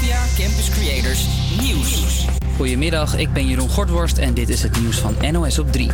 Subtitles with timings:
[0.00, 1.26] Via Campus Creators
[1.60, 2.24] Nieuws.
[2.56, 5.90] Goedemiddag, ik ben Jeroen Gortworst en dit is het nieuws van NOS op 3.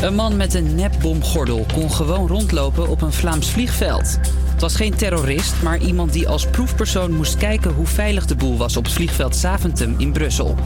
[0.00, 4.18] Een man met een nepbomgordel kon gewoon rondlopen op een Vlaams vliegveld.
[4.52, 8.56] Het was geen terrorist, maar iemand die als proefpersoon moest kijken hoe veilig de boel
[8.56, 10.56] was op het vliegveld Zaventem in Brussel.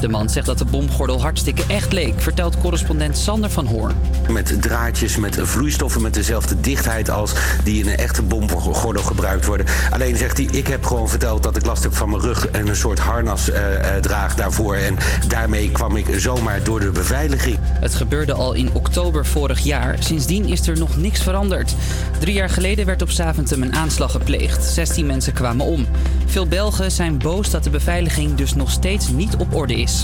[0.00, 3.94] De man zegt dat de bomgordel hartstikke echt leek, vertelt correspondent Sander van Hoorn.
[4.30, 7.32] Met draadjes, met vloeistoffen met dezelfde dichtheid als
[7.64, 9.66] die in een echte bomgordel gebruikt worden.
[9.90, 12.68] Alleen zegt hij, ik heb gewoon verteld dat ik last heb van mijn rug en
[12.68, 14.74] een soort harnas eh, eh, draag daarvoor.
[14.74, 14.96] En
[15.28, 17.58] daarmee kwam ik zomaar door de beveiliging.
[17.62, 19.96] Het gebeurde al in oktober vorig jaar.
[19.98, 21.74] Sindsdien is er nog niks veranderd.
[22.18, 24.64] Drie jaar geleden werd op Zaventem een aanslag gepleegd.
[24.64, 25.86] 16 mensen kwamen om.
[26.26, 29.95] Veel Belgen zijn boos dat de beveiliging dus nog steeds niet op orde is.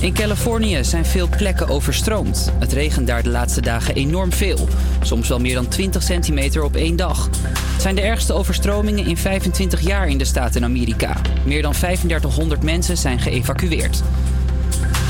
[0.00, 2.52] In Californië zijn veel plekken overstroomd.
[2.58, 4.68] Het regent daar de laatste dagen enorm veel.
[5.02, 7.28] Soms wel meer dan 20 centimeter op één dag.
[7.52, 11.16] Het zijn de ergste overstromingen in 25 jaar in de staat in Amerika.
[11.44, 14.02] Meer dan 3500 mensen zijn geëvacueerd.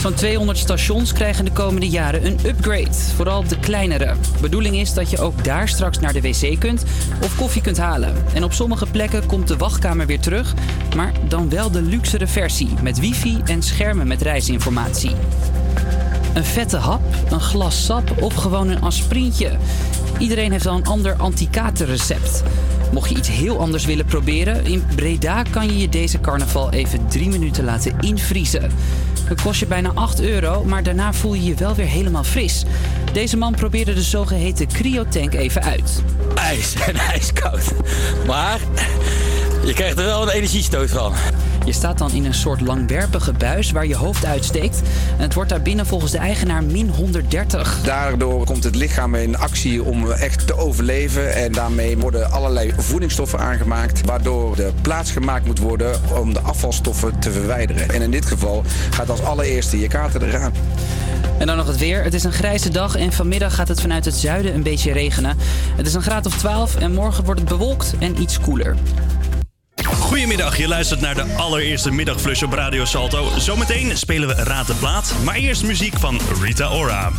[0.01, 4.15] Zo'n 200 stations krijgen de komende jaren een upgrade, vooral de kleinere.
[4.41, 6.85] Bedoeling is dat je ook daar straks naar de wc kunt
[7.23, 8.15] of koffie kunt halen.
[8.35, 10.55] En op sommige plekken komt de wachtkamer weer terug,
[10.97, 15.13] maar dan wel de luxere versie met wifi en schermen met reisinformatie.
[16.35, 19.51] Een vette hap, een glas sap of gewoon een aspirintje.
[20.19, 22.43] Iedereen heeft al een ander anti-katerrecept.
[22.93, 27.09] Mocht je iets heel anders willen proberen, in Breda kan je je deze carnaval even
[27.09, 28.71] drie minuten laten invriezen.
[29.25, 32.65] Het kost je bijna 8 euro, maar daarna voel je je wel weer helemaal fris.
[33.13, 36.03] Deze man probeerde de zogeheten cryotank even uit.
[36.35, 37.73] ijs en ijskoud.
[38.27, 38.61] Maar
[39.65, 41.13] je krijgt er wel een energiestoot van.
[41.65, 44.83] Je staat dan in een soort langwerpige buis waar je hoofd uitsteekt.
[45.17, 47.81] En het wordt daar binnen volgens de eigenaar min 130.
[47.85, 51.35] Daardoor komt het lichaam in actie om echt te overleven.
[51.35, 54.05] En daarmee worden allerlei voedingsstoffen aangemaakt.
[54.05, 57.89] Waardoor de plaats gemaakt moet worden om de afvalstoffen te verwijderen.
[57.89, 60.53] En in dit geval gaat als allereerste je kater eraan.
[61.39, 62.03] En dan nog het weer.
[62.03, 65.37] Het is een grijze dag en vanmiddag gaat het vanuit het zuiden een beetje regenen.
[65.77, 68.77] Het is een graad of 12 en morgen wordt het bewolkt en iets koeler.
[70.11, 73.39] Goedemiddag, je luistert naar de allereerste middagflush op Radio Salto.
[73.39, 77.13] Zometeen spelen we Raad de Plaat, maar eerst muziek van Rita Ora.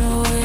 [0.00, 0.39] I push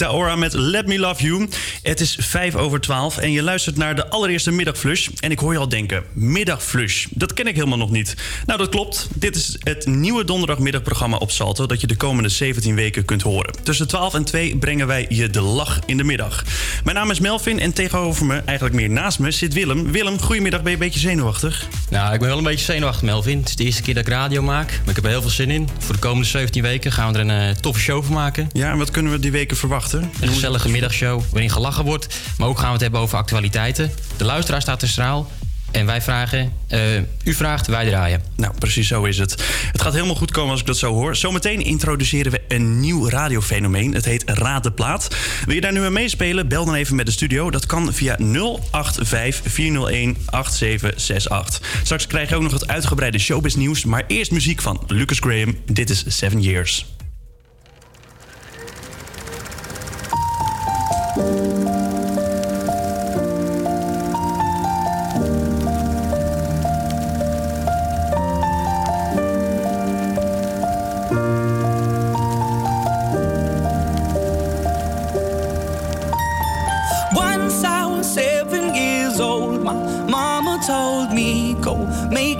[0.00, 1.48] Rita met Let Me Love You.
[1.82, 5.08] Het is vijf over twaalf en je luistert naar de allereerste middagflush.
[5.20, 8.14] En ik hoor je al denken, middagflush, dat ken ik helemaal nog niet.
[8.46, 9.08] Nou, dat klopt.
[9.14, 11.66] Dit is het nieuwe donderdagmiddagprogramma op Salto...
[11.66, 13.54] dat je de komende 17 weken kunt horen.
[13.62, 16.44] Tussen 12 en 2 brengen wij je de lach in de middag.
[16.84, 19.92] Mijn naam is Melvin en tegenover me, eigenlijk meer naast me, zit Willem.
[19.92, 21.66] Willem, goedemiddag, ben je een beetje zenuwachtig?
[21.90, 23.38] Nou, ik ben wel een beetje zenuwachtig, Melvin.
[23.38, 24.68] Het is de eerste keer dat ik radio maak.
[24.68, 25.68] Maar ik heb er heel veel zin in.
[25.78, 28.48] Voor de komende 17 weken gaan we er een eh, toffe show van maken.
[28.52, 30.10] Ja, en wat kunnen we die weken verwachten?
[30.20, 32.14] Een gezellige middagshow waarin wordt.
[32.38, 33.90] Maar ook gaan we het hebben over actualiteiten.
[34.16, 35.30] De luisteraar staat er straal.
[35.70, 38.22] En wij vragen, eh, u vraagt, wij draaien.
[38.36, 39.44] Nou, precies zo is het.
[39.72, 41.16] Het gaat helemaal goed komen als ik dat zo hoor.
[41.16, 43.94] Zometeen introduceren we een nieuw radiofenomeen.
[43.94, 45.16] Het heet Raad de Plaat.
[45.44, 46.48] Wil je daar nu aan meespelen?
[46.48, 47.50] Bel dan even met de studio.
[47.50, 51.60] Dat kan via 085 401 8768.
[51.82, 53.84] Straks krijg je ook nog het uitgebreide showbiz nieuws.
[53.84, 55.56] Maar eerst muziek van Lucas Graham.
[55.66, 56.86] Dit is Seven Years.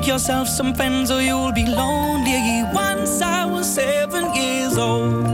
[0.00, 2.62] Make yourself some friends or you'll be lonely.
[2.72, 5.26] Once I was seven years old.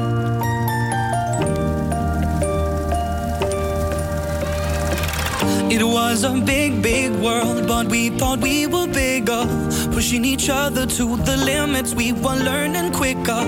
[5.71, 9.45] It was a big, big world, but we thought we were bigger.
[9.93, 13.43] Pushing each other to the limits, we were learning quicker.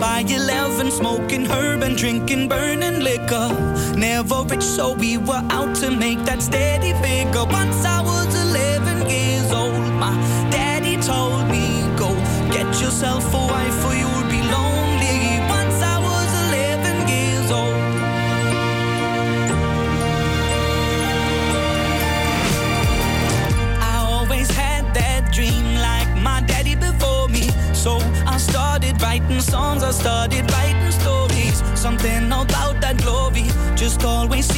[0.00, 3.48] By 11, smoking herb and drinking burning liquor.
[3.96, 7.44] Never rich, so we were out to make that steady figure.
[7.44, 8.43] Once I was
[12.84, 15.18] yourself a wife or you'll be lonely.
[15.48, 17.76] Once I was 11 years old.
[23.90, 27.48] I always had that dream like my daddy before me.
[27.72, 27.92] So
[28.26, 31.62] I started writing songs, I started writing stories.
[31.74, 33.46] Something about that glory
[33.76, 34.53] just always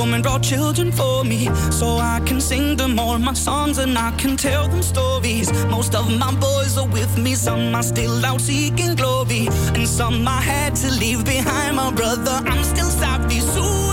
[0.00, 4.10] woman brought children for me, so I can sing them all my songs and I
[4.12, 5.52] can tell them stories.
[5.64, 10.26] Most of my boys are with me, some are still out seeking glory, and some
[10.26, 11.76] I had to leave behind.
[11.76, 13.40] My brother, I'm still sorry.
[13.40, 13.89] Soon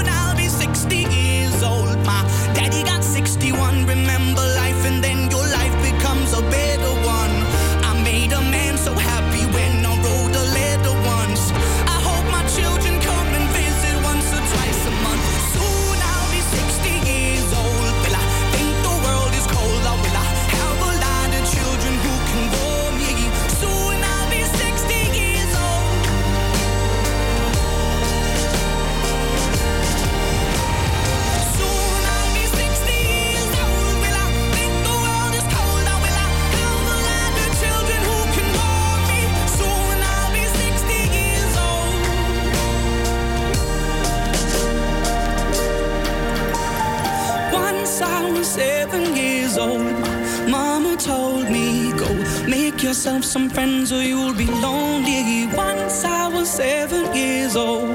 [52.78, 55.48] make yourself some friends or you'll be lonely.
[55.56, 57.90] Once I was seven years old.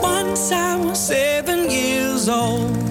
[0.00, 2.85] Once I was seven years old.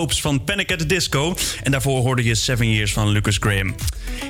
[0.00, 1.34] Hopes van Panic at the Disco.
[1.62, 3.74] En daarvoor hoorde je Seven Years van Lucas Graham.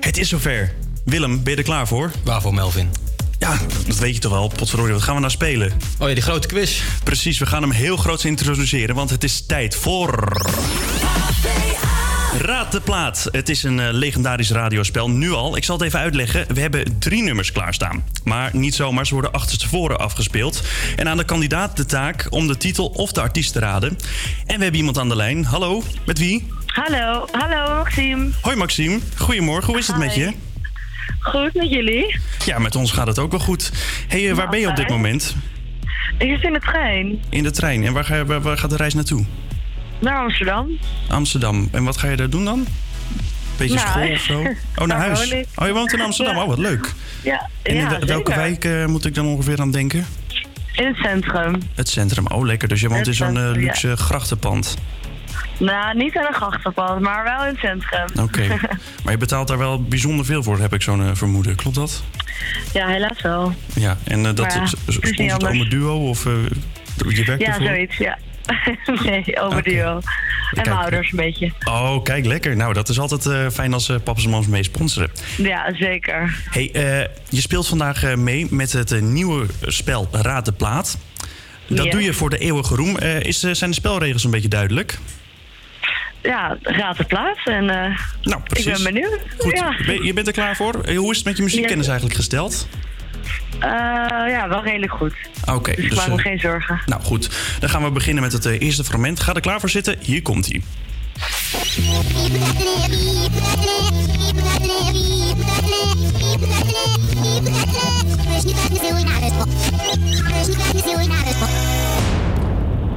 [0.01, 0.75] Het is zover.
[1.05, 2.11] Willem, ben je er klaar voor?
[2.25, 2.91] Waarvoor, Melvin?
[3.39, 4.49] Ja, dat weet je toch wel.
[4.49, 5.73] Potverdorie, wat gaan we nou spelen?
[5.99, 6.81] Oh ja, die grote quiz.
[7.05, 10.33] Precies, we gaan hem heel groot introduceren, want het is tijd voor...
[12.41, 13.29] Raad de plaat.
[13.31, 15.57] Het is een eh, legendarisch radiospel, nu al.
[15.57, 16.55] Ik zal het even uitleggen.
[16.55, 18.05] We hebben drie nummers klaarstaan.
[18.25, 20.63] Maar niet zomaar, ze worden achterstevoren afgespeeld.
[20.97, 23.89] En aan de kandidaat de taak om de titel of de artiest te raden.
[24.47, 25.45] En we hebben iemand aan de lijn.
[25.45, 26.47] Hallo, met wie?
[26.67, 28.29] Hallo, hallo Maxime.
[28.41, 29.67] Hoi Maxime, goedemorgen.
[29.67, 30.33] Hoe is het met je?
[31.21, 32.17] Goed met jullie?
[32.45, 33.73] Ja, met ons gaat het ook wel goed.
[34.09, 35.37] hey, eh, waar ben je op dit moment?
[36.19, 37.85] Ik zit in de trein In de trein.
[37.85, 39.25] En waar, ga je, waar, waar gaat de reis naartoe?
[40.01, 40.79] Naar Amsterdam.
[41.09, 41.69] Amsterdam.
[41.73, 42.67] En wat ga je daar doen dan?
[43.57, 44.43] Beetje Nou, school of zo?
[44.83, 45.33] Oh, naar huis.
[45.55, 46.35] Oh, je woont in Amsterdam.
[46.35, 46.43] Ja.
[46.43, 46.93] Oh, wat leuk.
[47.23, 50.07] Ja, En in ja, welke wijk eh, moet ik dan ongeveer aan denken?
[50.73, 51.63] In het centrum.
[51.75, 52.27] Het centrum.
[52.27, 52.69] Oh, lekker.
[52.69, 53.51] Dus je woont in zo'n eh, ja.
[53.51, 54.77] luxe grachtenpand.
[55.59, 58.25] Nou, niet aan een grachtenpad, maar wel in het centrum.
[58.25, 58.47] Oké.
[59.05, 61.57] maar je betaalt daar wel bijzonder veel voor, heb ik zo'n eh, vermoeden.
[61.57, 62.03] Klopt dat?
[62.73, 63.55] ja, helaas wel.
[63.75, 63.97] Ja.
[64.05, 66.25] En dat Maar is het is Duo of
[67.09, 67.67] je werkt Ja, ervoor?
[67.67, 68.19] zoiets, ja.
[69.05, 69.71] nee, over Oké.
[69.71, 69.95] duo.
[69.97, 70.03] En
[70.51, 70.67] Kijk.
[70.67, 71.53] mijn ouders een beetje.
[71.65, 72.57] Oh, kijk, lekker.
[72.57, 75.11] Nou, dat is altijd eh, fijn als eh papa's en mams mee sponsoren.
[75.37, 76.37] Ja, zeker.
[76.51, 80.99] Hey, eh, je speelt vandaag mee met het nieuwe spel Raad de Plaat.
[81.67, 82.99] Dat doe je voor de eeuwige roem.
[82.99, 84.99] Is, zijn de spelregels een beetje duidelijk?
[86.23, 87.65] Ja, raad de plaats en
[88.23, 88.67] Nou, precies.
[88.79, 89.19] ik ben benieuwd.
[89.39, 90.95] Goed, Ja, je bent er klaar voor?
[90.97, 92.69] Hoe is het met je muziekkennis eigenlijk gesteld?
[93.61, 93.71] Eh,
[94.33, 95.15] ja wel redelijk goed.
[95.53, 96.81] Oké, Dus ik dus, maak me eh, geen zorgen.
[96.87, 97.31] nou goed.
[97.61, 99.21] Dan gaan we beginnen met het eh, eerste fragment.
[99.21, 99.97] Ga er klaar voor zitten.
[100.01, 100.63] Hier komt hij.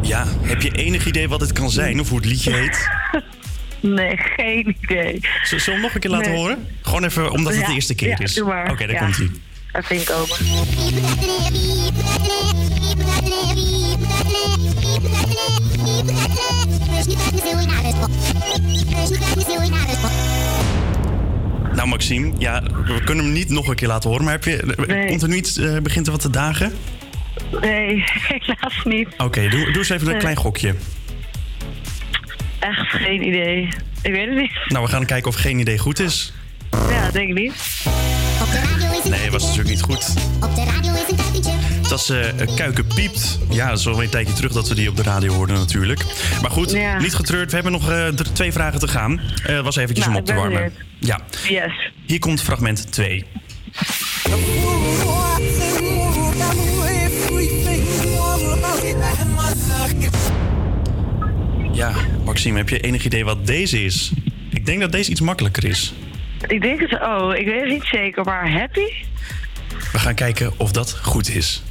[0.01, 2.89] Ja, heb je enig idee wat het kan zijn of hoe het liedje heet?
[3.79, 5.19] Nee, geen idee.
[5.43, 6.39] Zullen we hem nog een keer laten Nee.
[6.39, 6.67] horen?
[6.81, 8.41] Gewoon even omdat het Ja, de eerste keer ja, is.
[8.41, 8.99] Oké, daar Ja.
[8.99, 9.29] komt hij.
[9.73, 10.39] Ik over.
[21.75, 24.23] Nou, Maxime, ja, we kunnen hem niet nog een keer laten horen.
[24.25, 25.07] Maar heb je, Nee.
[25.07, 26.73] komt er nu iets, eh, begint er wat te dagen?
[27.61, 29.07] Nee, helaas niet.
[29.17, 30.75] Oké, doe, doe eens even een klein gokje.
[32.59, 33.67] Echt geen idee.
[34.01, 34.51] Ik weet het niet.
[34.67, 36.33] Nou, we gaan kijken of geen idee goed is.
[36.89, 37.53] Ja, denk ik niet.
[39.09, 40.05] Nee, was natuurlijk niet goed.
[41.81, 42.19] Het was eh
[42.55, 43.39] Kuiken Piept.
[43.49, 46.03] Ja, dat is al een tijdje terug dat we die op de radio hoorden natuurlijk.
[46.41, 46.99] Maar goed, Ja.
[46.99, 47.49] niet getreurd.
[47.49, 49.21] We hebben nog eh, twee vragen te gaan.
[49.45, 50.73] Eh was eventjes Nou, om op te warmen.
[50.99, 51.91] Ja, Yes.
[52.05, 53.25] hier komt fragment 2.
[61.73, 61.93] Ja,
[62.25, 64.11] Maxime, heb je enig idee wat deze is?
[64.49, 65.93] Ik denk dat deze iets makkelijker is.
[66.47, 68.93] Ik denk het, oh, ik weet het niet zeker, maar happy?
[69.91, 71.63] We gaan kijken of dat goed is.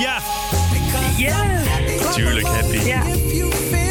[0.00, 0.18] Ja,
[1.16, 1.62] Ja.
[2.12, 2.78] tuurlijk, happy.
[2.78, 3.02] Ja.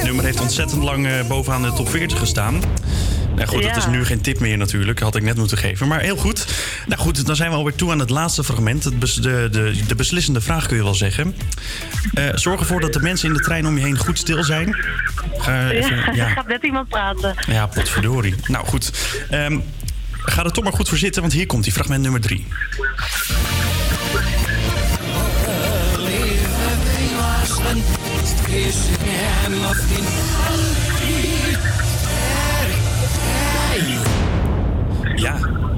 [0.10, 2.62] Nummer heeft ontzettend lang eh, bovenaan de top 40 gestaan.
[3.36, 5.00] Nou goed, dat is nu geen tip meer natuurlijk.
[5.00, 5.88] Had ik net moeten geven.
[5.88, 6.48] Maar heel goed.
[6.88, 8.84] Nou goed, dan zijn we alweer toe aan het laatste fragment.
[8.84, 11.36] Het bes- de, de, de beslissende vraag kun je wel zeggen.
[12.14, 14.76] Eh, zorg ervoor dat de mensen in de trein om je heen goed stil zijn.
[15.38, 17.36] Ga even, Ja, er ja, gaat net iemand praten.
[17.48, 18.36] ja, potverdorie.
[18.48, 18.92] Nou goed.
[19.30, 19.60] Ehm,
[20.12, 22.48] ga er toch maar goed voor zitten, want hier komt die fragment nummer drie.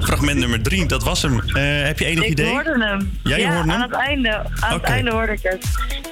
[0.00, 1.40] Fragment nummer drie, dat was hem.
[1.40, 2.50] Eh, heb je enig ik idee?
[2.50, 3.18] hoorde hem.
[3.22, 3.82] Ja, je ja, hoorde hem?
[3.82, 5.66] aan het einde, aan het einde hoorde ik het.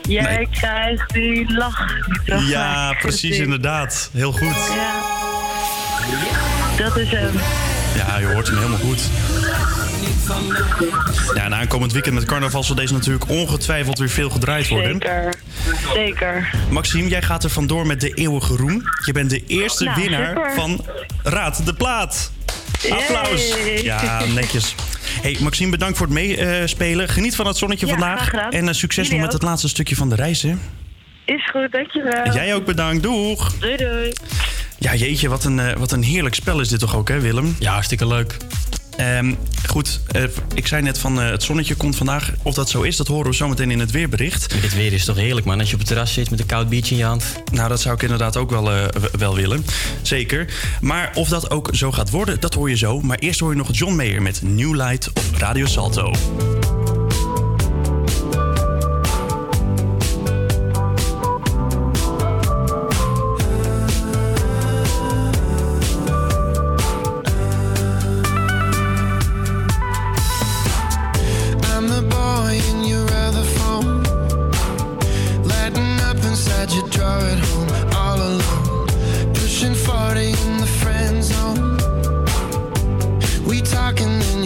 [0.08, 0.48] Jij Nee.
[0.50, 1.84] krijgt die lach.
[2.24, 4.10] Ja, precies inderdaad.
[4.12, 4.56] Heel goed.
[4.74, 4.92] Ja.
[6.84, 7.32] Dat is hem.
[7.96, 9.00] Ja, je hoort hem helemaal goed.
[11.34, 14.90] Ja, en aankomend weekend met carnaval zal deze natuurlijk ongetwijfeld weer veel gedraaid worden.
[14.92, 15.34] Zeker.
[15.94, 16.50] Zeker.
[16.70, 18.82] Maxime, jij gaat er vandoor met de eeuwige roem.
[19.04, 20.52] Je bent de eerste Nou, winnaar super.
[20.54, 20.84] van
[21.22, 22.32] Raad de Plaat.
[22.90, 23.48] Applaus.
[23.48, 23.82] Yay.
[23.82, 24.74] Ja, netjes.
[25.22, 27.08] Hey, Maxime, bedankt voor het meespelen.
[27.08, 28.32] Geniet van het zonnetje Ja, vandaag.
[28.32, 30.54] En eh, succes nog met het laatste stukje van de reis, hè?
[31.24, 32.32] Is goed, dankjewel.
[32.34, 33.02] Jij ook bedankt.
[33.02, 33.54] Doeg.
[33.58, 34.12] Doei doei.
[34.78, 37.56] Ja, jeetje, wat een, eh, wat een heerlijk spel is dit toch ook, hè, Willem?
[37.58, 38.36] Ja, hartstikke leuk.
[39.00, 39.34] Ehm,
[39.66, 40.22] goed, eh,
[40.54, 42.32] ik zei net van eh, het zonnetje komt vandaag.
[42.42, 44.62] Of dat zo is, dat horen we zometeen in het weerbericht.
[44.62, 45.58] Dit weer is toch heerlijk, man.
[45.58, 47.24] Als je op het terras zit met een koud biertje in je hand.
[47.52, 48.86] Nou, dat zou ik inderdaad ook wel, eh,
[49.18, 49.64] wel willen.
[50.02, 50.52] Zeker.
[50.80, 53.00] Maar of dat ook zo gaat worden, dat hoor je zo.
[53.00, 56.12] Maar eerst hoor je nog John Mayer met New Light op Radio Salto.
[83.90, 84.39] We talk and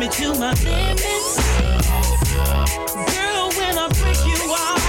[0.00, 1.36] me to my limits.
[3.12, 4.82] Girl, when I break you off,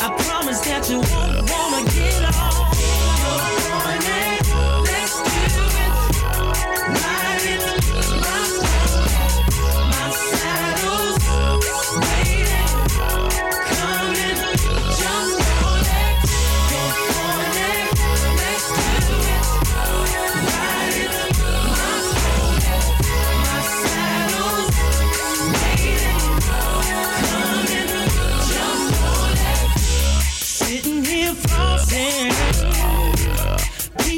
[0.00, 1.23] I promise that you won't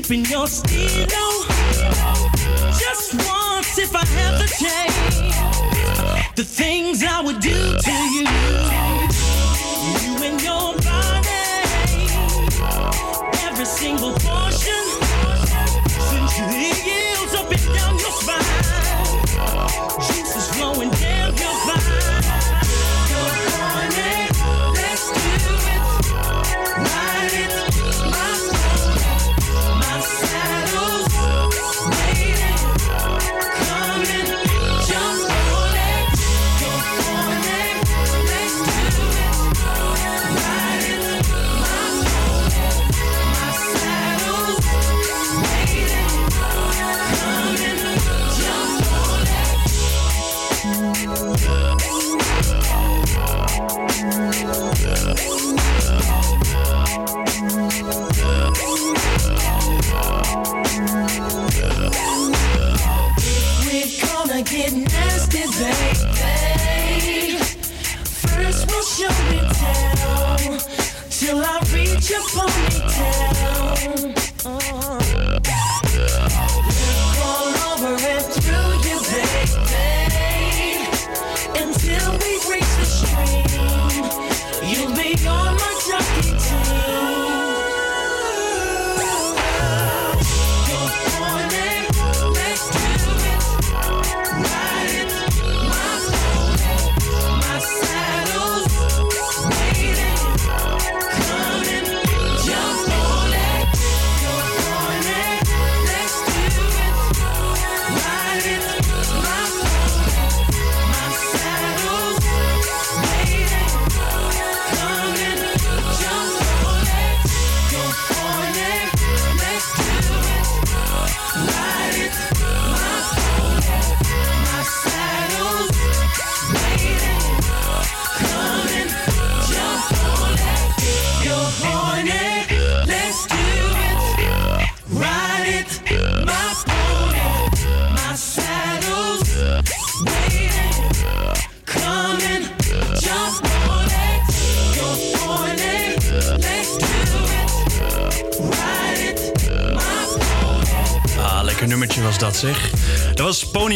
[0.07, 1.07] keeping your steel.
[1.19, 1.36] on.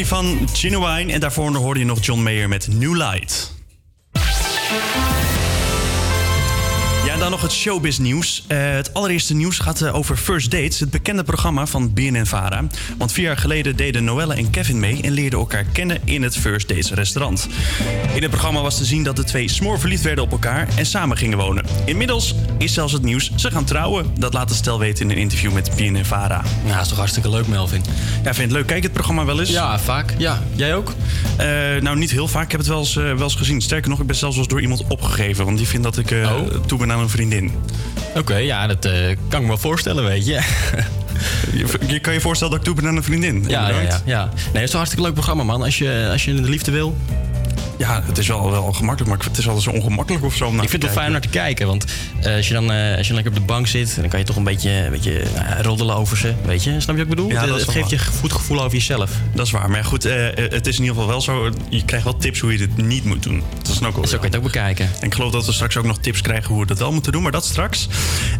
[0.00, 3.39] Pony van Genuine en daarvoor hoorde je nog John Mayer met New Light.
[7.60, 8.44] Showbiz nieuws.
[8.46, 12.64] Eh, het allereerste nieuws gaat eh, over First Dates, het bekende programma van BNN-Vara.
[12.98, 16.36] Want vier jaar geleden deden Noelle en Kevin mee en leerden elkaar kennen in het
[16.36, 17.48] First Dates restaurant.
[18.14, 21.16] In het programma was te zien dat de twee smoorverliefd werden op elkaar en samen
[21.16, 21.64] gingen wonen.
[21.84, 24.06] Inmiddels is zelfs het nieuws, ze gaan trouwen.
[24.18, 26.42] Dat laat het stel weten in een interview met BNN-Vara.
[26.66, 27.82] Ja, is toch hartstikke leuk, Melvin?
[28.22, 28.66] Ja, vind je het leuk?
[28.66, 29.50] Kijk het programma wel eens?
[29.50, 30.14] Ja, vaak.
[30.18, 30.94] Ja, jij ook?
[31.36, 31.46] Eh,
[31.80, 32.44] nou, niet heel vaak.
[32.44, 33.60] Ik heb het wel eens, wel eens gezien.
[33.60, 35.44] Sterker nog, ik ben zelfs wel eens door iemand opgegeven.
[35.44, 37.49] Want die vindt dat ik eh, toe ben aan een vriendin.
[38.16, 38.92] Oké, ja, dat eh,
[39.28, 40.40] kan ik me wel voorstellen, weet je.
[41.52, 43.44] Je, je kan je voorstellen dat ik toe ben aan een vriendin?
[43.48, 44.24] Ja, ja, ja, ja.
[44.24, 45.62] Nee, het is een hartstikke leuk programma, man.
[45.62, 46.96] Als je, als je de liefde wil.
[47.78, 50.46] Ja, het is wel, wel gemakkelijk, maar het is wel zo ongemakkelijk of zo.
[50.46, 51.66] Ik vind het wel fijn om naar te kijken.
[51.66, 51.84] Want
[52.22, 54.24] eh, als, je dan, eh, als je lekker op de bank zit, dan kan je
[54.24, 56.34] toch een beetje, een beetje nou, roddelen over ze.
[56.44, 56.70] Weet je?
[56.70, 57.30] Snap je wat ik bedoel?
[57.30, 59.10] Ja, dat het geeft je een goed gevoel over jezelf.
[59.34, 59.70] Dat is waar.
[59.70, 61.50] Maar goed, eh, het is in ieder geval wel zo.
[61.68, 63.42] Je krijgt wel tips hoe je dit niet moet doen.
[63.62, 64.06] Dat is ook wel.
[64.06, 64.90] Zo kan je het ook bekijken.
[65.00, 67.12] En ik geloof dat we straks ook nog tips krijgen hoe we dat wel moeten
[67.12, 67.88] doen, maar dat straks.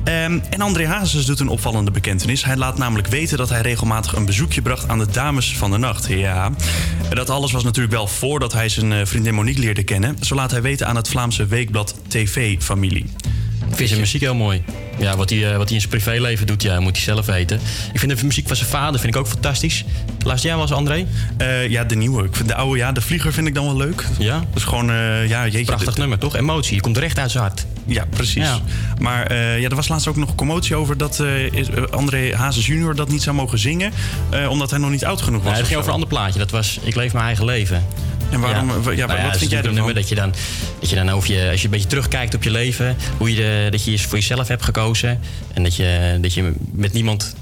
[0.04, 2.44] Ehm, en André Hazes doet een opvallende bekentenis.
[2.44, 5.78] Hij laat namelijk weten dat hij regelmatig een bezoekje bracht aan de dames van de
[5.78, 6.06] nacht.
[6.08, 6.50] Ja.
[7.10, 10.16] Dat alles was natuurlijk wel voordat hij zijn eh, vriendin Monique leerde kennen.
[10.20, 13.06] Zo laat hij weten aan het Vlaamse weekblad TV-familie.
[13.70, 14.62] Ik vind zijn muziek heel mooi.
[14.98, 17.60] Ja, wat hij, eh, wat hij in zijn privéleven doet, ja, moet hij zelf weten.
[17.92, 19.84] Ik vind de muziek van zijn vader vind ik ook fantastisch.
[20.24, 21.06] Luister jij wel eens, André?
[21.36, 22.24] Eh, ja, de nieuwe.
[22.24, 24.04] Ik vind de oude, ja, de vlieger vind ik dan wel leuk.
[24.18, 24.38] Ja?
[24.38, 25.64] Dat is gewoon, eh, ja, jeetje.
[25.64, 26.36] Prachtig nummer, toch?
[26.36, 26.74] Emotie.
[26.74, 27.66] Je komt recht uit zijn hart.
[27.86, 28.44] Ja, precies.
[28.44, 28.58] Ja.
[28.98, 31.22] Maar ja, er was laatst ook nog commotie over dat
[31.90, 33.92] André Hazes junior dat niet zou mogen zingen.
[34.48, 35.52] omdat hij nog niet oud genoeg was.
[35.52, 36.38] Nee, of ging over een ander plaatje.
[36.38, 37.84] Dat was Ik leef mijn eigen leven.
[38.30, 39.74] En waarom, ja, Nou wat vind jij ervan?
[39.74, 40.34] nummer dat je dan,
[40.80, 43.36] dat je dan over je, als je een beetje terugkijkt op je leven, hoe je
[43.36, 45.20] de, dat je voor jezelf hebt gekozen
[45.54, 47.34] en dat je, dat je met niemand,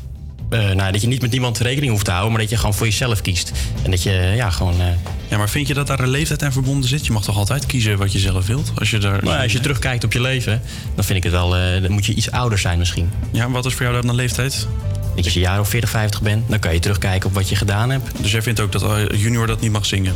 [0.51, 2.75] eh, nou, dat je niet met niemand rekening hoeft te houden, maar dat je gewoon
[2.75, 3.53] voor jezelf kiest.
[3.83, 4.81] En dat je, ja, gewoon.
[4.81, 4.87] eh,
[5.29, 7.07] Ja, maar vind je dat daar een leeftijd aan verbonden zit?
[7.07, 8.73] Je mag toch altijd kiezen wat je zelf wilt?
[8.79, 9.25] Als je daar...
[9.25, 10.63] nou, als je terugkijkt op je leven,
[10.95, 13.11] dan vind ik het wel, eh, dan moet je iets ouder zijn misschien.
[13.33, 14.53] Ja, wat is voor jou dan een leeftijd?
[14.53, 17.35] Dat je als je een jaar of 40, 50 bent, dan kan je terugkijken op
[17.35, 18.11] wat je gedaan hebt.
[18.23, 20.15] Dus jij vindt ook dat eh, junior dat niet mag zingen?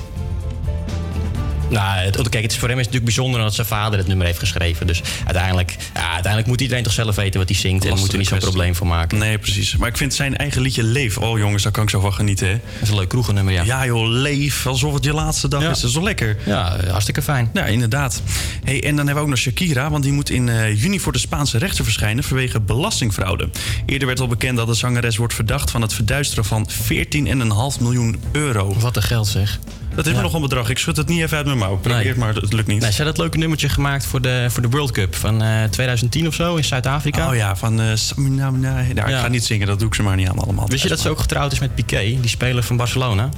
[1.72, 4.06] Nou, het, kijk, het is voor hem is het natuurlijk bijzonder dat zijn vader het
[4.08, 4.86] nummer heeft geschreven.
[4.86, 7.82] Dus uiteindelijk, ja, uiteindelijk moet iedereen toch zelf weten wat hij zingt.
[7.82, 9.18] En daar moeten we niet zo'n probleem van maken.
[9.18, 9.76] Nee, precies.
[9.76, 11.18] Maar ik vind zijn eigen liedje Leef.
[11.18, 12.46] Oh jongens, daar kan ik zo van genieten.
[12.46, 12.52] Hè?
[12.52, 13.62] Dat is een leuk kroegennummer, ja.
[13.62, 14.66] Ja joh, Leef.
[14.66, 15.70] Alsof het je laatste dag Ja.
[15.70, 15.80] is.
[15.80, 16.36] Dat is wel lekker.
[16.46, 17.50] Ja, hartstikke fijn.
[17.52, 18.22] Ja, inderdaad.
[18.64, 21.12] Hey, en dan hebben we ook nog Shakira, want die moet in eh, juni voor
[21.12, 23.48] de Spaanse rechter verschijnen vanwege belastingfraude.
[23.86, 28.20] Eerder werd al bekend dat de zangeres wordt verdacht van het verduisteren van 14,5 miljoen
[28.32, 28.74] euro.
[28.78, 29.58] Wat een geld zeg.
[29.94, 30.16] Dat is Ja.
[30.16, 30.68] me nog een bedrag.
[30.70, 31.76] Ik schud het niet even uit mijn mouw.
[31.76, 32.80] Probeer het, maar het lukt niet.
[32.80, 35.64] Nee, ze had dat leuke nummertje gemaakt voor de, voor de World Cup van eh,
[35.64, 37.28] 2010 of zo in Zuid-Afrika.
[37.28, 37.80] Oh ja, van...
[37.80, 40.68] eh nou, ik ga niet zingen, dat doe ik ze maar niet aan allemaal.
[40.68, 43.28] Wist je dat ze ook getrouwd is met Piqué, die speler van Barcelona?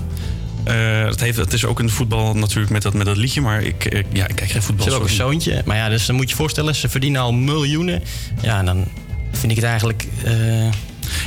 [0.64, 3.62] Eh, het, heeft, het is ook een voetbal natuurlijk met dat, met dat liedje, maar
[3.62, 4.84] ik, ik- ja, ik kijk geen voetbal.
[4.84, 5.62] Ze hebben ook een zoontje.
[5.64, 8.02] Maar ja, dus dan moet je je voorstellen, ze verdienen al miljoenen.
[8.40, 8.84] Ja, en dan
[9.32, 10.06] vind ik het eigenlijk...
[10.24, 10.32] eh,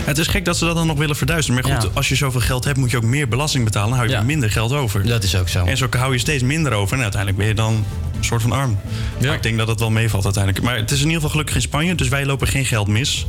[0.04, 1.62] Het is gek dat ze dat dan nog willen verduisteren.
[1.62, 1.90] Maar goed, Ja.
[1.94, 3.90] als je zoveel geld hebt, moet je ook meer belasting betalen.
[3.90, 4.22] Dan hou je Ja.
[4.24, 5.06] minder geld over.
[5.08, 5.66] Dat is ook zo.
[5.66, 6.96] En zo hou je steeds minder over.
[6.98, 7.74] En uiteindelijk ben je dan
[8.18, 8.80] een soort van arm.
[9.22, 10.64] Maar ik denk dat het wel meevalt uiteindelijk.
[10.66, 11.96] Maar het is in ieder geval gelukkig in Spanje.
[11.96, 13.26] Dus wij lopen geen geld mis.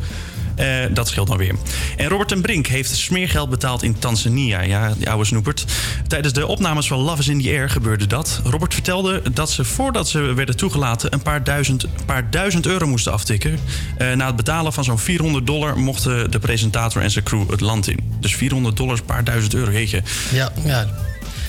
[0.59, 1.55] Eh, dat scheelt dan weer.
[1.97, 4.61] En Robert ten Brink heeft smeergeld betaald in Tanzania.
[4.61, 5.65] Ja, die oude snoepert.
[6.07, 8.41] Tijdens de opnames van Love is in the Air gebeurde dat.
[8.45, 11.13] Robert vertelde dat ze voordat ze werden toegelaten...
[11.13, 13.59] een paar duizend, paar duizend euro moesten aftikken.
[13.97, 15.79] Eh, na het betalen van zo'n 400 dollar...
[15.79, 17.99] mochten de presentator en zijn crew het land in.
[18.21, 20.03] Dus 400 dollar, is een paar duizend euro, jeetje.
[20.33, 20.87] Ja, ja.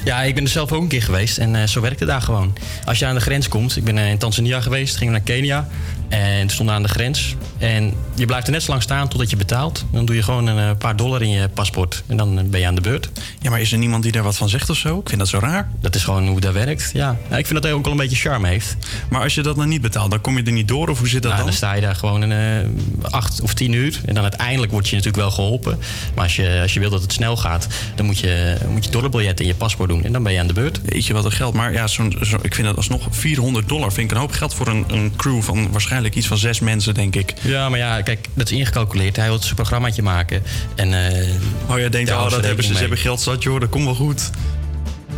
[0.03, 2.21] Ja, ik ben er zelf ook een keer geweest en eh, zo werkt het daar
[2.21, 2.57] gewoon.
[2.85, 5.67] Als je aan de grens komt, ik ben in Tanzania geweest, gingen we naar Kenia
[6.09, 7.35] en stonden we aan de grens.
[7.57, 9.85] En je blijft er net zo lang staan totdat je betaalt.
[9.91, 12.59] Dan doe je gewoon een eh, paar dollar in je paspoort en dan eh, ben
[12.59, 13.09] je aan de beurt.
[13.41, 14.99] Ja, maar is er niemand die daar wat van zegt of zo?
[14.99, 15.69] Ik vind dat zo raar.
[15.81, 17.17] Dat is gewoon hoe dat werkt, ja.
[17.29, 18.75] ja ik vind dat hij ook wel een beetje charme heeft.
[19.09, 20.89] Maar als je dat nou niet betaalt, dan kom je er niet door?
[20.89, 21.45] Of hoe zit dat Nou, dan?
[21.45, 22.65] dan sta je daar gewoon een
[23.01, 24.01] eh, acht of tien uur.
[24.05, 25.79] En dan uiteindelijk word je natuurlijk wel geholpen.
[26.15, 28.91] Maar als je, als je wil dat het snel gaat, dan moet je, moet je
[28.91, 30.03] dollarbiljet in je paspoort doen.
[30.03, 30.81] En dan ben je aan de beurt.
[30.85, 31.53] Weet je wat er geld?
[31.53, 32.03] Maar ja, zo,
[32.41, 33.91] ik vind dat alsnog 400 dollar.
[33.91, 36.93] Vind ik een hoop geld voor een, een crew van waarschijnlijk iets van zes mensen,
[36.93, 37.33] denk ik.
[37.41, 39.15] Ja, maar ja, kijk, dat is ingecalculeerd.
[39.15, 40.43] Hij wil zijn programmaatje maken.
[40.75, 41.27] En, eh,
[41.69, 43.95] Oh, jij denkt, oh, dat hebben ze, ze hebben geld zat, joh, dat komt wel
[43.95, 44.29] goed.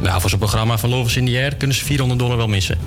[0.01, 2.47] Nou, voor zo'n programma van Love is in the Air kunnen ze 400 dollar wel
[2.47, 2.77] missen.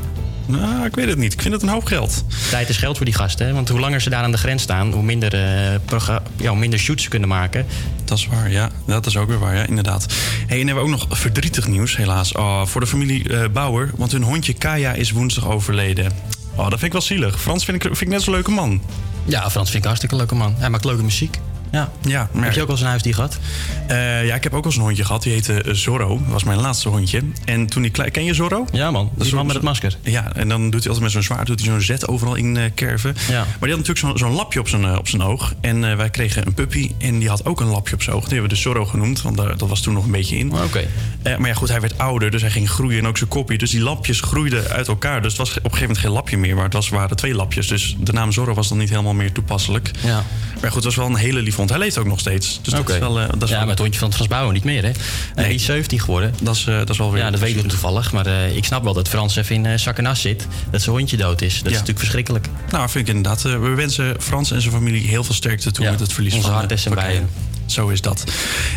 [0.47, 1.33] Nou, ik weet het niet.
[1.33, 2.25] Ik vind het een hoop geld.
[2.51, 3.47] Tijd is geld voor die gasten.
[3.47, 3.53] Hè?
[3.53, 6.79] Want hoe langer ze daar aan de grens staan, hoe minder, eh, ja, hoe minder
[6.79, 7.67] shoots ze kunnen maken.
[8.05, 8.71] Dat is waar, ja.
[8.87, 10.07] Dat is ook weer waar, ja, inderdaad.
[10.47, 12.33] Hey, en hebben we ook nog verdrietig nieuws, helaas.
[12.33, 16.13] Oh, voor de familie eh, Bauer, want hun hondje Kaya is woensdag overleden.
[16.57, 17.41] Oh, dat vind ik wel zielig.
[17.41, 18.83] Frans vind ik, vind ik net zo'n leuke man.
[19.25, 20.55] Ja, Frans vind ik een hartstikke leuke man.
[20.59, 21.39] Hij maakt leuke muziek.
[21.75, 21.91] Ja.
[22.03, 22.29] Ja.
[22.37, 23.39] Heb je ook al eens een huisdier gehad?
[23.87, 25.23] Eh, ja, ik heb ook al eens een hondje gehad.
[25.23, 26.19] Die heette eh, Zorro.
[26.19, 27.23] Dat was mijn laatste hondje.
[27.45, 28.11] En toen die klein...
[28.11, 28.67] Ken je Zorro?
[28.73, 29.97] Ja man, dat is man met het masker.
[30.03, 32.57] Ja, en dan doet hij altijd met zo'n zwaard doet hij zo'n zet overal in
[32.57, 33.17] eh, kerven.
[33.29, 33.35] Ja.
[33.35, 35.55] Maar die had natuurlijk zo'n zo'n lapje op zijn, op zijn oog.
[35.61, 38.23] En wij kregen een puppy en die had ook een lapje op zijn oog.
[38.23, 40.53] Die hebben we dus Zorro genoemd, want daar, dat was toen nog een beetje in.
[40.53, 40.85] Oké.
[41.23, 43.59] Eh, maar ja, goed, hij werd ouder, dus hij ging groeien en ook zijn kopje.
[43.59, 45.23] Dus die lapjes groeiden uit elkaar.
[45.23, 47.35] Dus het was op een gegeven moment geen lapje meer, maar het was, waren twee
[47.35, 47.69] lapjes.
[47.69, 49.91] Dus de naam Zorro was dan niet helemaal meer toepasselijk.
[50.01, 50.25] Ja.
[50.61, 51.64] Maar goed, het was wel een hele lief hond.
[51.71, 52.59] Hij leeft ook nog steeds.
[52.63, 53.21] Dus dat is wel...
[53.21, 54.91] eh, dat is ja, wel- maar het hondje van Frans Bouwen niet meer, hè?
[55.35, 55.47] Nee.
[55.47, 56.35] Die is 17 geworden.
[56.43, 57.23] Dat is, eh, dat is wel weer...
[57.23, 58.13] Ja, dat weet ik toevallig.
[58.13, 60.47] Maar eh, ik snap wel dat Frans even in uh, zak en as zit.
[60.71, 61.55] Dat zijn hondje dood is.
[61.57, 62.47] Dat is natuurlijk verschrikkelijk.
[62.71, 63.45] Nou, vind ik inderdaad.
[63.45, 66.35] eh, we wensen Frans en zijn familie heel veel sterkte toe Ja, met het verlies
[66.35, 67.05] onze van hart is erbij.
[67.05, 67.27] van Kaya.
[67.67, 68.25] Zo is dat.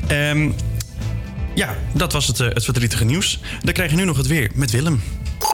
[0.07, 0.49] Ehm,
[1.55, 3.39] ja, dat was het, eh, het verdrietige nieuws.
[3.63, 5.03] Dan krijg je nu nog het weer met Willem.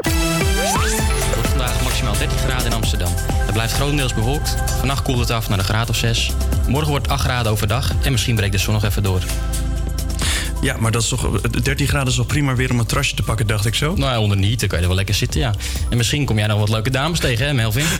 [0.03, 3.13] Het wordt vandaag maximaal 13 graden in Amsterdam.
[3.53, 4.55] Het blijft grotendeels bewolkt.
[4.79, 6.31] Vannacht koelt het af naar een graad of 6.
[6.67, 7.91] Morgen wordt het 8 graden overdag.
[8.03, 9.21] En misschien breekt de zon nog even door.
[10.61, 13.15] Ja, maar dat is toch, eh, 13 graden is toch prima weer om een trasje
[13.15, 13.95] te pakken, dacht ik zo.
[13.95, 15.53] Nou ja, onder niet, dan kan je er wel lekker zitten, ja.
[15.89, 17.85] En misschien kom jij nog wat leuke dames tegen, hè, Melvin?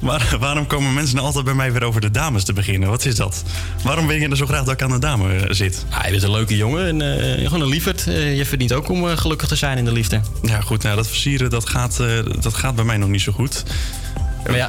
[0.00, 2.88] Maar waarom komen mensen nou altijd bij mij weer over de dames te beginnen?
[2.88, 3.42] Wat is dat?
[3.82, 5.84] Waarom wil je er zo graag dat ik aan de dame eh, zit?
[5.90, 8.06] Ah, je bent een leuke jongen en eh, gewoon een lieverd.
[8.06, 10.20] Eh, je verdient ook om gelukkig te zijn in de liefde.
[10.42, 11.96] Ja, goed, nou, dat versieren dat gaat,
[12.40, 13.64] dat gaat bij mij nog niet zo goed.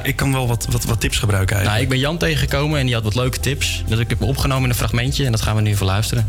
[0.02, 1.94] Ik kan wel wat, wat, wat tips gebruiken Nou, eigenlijk.
[1.94, 3.84] ik ben Jan tegengekomen en die had wat leuke tips.
[3.86, 6.26] Dus ik heb hem opgenomen in een fragmentje en dat gaan we nu even luisteren.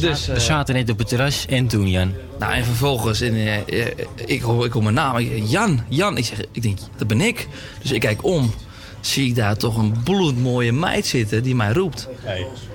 [0.00, 2.12] Dus, we zaten net op het terras en toen, Jan.
[2.38, 3.86] Nou, en vervolgens, en, eh, eh,
[4.26, 5.20] ik, hoor, ik hoor mijn naam.
[5.44, 6.16] Jan, Jan.
[6.16, 7.48] Ik, zeg, ik denk, dat ben ik.
[7.82, 8.54] Dus ik kijk om.
[9.00, 12.08] Zie ik daar toch een bloedmooie meid zitten die mij roept.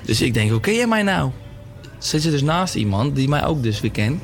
[0.06, 1.32] Dus ik denk, hoe ken jij mij nou?
[1.98, 4.22] Ze zit dus naast iemand die mij ook dus weer kent.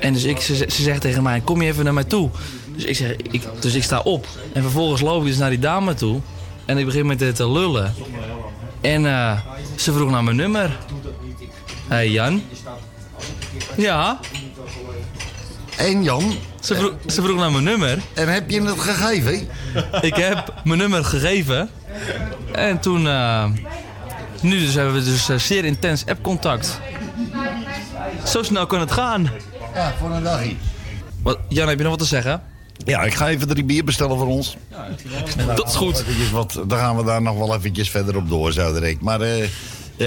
[0.00, 2.30] En dus ik, ze, ze zegt tegen mij, kom je even naar mij toe.
[2.78, 4.26] Dus ik, zeg, ik, dus ik sta op.
[4.52, 6.20] En vervolgens loop ik dus naar die dame toe.
[6.64, 7.94] En ik begin met haar te lullen.
[8.80, 9.38] En eh,
[9.76, 10.78] ze vroeg naar mijn nummer.
[11.88, 12.42] Hé hey Jan.
[13.76, 14.20] Ja.
[15.76, 16.34] En Jan?
[16.60, 17.98] Ze vroeg, ze vroeg naar mijn nummer.
[18.14, 19.48] En heb je het gegeven?
[20.00, 21.70] Ik heb mijn nummer gegeven.
[22.52, 23.06] En toen...
[23.06, 23.44] eh,
[24.40, 26.80] nu dus hebben we dus eh, zeer intens appcontact.
[28.26, 29.30] Zo snel kan het gaan.
[29.74, 30.54] Ja, voor een dagje.
[31.22, 32.42] Wat, Jan, heb je nog wat te zeggen?
[32.84, 34.56] Ja, ik ga even drie bier bestellen voor ons.
[35.56, 36.04] Dat is goed.
[36.32, 39.00] Wat, dan gaan we daar nog wel eventjes verder op door, zo direct.
[39.00, 39.48] Maar eh, eh,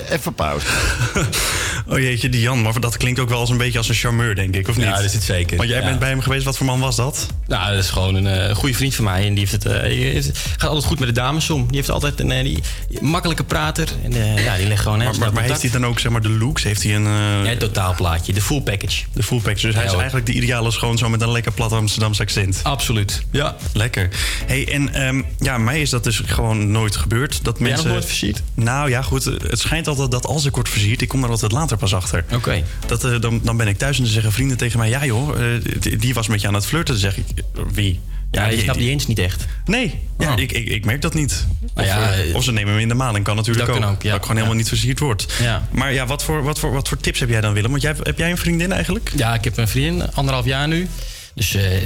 [0.09, 0.67] even pauze.
[1.87, 2.61] Oh jeetje, die Jan.
[2.61, 4.85] Maar dat klinkt ook wel als een beetje als een charmeur, denk ik, of niet?
[4.85, 5.57] Ja, dat zit zeker.
[5.57, 5.85] Want jij Ja.
[5.85, 6.45] bent bij hem geweest.
[6.45, 7.27] Wat voor man was dat?
[7.47, 9.27] Nou, dat is gewoon een eh, goede vriend van mij.
[9.27, 11.67] En die heeft het, heeft- gaat altijd goed met de dames om.
[11.67, 12.59] Die heeft altijd een eh, die,
[13.01, 13.87] makkelijke prater.
[14.03, 14.13] En
[14.43, 14.97] ja, die legt gewoon...
[14.97, 16.63] Maar, maar, maar heeft hij dan ook zeg maar, de looks?
[16.63, 17.03] Heeft hij een...
[17.03, 18.33] Ja, het totaalplaatje.
[18.33, 19.03] De full package.
[19.13, 19.65] De full package.
[19.65, 22.59] Dus hij is eigenlijk de ideale schoonzoon met een lekker plat Amsterdams accent.
[22.63, 23.23] Absoluut.
[23.31, 23.55] Ja.
[23.73, 24.09] Lekker.
[24.45, 27.43] Hey, en ehm, ja, mij is dat dus gewoon nooit gebeurd.
[27.43, 27.89] Dat jij mensen...
[27.89, 28.41] nooit versierd?
[28.53, 29.23] Nou ja, goed.
[29.23, 32.23] Het schijnt altijd dat als ik word versierd, ik kom er altijd later pas achter.
[32.33, 32.63] Oké.
[32.87, 34.89] Dat, eh, dan, dan ben ik thuis en dan zeggen vrienden tegen mij...
[34.89, 36.93] Ja joh, eh, die, was met je aan het flirten.
[36.93, 37.99] Dan zeg ik, eh, wie?
[38.31, 39.45] Ja, je snapt die eens niet echt.
[39.65, 41.47] Nee, ja, ik, ik, ik merk dat niet.
[41.73, 43.81] Nou of, ja, of ze nemen me in de maling, kan natuurlijk dat ook.
[43.81, 44.07] kan ook, ja.
[44.07, 45.33] Dat ik gewoon helemaal niet versierd word.
[45.39, 45.67] Ja.
[45.71, 47.71] Maar ja, wat voor, wat, voor, wat voor tips heb jij dan, Willem?
[47.71, 49.11] Want jij, heb jij een vriendin eigenlijk?
[49.15, 50.87] Ja, ik heb een vriendin, anderhalf jaar nu.
[51.33, 51.83] Dus eh,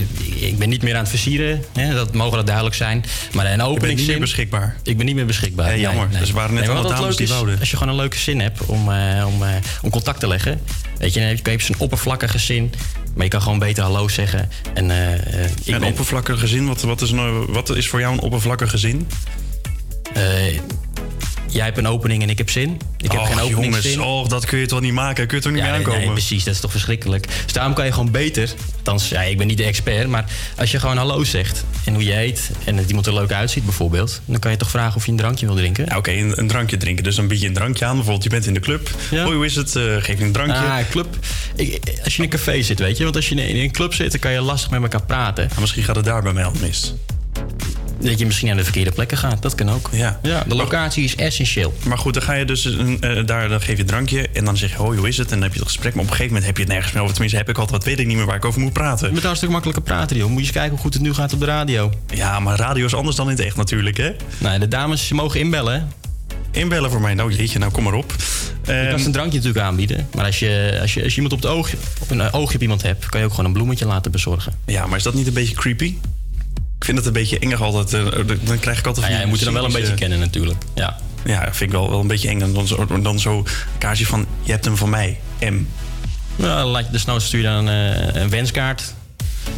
[0.47, 1.63] ik ben niet meer aan het versieren.
[1.73, 3.05] Hè, dat mogen dat duidelijk zijn.
[3.33, 3.97] Maar een openingszin...
[3.97, 4.75] niet meer beschikbaar.
[4.83, 5.69] Ik ben niet meer beschikbaar.
[5.69, 6.19] Ja, jammer.
[6.19, 7.59] Dus er waren net allemaal wat dames die wouden.
[7.59, 9.49] Als je gewoon een leuke zin hebt om, eh, om, eh,
[9.81, 10.61] om contact te leggen.
[10.97, 12.73] Weet je, dan heb je, je zo'n oppervlakkige zin.
[13.15, 14.49] Maar je kan gewoon beter hallo zeggen.
[14.73, 18.21] En, ik een ben- oppervlakkige gezin, wat, wat, is nou, wat is voor jou een
[18.21, 19.07] oppervlakkige zin?
[21.49, 22.81] Jij hebt een opening en ik heb zin.
[22.97, 23.91] Ik heb geen openingszin.
[23.91, 25.27] jongens, oh, dat kun je toch niet maken?
[25.27, 26.05] Kun je toch niet Ja, mee nee, aankomen?
[26.05, 27.27] nee, precies, dat is toch verschrikkelijk.
[27.43, 30.25] Dus daarom kan je gewoon beter, althans, ja, ik ben niet de expert, maar
[30.57, 33.63] als je gewoon hallo zegt en hoe je heet en dat iemand er leuk uitziet
[33.65, 35.85] bijvoorbeeld, dan kan je toch vragen of je een drankje wil drinken.
[35.89, 37.03] Ja, Oké, een, een drankje drinken.
[37.03, 37.93] Dus dan bied je een drankje aan.
[37.95, 38.89] Bijvoorbeeld, je bent in de club.
[39.09, 39.75] Hoi, hoe is het?
[39.75, 40.57] Eh, geef je een drankje.
[40.57, 41.17] Ah, club.
[41.55, 43.93] Ik, als je in een café zit, weet je, want als je in een club
[43.93, 45.49] zit, dan kan je lastig met elkaar praten.
[45.59, 46.93] misschien gaat het daar bij mij al mis.
[47.99, 49.89] Dat je misschien aan de verkeerde plekken gaat, dat kan ook.
[49.91, 50.19] Ja.
[50.23, 51.73] Ja, de locatie is essentieel.
[51.87, 54.45] Maar goed, dan ga je dus een, eh, daar, dan geef je een drankje en
[54.45, 55.27] dan zeg je, hoi, hoe is het?
[55.27, 55.93] En dan heb je het gesprek.
[55.93, 57.13] Maar op een gegeven moment heb je het nergens meer over.
[57.13, 59.11] Tenminste, heb ik altijd, wat weet ik niet meer waar ik over moet praten.
[59.11, 60.27] Bent hartstikke makkelijker praten, joh.
[60.27, 61.91] Moet je eens kijken hoe goed het nu gaat op de radio.
[62.13, 64.11] Ja, maar radio is anders dan in het echt natuurlijk, hè?
[64.37, 65.81] Nee, de dames mogen inbellen, hè?
[66.59, 67.13] Inbellen voor mij.
[67.13, 68.13] Nou, jeetje, nou kom maar op.
[68.65, 70.07] Je Ehm, kan ze een drankje natuurlijk aanbieden.
[70.15, 71.69] Maar als je, als je, als je iemand op, het oog,
[72.01, 74.53] op een eh, oogje op iemand hebt, kan je ook gewoon een bloemetje laten bezorgen.
[74.65, 75.95] Ja, maar is dat niet een beetje creepy?
[76.79, 77.93] Ik vind het een beetje engig altijd.
[77.93, 79.05] eh, dan krijg ik altijd...
[79.05, 80.63] Nou ja, van je moet je dan wel een beetje eh, kennen natuurlijk.
[80.75, 80.97] Ja.
[81.25, 82.41] Ja, vind ik wel, wel een beetje eng.
[82.41, 83.45] En dan zo, dan zo een
[83.77, 85.43] kaartje van, je hebt hem van mij, M.
[86.35, 88.93] Nou, dan laat je desnoods stuur je dan eh, een wenskaart.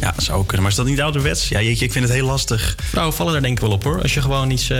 [0.00, 0.60] Ja, dat zou kunnen.
[0.62, 1.48] Maar is dat niet ouderwets?
[1.48, 2.74] Ja, jeetje, ik vind het heel lastig.
[2.82, 4.02] Vrouwen vallen daar denk ik wel op hoor.
[4.02, 4.70] Als je gewoon iets,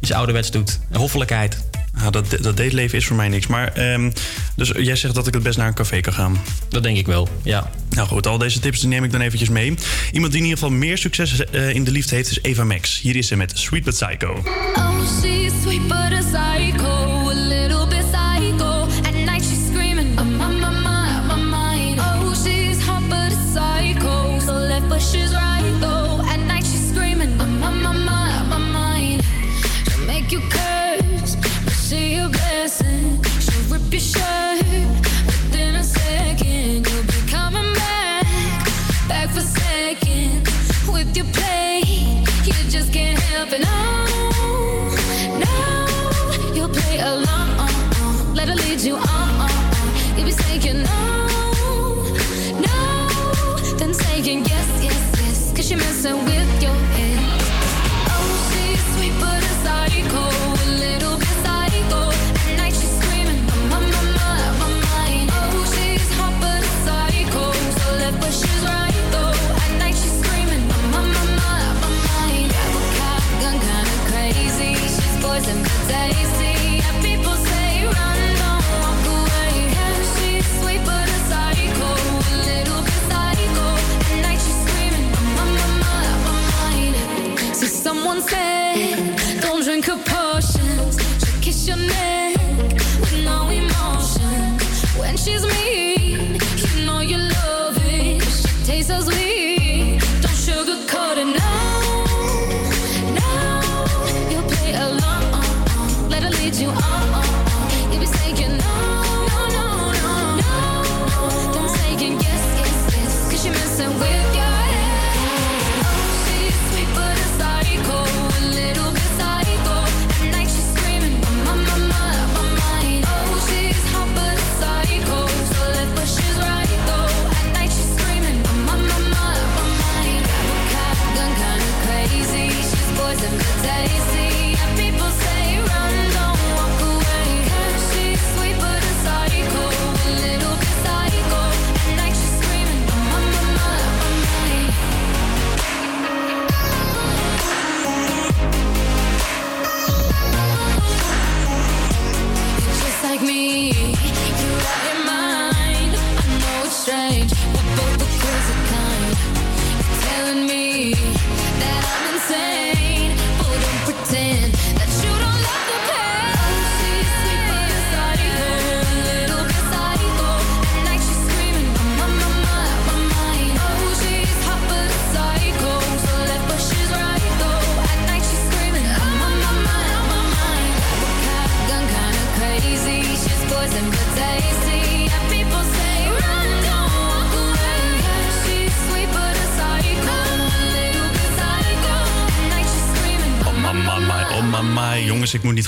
[0.00, 0.78] iets ouderwets doet.
[0.90, 1.64] Een hoffelijkheid.
[1.98, 3.46] Ja, dat, dat dateleven is voor mij niks.
[3.46, 4.10] Maar, ehm,
[4.56, 6.40] dus jij zegt dat ik het best naar een café kan gaan.
[6.68, 7.70] Dat denk ik wel, ja.
[7.90, 9.74] Nou goed, al deze tips neem ik dan eventjes mee.
[10.12, 13.00] Iemand die in ieder geval meer succes eh, in de liefde heeft is Eva Max.
[13.00, 14.42] Hier is ze met Sweet But Psycho.
[14.74, 17.11] Oh, she's sweet but a psycho,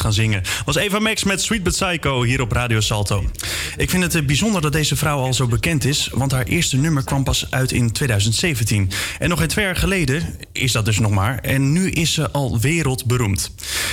[0.04, 0.42] gaan zingen.
[0.64, 3.24] Was Eva Max met Sweet But Psycho hier op Radio Salto.
[3.76, 6.76] Ik vind het eh, bijzonder dat deze vrouw al zo bekend is, want haar eerste
[6.76, 8.90] nummer kwam pas uit in 2017.
[9.18, 11.38] En nog geen twee jaar geleden is dat dus nog maar.
[11.38, 13.50] En nu is ze al wereldberoemd.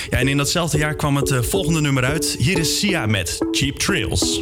[0.10, 2.36] Ja, en in datzelfde jaar kwam het eh, volgende nummer uit.
[2.40, 4.42] Hier is Sia met Cheap Trails.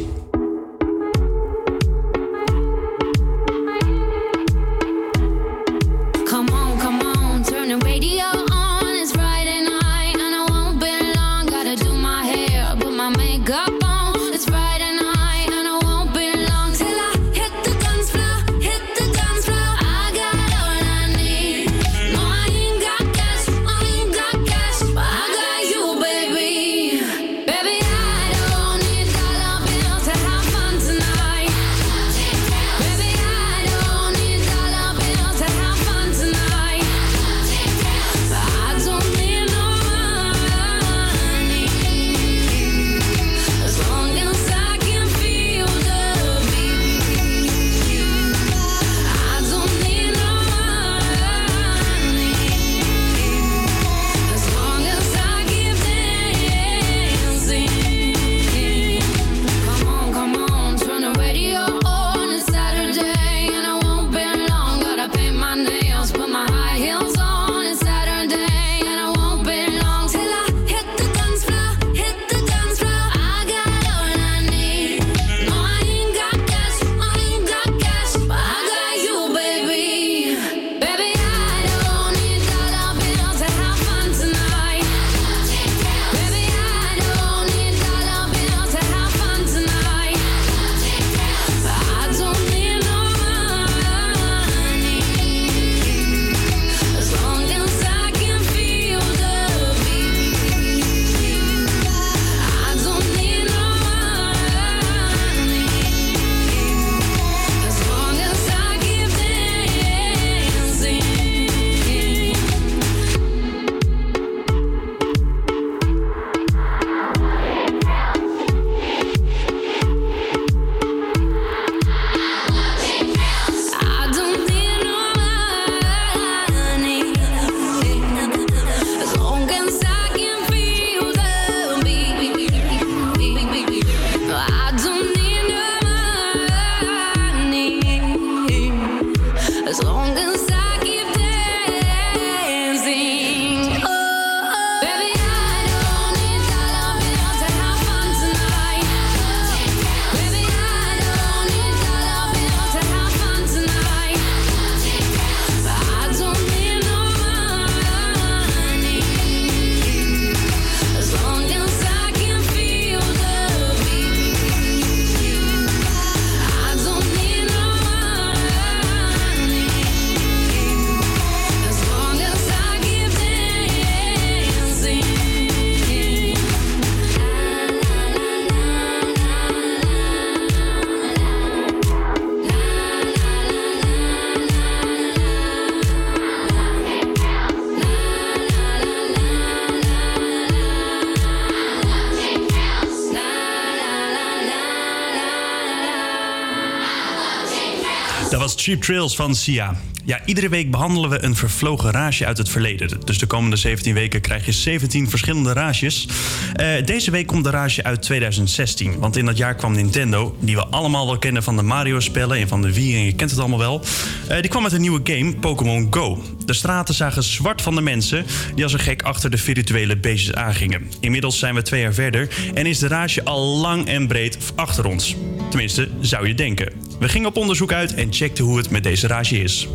[198.70, 199.76] Cheap Trails van Sia.
[200.04, 203.00] Ja, iedere week behandelen we een vervlogen rage uit het verleden.
[203.04, 206.08] Dus de komende 17 weken krijg je 17 verschillende rages.
[206.54, 208.98] Eh, deze week komt de rage uit 2016.
[208.98, 212.48] Want in dat jaar kwam Nintendo, die we allemaal wel kennen van de Mario-spellen en
[212.48, 213.82] van de Wii, en je kent het allemaal wel.
[214.28, 216.22] eh, die kwam met een nieuwe game, Pokémon Go.
[216.44, 220.34] De straten zagen zwart van de mensen die als een gek achter de virtuele beestjes
[220.34, 220.90] aangingen.
[221.00, 224.86] Inmiddels zijn we twee jaar verder en is de rage al lang en breed achter
[224.86, 225.16] ons.
[225.48, 226.89] Tenminste, zou je denken.
[227.00, 229.68] We gingen op onderzoek uit en checkten hoe het met deze rage is.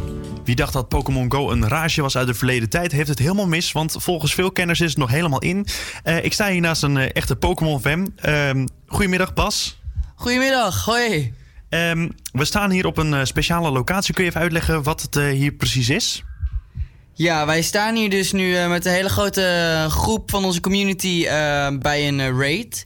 [0.43, 3.47] Wie dacht dat Pokémon Go een rage was uit de verleden tijd, heeft het helemaal
[3.47, 3.71] mis.
[3.71, 5.65] Want volgens veel kenners is het nog helemaal in.
[6.03, 8.13] Eh, ik sta hier naast een eh, echte Pokémon-fan.
[8.15, 9.79] Ehm, goedemiddag, Bas.
[10.15, 11.33] Goedemiddag, hoi.
[11.69, 14.13] Ehm, we staan hier op een eh, speciale locatie.
[14.13, 16.23] Kun je even uitleggen wat het hier precies is?
[17.17, 21.25] Ja, wij staan hier dus nu eh, met een hele grote groep van onze community
[21.27, 22.85] eh, bij een raid.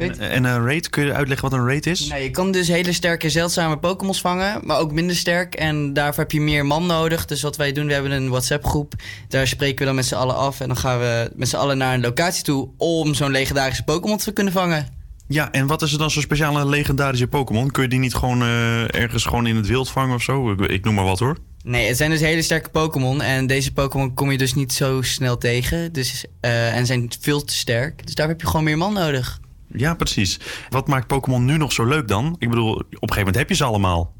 [0.00, 2.06] En, en een raid, kun je uitleggen wat een raid is?
[2.06, 5.54] Nou, je kan dus hele sterke, zeldzame Pokémons vangen, maar ook minder sterk.
[5.54, 7.24] En daarvoor heb je meer man nodig.
[7.24, 8.94] Dus wat wij doen, we hebben een WhatsApp-groep.
[9.28, 10.60] Daar spreken we dan met z'n allen af.
[10.60, 14.18] En dan gaan we met z'n allen naar een locatie toe om zo'n legendarische Pokémon
[14.18, 14.98] te kunnen vangen.
[15.28, 17.70] Ja, en wat is er dan zo'n speciale legendarische Pokémon?
[17.70, 20.52] Kun je die niet gewoon eh, ergens gewoon in het wild vangen of zo?
[20.52, 21.36] Ik, ik noem maar wat hoor.
[21.62, 23.22] Nee, het zijn dus hele sterke Pokémon.
[23.22, 25.92] En deze Pokémon kom je dus niet zo snel tegen.
[25.92, 28.06] Dus, eh, en zijn veel te sterk.
[28.06, 29.40] Dus daar heb je gewoon meer man nodig.
[29.72, 30.40] Ja, precies.
[30.68, 32.36] Wat maakt Pokémon nu nog zo leuk dan?
[32.38, 34.14] Ik bedoel, op een gegeven moment heb je ze allemaal.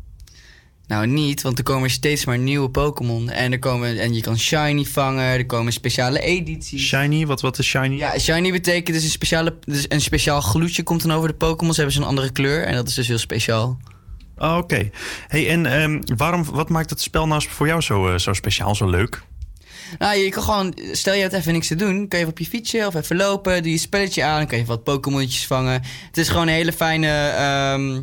[0.90, 3.30] Nou, niet, want er komen steeds maar nieuwe Pokémon.
[3.30, 6.86] En, er komen, en je kan Shiny vangen, er komen speciale edities.
[6.86, 7.96] Shiny, wat, wat is Shiny?
[7.96, 11.74] Ja, Shiny betekent dus een, speciale, dus een speciaal gloedje komt dan over de Pokémon.
[11.74, 13.78] Ze hebben ze een andere kleur en dat is dus heel speciaal.
[14.36, 14.90] Oh, Oké.
[15.26, 18.74] Hey, en ehm, waarom, wat maakt het spel nou voor jou zo, eh, zo speciaal,
[18.74, 19.22] zo leuk?
[19.98, 22.38] Nou, je kan gewoon, stel je hebt even niks te doen, kan je even op
[22.38, 25.82] je fietsje of even lopen, doe je spelletje aan, dan kan je wat Pokémonnetjes vangen.
[26.06, 27.28] Het is gewoon een hele fijne.
[27.28, 28.00] ehm,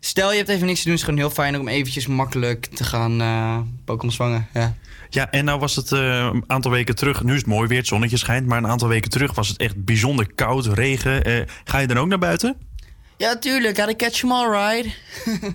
[0.00, 2.84] stel je hebt even niks te doen, is gewoon heel fijn om eventjes makkelijk te
[2.84, 4.48] gaan eh Pokémons vangen.
[4.54, 4.74] Ja.
[5.10, 7.22] Ja, en nou was het eh, een aantal weken terug.
[7.22, 8.46] Nu is het mooi weer, het zonnetje schijnt.
[8.46, 11.24] Maar een aantal weken terug was het echt bijzonder koud, regen.
[11.24, 12.56] Eh, ga je dan ook naar buiten?
[13.16, 14.96] Ja, tuurlijk, gotta catch 'em all right.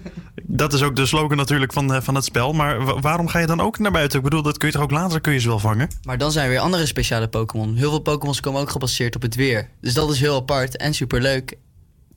[0.52, 2.54] Dat is ook de slogan natuurlijk van, eh, van het spel.
[2.54, 4.18] Maar wa- waarom ga je dan ook naar buiten?
[4.18, 5.88] Ik bedoel, dat kun je toch ook later kun je ze wel vangen?
[6.04, 7.76] Maar dan zijn er weer andere speciale Pokémon.
[7.76, 9.70] Heel veel Pokémons komen ook gebaseerd op het weer.
[9.82, 11.58] Dus dat is heel apart en superleuk.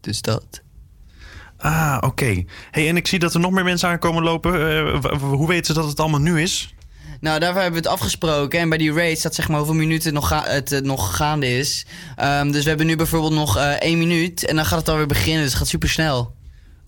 [0.00, 0.44] Dus dat.
[1.58, 2.44] Ah, oké.
[2.70, 4.52] Hey, en ik zie dat er nog meer mensen aankomen lopen.
[5.02, 6.74] Eh, hoe weten ze dat het allemaal nu is?
[7.22, 8.60] Nou, daarvoor hebben we het afgesproken.
[8.60, 11.58] En bij die raid staat zeg maar hoeveel minuten nog ga- het eh, nog gaande
[11.58, 11.86] is.
[12.16, 14.46] Ehm, dus we hebben nu bijvoorbeeld nog eh, één minuut.
[14.46, 15.40] En dan gaat het alweer beginnen.
[15.42, 16.34] Dus het gaat super snel.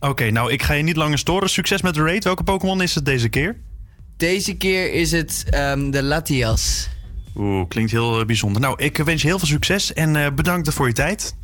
[0.01, 1.51] Oké, nou, ik ga je niet langer storen.
[1.51, 2.24] Succes met de raid.
[2.24, 3.57] Welke Pokémon is het deze keer?
[4.16, 6.89] Deze keer is het ehm, de Latias.
[7.37, 8.61] Oeh, klinkt heel eh, bijzonder.
[8.61, 11.35] Nou, ik wens je heel veel succes en eh, bedankt voor je tijd.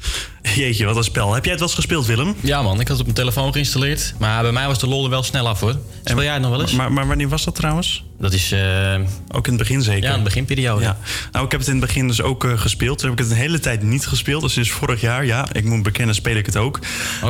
[0.43, 1.35] Jeetje, wat een spel.
[1.35, 2.35] Heb jij het wel eens gespeeld, Willem?
[2.41, 4.15] Ja man, ik had het op mijn telefoon geïnstalleerd.
[4.19, 5.77] Maar bij mij was de lol er wel snel af hoor.
[6.05, 6.73] Speel jij het nog wel eens?
[6.73, 8.05] Maar, maar wanneer was dat trouwens?
[8.21, 8.53] Dat is...
[8.53, 8.95] eh,
[9.33, 10.03] Ook in het begin zeker?
[10.03, 10.85] Ja, in de beginperiode.
[10.85, 10.97] Ja.
[11.33, 12.99] Nou, ik heb het in het begin dus ook eh, gespeeld.
[12.99, 14.43] Toen heb ik het een hele tijd niet gespeeld.
[14.43, 16.79] Dus sinds vorig jaar, ja, ik moet bekennen, speel ik het ook.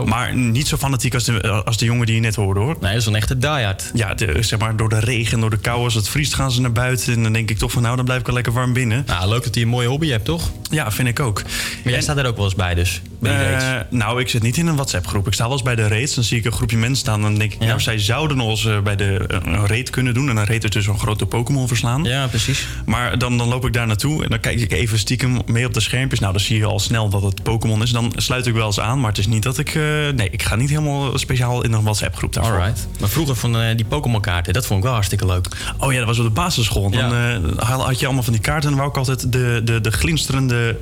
[0.04, 2.76] Maar niet zo fanatiek als de, als de jongen die je net hoorde, hoor.
[2.80, 3.90] Nee, dat is een echte diehard.
[3.94, 6.60] Ja, de, zeg maar door de regen, door de kou, als het vriest, gaan ze
[6.60, 7.12] naar buiten.
[7.14, 9.02] En dan denk ik toch van, nou, dan blijf ik wel lekker warm binnen.
[9.06, 10.50] Nou, leuk dat hij een mooie hobby hebt, toch?
[10.70, 11.42] Ja, vind ik ook.
[11.84, 14.56] Maar jij staat er ook wel eens bij dus, bij Eh, nou, ik zit niet
[14.56, 15.26] in een WhatsApp-groep.
[15.26, 16.14] Ik sta wel eens bij de raids.
[16.14, 17.22] Dan zie ik een groepje mensen staan.
[17.22, 20.28] Dan denk ik, nou, zij zouden eh, bij de een raid kunnen doen.
[20.28, 22.04] En een raid dus een grote Pokémon verslaan.
[22.04, 22.66] Ja, precies.
[22.86, 25.74] Maar dan, dan loop ik daar naartoe en dan kijk ik even stiekem mee op
[25.74, 26.20] de schermpjes.
[26.20, 27.90] Nou, dan zie je al snel dat het Pokémon is.
[27.90, 29.00] Dan sluit ik wel eens aan.
[29.00, 29.68] Maar het is niet dat ik...
[29.74, 29.82] eh,
[30.14, 32.52] nee, ik ga niet helemaal speciaal in een WhatsApp-groep daarvoor.
[32.52, 32.88] Alright.
[33.00, 35.46] Maar vroeger van eh, die Pokémon kaarten, dat vond ik wel hartstikke leuk.
[35.78, 36.90] Oh ja, dat was op de basisschool.
[36.90, 38.70] Dan eh, had je allemaal van die kaarten.
[38.70, 40.76] En dan wou ik altijd de, de, de glinsterende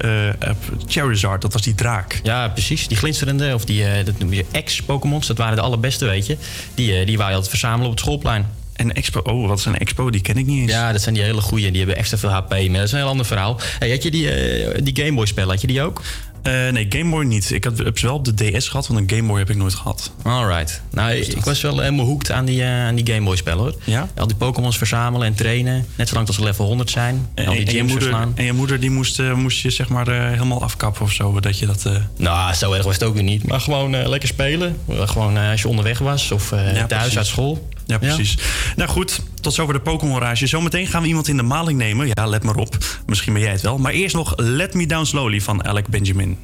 [0.86, 1.42] Charizard.
[1.42, 2.20] Dat was die draak.
[2.22, 2.88] Ja, precies.
[2.88, 6.36] Die glinsterende, of die, dat noem je ex-Pokémons, dat waren de allerbeste, weet je.
[6.74, 8.46] Die, die wou je altijd verzamelen op het schoolplein.
[8.78, 10.10] En Expo, oh, wat is een Expo?
[10.10, 10.70] Die ken ik niet eens.
[10.72, 11.68] Ja, dat zijn die hele goeie.
[11.70, 12.50] Die hebben extra veel HP.
[12.50, 13.60] Maar dat is een heel ander verhaal.
[13.78, 16.02] Hey, had je die, eh, die Game Boy spellen, had je die ook?
[16.42, 17.50] Eh, nee, Game Boy niet.
[17.50, 19.56] Ik had, heb ze wel op de DS gehad, want een Game Boy heb ik
[19.56, 20.12] nooit gehad.
[20.22, 20.80] Alright.
[20.90, 23.74] Nou, ik was wel helemaal hoekt aan die, eh, aan die Game Boy spellen hoor.
[23.84, 24.08] Ja?
[24.16, 25.86] Al die Pokémons verzamelen en trainen.
[25.96, 27.28] Net zolang tot ze level 100 zijn.
[27.34, 28.32] En, al die en, je moeder, verslaan.
[28.34, 31.40] en je moeder die moest, eh, moest je zeg maar eh, helemaal afkappen of zo.
[31.40, 31.84] Dat je dat...
[31.86, 33.46] eh, Nou, zo erg was het ook weer niet.
[33.46, 34.76] Maar gewoon eh, lekker spelen.
[34.88, 37.16] Eh, Gewoon eh, als je onderweg was of eh, thuis precies.
[37.16, 37.68] uit school.
[37.88, 38.38] Ja, precies.
[38.76, 40.46] Nou goed, tot zover de Pokémon-rage.
[40.46, 42.06] Zometeen gaan we iemand in de maling nemen.
[42.06, 42.76] Ja, let maar op.
[43.06, 43.78] Misschien ben jij het wel.
[43.78, 46.38] Maar eerst nog Let Me Down Slowly van Alec Benjamin.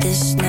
[0.00, 0.47] This night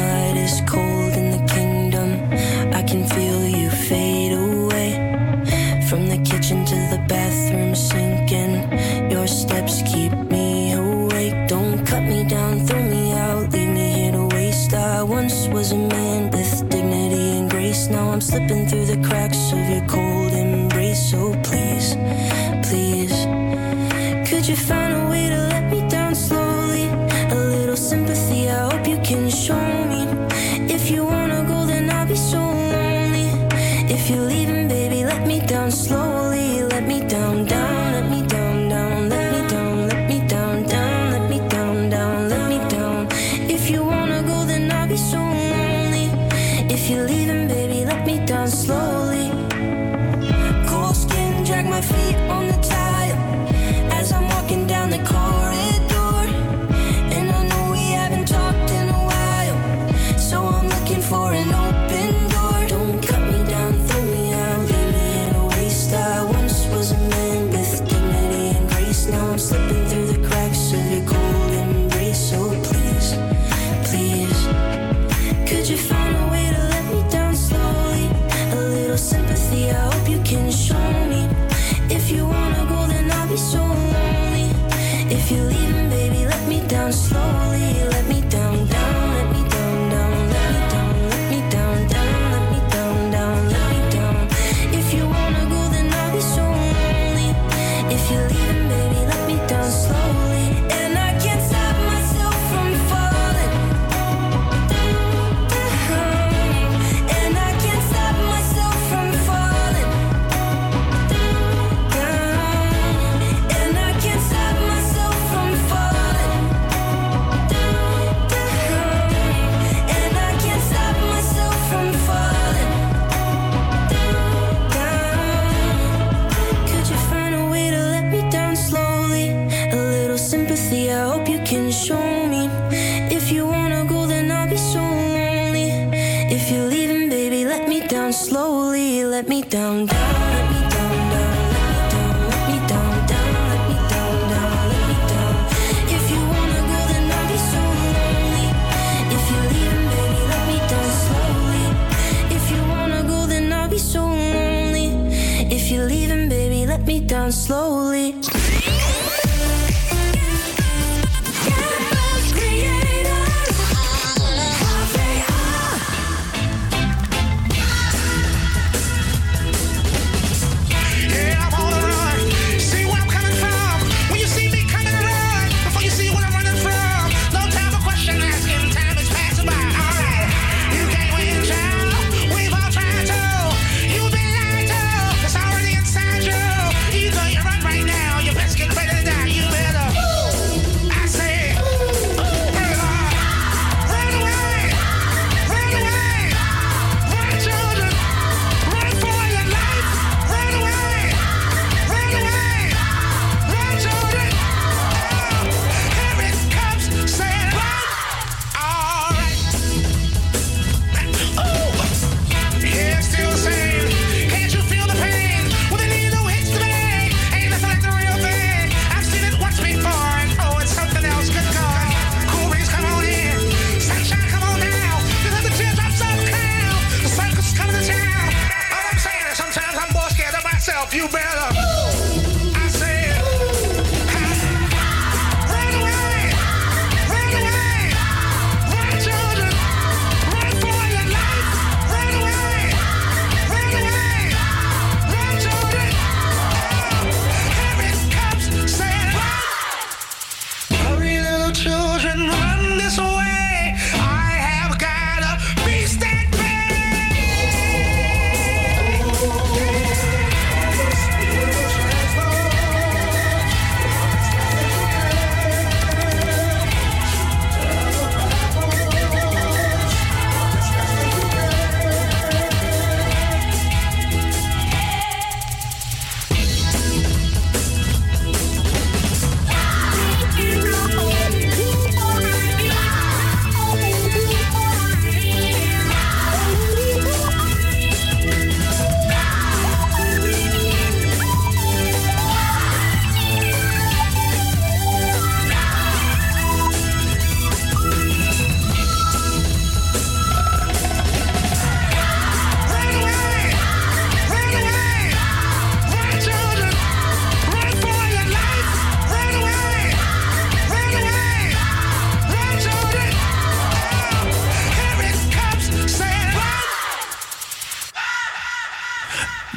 [87.60, 88.18] let me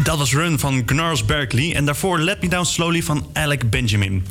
[0.02, 4.26] Dat was Run van Gnars Berkeley en daarvoor Let Me Down Slowly van Alec Benjamin.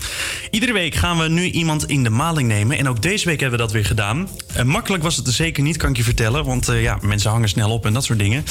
[0.50, 3.60] Iedere week gaan we nu iemand in de maling nemen en ook deze week hebben
[3.60, 4.30] we dat weer gedaan.
[4.54, 7.32] Eh, makkelijk was het er zeker niet, kan ik je vertellen, want eh, ja, mensen
[7.32, 8.46] hangen snel op en dat soort dingen.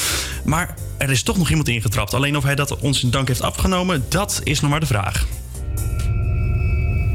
[0.45, 2.13] Maar er is toch nog iemand ingetrapt.
[2.13, 5.25] Alleen of hij dat ons in dank heeft afgenomen, dat is nog maar de vraag.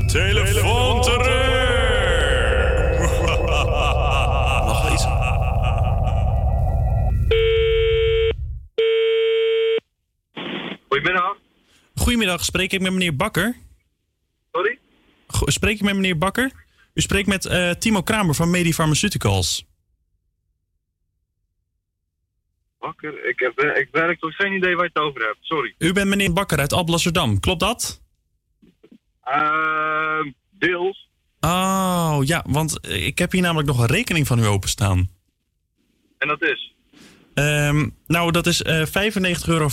[0.07, 1.56] Telefoon Nog
[12.07, 13.57] Goedemiddag, spreek ik met meneer Bakker?
[14.53, 14.79] Sorry?
[15.27, 16.53] Go- Spreek ik met meneer Bakker?
[16.95, 19.65] U spreekt met eh, Timo Kramer van Medi Pharmaceuticals.
[22.79, 25.37] Bakker, ik, heb, eh, ik werk toch geen idee waar je het over hebt.
[25.41, 25.75] Sorry.
[25.79, 28.03] U bent meneer Bakker uit Alblasserdam, klopt dat?
[29.23, 31.09] Ehm deels.
[31.41, 35.11] Oh, ja, want eh, ik heb hier namelijk nog een rekening van u openstaan.
[36.19, 36.75] En dat is?
[37.35, 39.69] Ehm, nou, dat is eh 95,55 euro.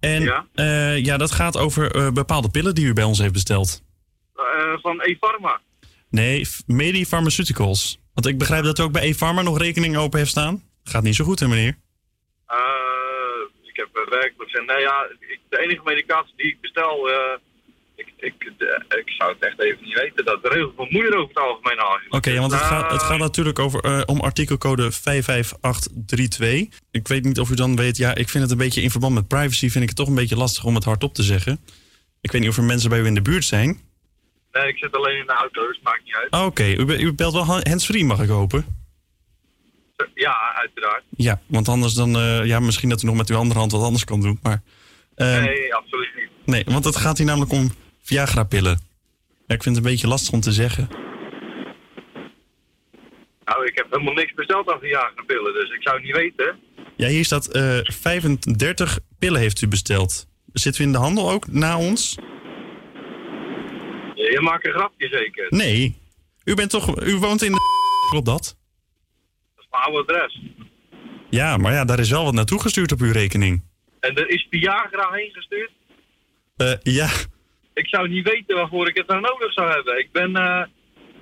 [0.00, 0.46] En Ja?
[0.52, 0.90] ja?
[0.92, 3.82] ja, dat gaat over eh, bepaalde pillen die u bij ons heeft besteld.
[4.34, 4.42] Eh,
[4.82, 5.60] van E-Pharma.
[6.10, 7.98] Nee, Medi Pharmaceuticals.
[8.14, 10.62] Want ik begrijp dat u ook bij E-Pharma nog rekening open heeft staan.
[10.84, 11.76] Gaat niet zo goed, hè, meneer?
[12.46, 12.58] Eh,
[13.62, 17.16] ik heb eh, werkelijk gezegd, nee ja, ik- de enige medicatie die ik bestel, eh,
[18.18, 18.34] ik,
[18.98, 20.24] ik, zou het echt even niet weten.
[20.24, 21.98] Dat de regels van moeder over het algemeen al.
[22.10, 26.78] Oké, want het, gaat, het Eh, gaat natuurlijk over, eh, om artikelcode 55832.
[26.90, 29.14] Ik weet niet of u dan weet, ja, ik vind het een beetje in verband
[29.14, 31.60] met privacy, vind ik het toch een beetje lastig om het hardop te zeggen.
[32.20, 33.80] Ik weet niet of er mensen bij u in de buurt zijn.
[34.52, 36.30] Nee, ik zit alleen in de auto, dus maakt niet uit.
[36.30, 38.78] Ah, Oké, u, be- u belt wel ha- handsfree, mag ik hopen?
[40.14, 41.02] Ja, uiteraard.
[41.16, 43.82] Ja, want anders dan, eh, ja, misschien dat u nog met uw andere hand wat
[43.82, 44.38] anders kan doen.
[44.42, 44.62] Maar,
[45.14, 46.28] ehm, nee, absoluut niet.
[46.44, 47.70] nee, want het gaat hier namelijk om
[48.02, 48.80] Viagra-pillen.
[49.46, 50.88] Ja, ik vind het een beetje lastig om te zeggen.
[53.44, 56.58] Nou, ik heb helemaal niks besteld aan Viagra pillen, dus ik zou het niet weten.
[56.96, 60.26] Ja, hier staat eh 35 pillen heeft u besteld.
[60.52, 62.16] Zitten we in de handel ook na ons?
[64.14, 65.46] Je maakt een grapje zeker.
[65.48, 65.98] Nee.
[66.44, 67.00] U bent toch...
[67.00, 67.58] U woont in de...
[68.10, 68.56] Klopt dat?
[69.54, 70.40] Dat is mijn oude adres.
[71.30, 73.62] Ja, maar ja, daar is wel wat naartoe gestuurd op uw rekening.
[74.00, 75.70] En er is Viagra heen gestuurd.
[76.56, 77.08] Eh, ja.
[77.80, 79.98] Ik zou niet weten waarvoor ik het nou nodig zou hebben.
[79.98, 80.62] Ik ben, eh,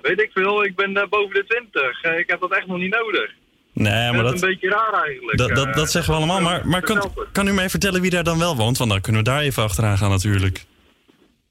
[0.03, 2.03] weet ik veel, ik ben eh, boven de 20.
[2.03, 3.31] Eh, ik heb dat echt nog niet nodig.
[3.73, 5.39] Nee, maar dat is een beetje raar eigenlijk.
[5.39, 8.25] Dat, dat, dat zeggen we allemaal, maar, maar kan, kan u mij vertellen wie daar
[8.25, 8.79] dan wel woont?
[8.79, 10.65] Want dan kunnen we daar even achteraan gaan natuurlijk.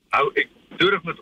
[0.09, 0.47] Nou, ik
[0.77, 1.21] durf met 100%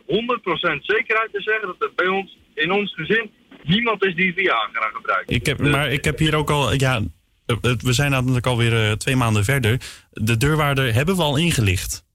[0.82, 3.32] zekerheid te zeggen dat er bij ons, in ons gezin,
[3.64, 5.32] niemand is die Viagra gebruikt.
[5.32, 7.02] Ik heb, maar ik heb hier ook al, ja,
[7.62, 9.82] we zijn namelijk alweer twee maanden verder.
[10.12, 12.06] De deurwaarder hebben we al ingelicht.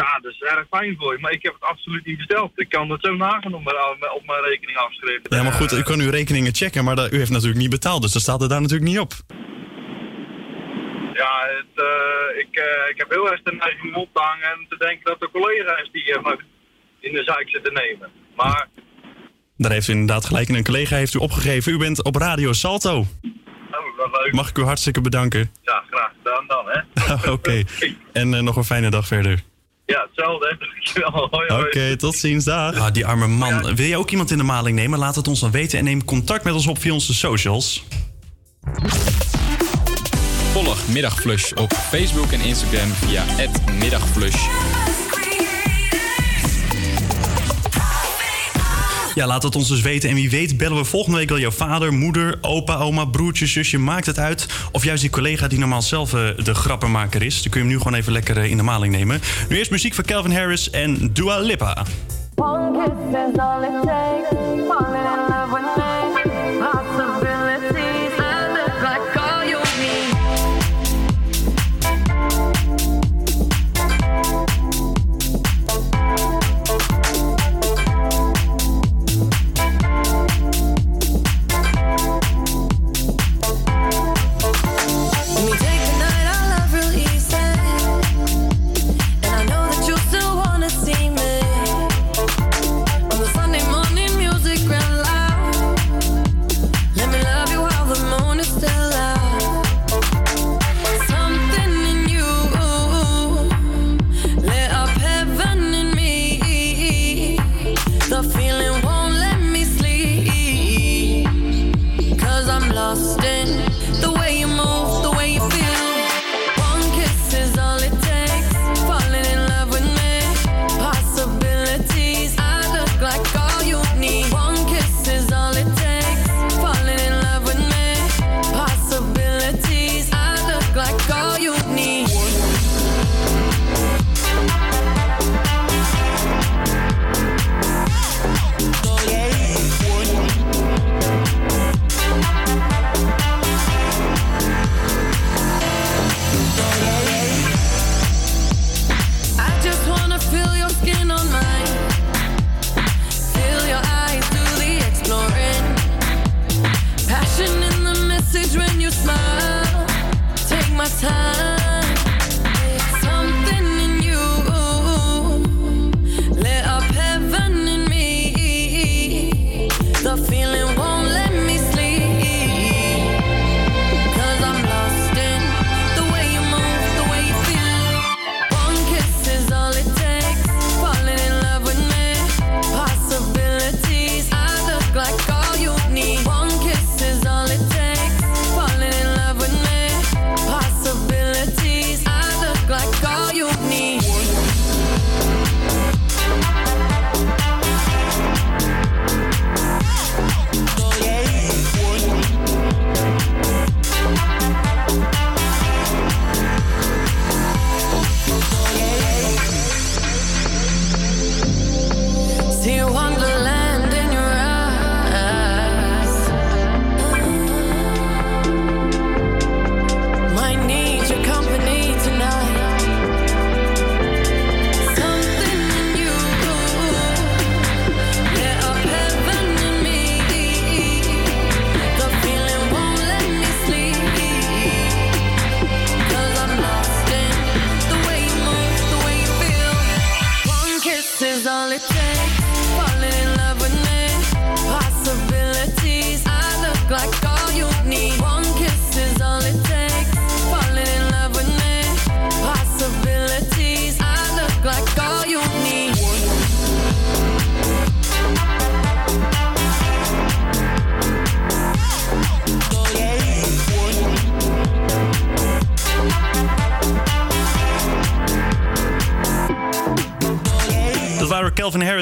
[0.00, 2.52] Ja, dat is erg fijn voor je, maar ik heb het absoluut niet besteld.
[2.54, 3.76] Ik kan het zo nagaan op mijn,
[4.14, 5.36] op mijn rekening afschrijven.
[5.36, 8.02] Ja, maar goed, u kan uw rekeningen checken, maar dat, u heeft natuurlijk niet betaald,
[8.02, 9.12] dus dat staat er daar natuurlijk niet op.
[11.20, 14.48] Ja, het, eh, ik, eh, ik heb heel erg de neiging om op te hangen
[14.48, 16.32] en te denken dat de collega is die eh,
[17.00, 18.10] in de zaak zit te nemen.
[18.36, 18.68] Maar,
[19.56, 20.48] Daar heeft u inderdaad gelijk.
[20.48, 21.72] En een collega heeft u opgegeven.
[21.72, 22.96] U bent op Radio Salto.
[22.96, 24.32] oh, leuk.
[24.32, 25.50] Mag ik u hartstikke bedanken.
[25.62, 26.80] Ja, graag gedaan dan, hè.
[27.36, 27.62] Oké.
[28.20, 29.42] En nog een fijne dag verder.
[29.88, 30.58] Ja, hetzelfde,
[31.66, 32.44] Oké, tot ziens.
[32.44, 32.76] Dag.
[32.76, 33.74] Ah, die arme man.
[33.74, 34.98] Wil je ook iemand in de maling nemen?
[34.98, 37.84] Laat het ons dan weten en neem contact met ons op via onze socials.
[40.52, 43.24] Volg Middagflush op Facebook en Instagram via
[43.78, 44.46] @middagflush.
[49.18, 50.08] Ja, laat het ons dus weten.
[50.08, 53.78] En wie weet bellen we volgende week wel jouw vader, moeder, opa, oma, broertje, zusje.
[53.78, 54.46] Maakt het uit.
[54.72, 57.42] Of juist die collega die normaal zelf eh, de grappenmaker is.
[57.42, 59.20] Dan kun je hem nu gewoon even lekker eh, in de maling nemen.
[59.48, 61.84] Nu eerst muziek van Calvin Harris en Dua Lipa.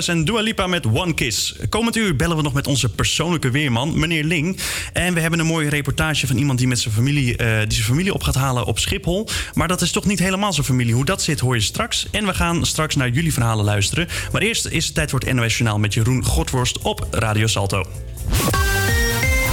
[0.08, 1.54] En Dua Lipa met One Kiss.
[1.68, 4.58] Komend uur bellen we nog met onze persoonlijke weerman, meneer Ling.
[4.92, 7.86] En we hebben een mooie reportage van iemand die, met zijn familie, eh, die zijn
[7.86, 9.28] familie op gaat halen op Schiphol.
[9.54, 10.94] Maar dat is toch niet helemaal zijn familie.
[10.94, 12.06] Hoe dat zit hoor je straks.
[12.10, 14.08] En we gaan straks naar jullie verhalen luisteren.
[14.32, 17.78] Maar eerst is het tijd voor het NOS Journaal met Jeroen Godworst op Radio Salto.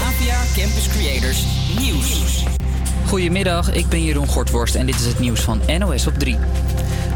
[0.04, 1.43] APA Campus Creators
[1.80, 2.43] Nieuws.
[3.06, 6.38] Goedemiddag, ik ben Jeroen Gortworst en dit is het nieuws van NOS op 3.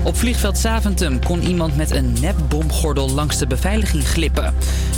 [0.07, 4.53] Op vliegveld Zaventem kon iemand met een nepbomgordel langs de beveiliging glippen.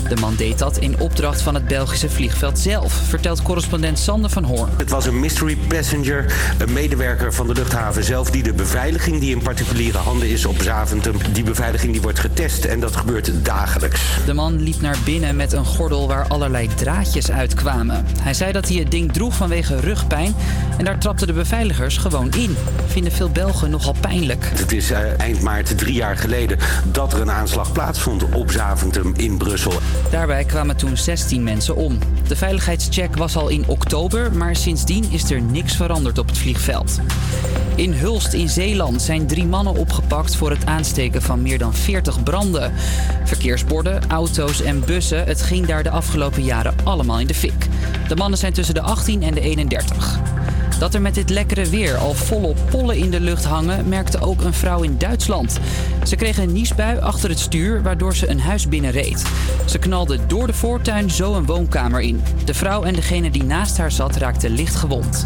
[0.10, 4.44] De man deed dat in opdracht van het Belgische vliegveld zelf, vertelt correspondent Sander van
[4.44, 4.70] Hoorn.
[4.78, 8.32] Het was een mystery passenger, een medewerker van de luchthaven zelf...
[8.32, 11.16] die de beveiliging die in particuliere handen is op Zaventem...
[11.32, 14.02] die beveiliging die wordt getest en dat gebeurt dagelijks.
[14.26, 18.06] De man liep naar binnen met een gordel waar allerlei draadjes uitkwamen.
[18.22, 20.36] Hij zei dat hij het ding droeg vanwege rugpijn
[20.78, 22.56] en daar trapten de beveiligers gewoon in.
[22.88, 24.50] Vinden veel Belgen nogal pijnlijk.
[24.54, 26.58] Het is eind maart drie jaar geleden
[26.92, 29.74] dat er een aanslag plaatsvond op Zaventem in Brussel.
[30.12, 31.98] Daarbij kwamen toen 16 mensen om.
[32.28, 37.00] De veiligheidscheck was al in oktober, maar sindsdien is er niks veranderd op het vliegveld.
[37.76, 42.24] In Hulst in Zeeland zijn drie mannen opgepakt voor het aansteken van meer dan 40
[42.24, 42.74] branden.
[43.24, 47.68] Verkeersborden, auto's en bussen, het ging daar de afgelopen jaren allemaal in de fik.
[48.08, 50.20] De mannen zijn tussen de 18 en de 31.
[50.80, 54.42] Dat er met dit lekkere weer al volop pollen in de lucht hangen, merkte ook
[54.42, 55.60] een vrouw in Duitsland.
[56.04, 59.24] Ze kreeg een niesbui achter het stuur, waardoor ze een huis binnenreed.
[59.66, 62.22] Ze knalde door de voortuin zo een woonkamer in.
[62.46, 65.26] De vrouw en degene die naast haar zat raakten licht gewond.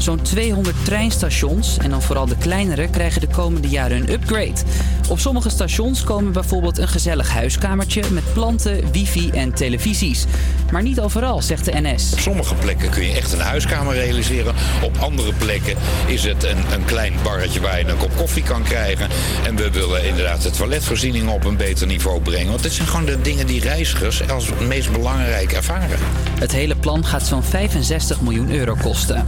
[0.00, 4.60] Zo'n 200 treinstations, en dan vooral de kleinere, krijgen de komende jaren een upgrade.
[5.08, 10.24] Op sommige stations komen bijvoorbeeld een gezellig huiskamertje met planten, wifi en televisies.
[10.72, 12.12] Maar niet overal, zegt de NS.
[12.12, 14.54] Op sommige plekken kun je echt een huiskamer realiseren.
[14.82, 15.76] Op andere plekken
[16.06, 19.08] is het een, een klein barretje waar je een kop koffie kan krijgen.
[19.46, 22.50] En we willen inderdaad de toiletvoorziening op een beter niveau brengen.
[22.50, 25.98] Want dit zijn gewoon de dingen die reizigers als het meest belangrijk ervaren.
[26.38, 29.24] Het hele plan gaat zo'n 65 miljoen euro kosten.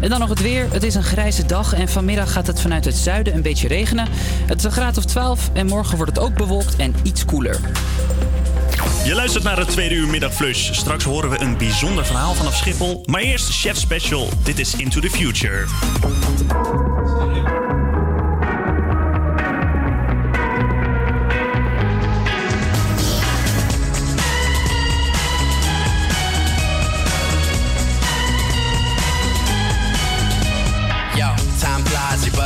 [0.00, 0.66] En dan nog het weer.
[0.72, 4.08] Het is een grijze dag en vanmiddag gaat het vanuit het zuiden een beetje regenen.
[4.46, 7.60] Het is een graad of 12 en morgen wordt het ook bewolkt en iets koeler.
[9.04, 10.72] Je luistert naar het tweede uur middagflush.
[10.72, 13.02] Straks horen we een bijzonder verhaal vanaf Schiphol.
[13.04, 14.28] Maar eerst Chef Special.
[14.42, 15.64] Dit is Into the Future.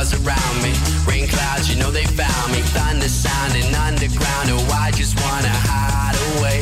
[0.03, 0.73] Buzz around me.
[1.07, 2.61] Rain clouds, you know they found me.
[2.75, 6.59] Thunder sounding underground, oh, I just wanna hide away.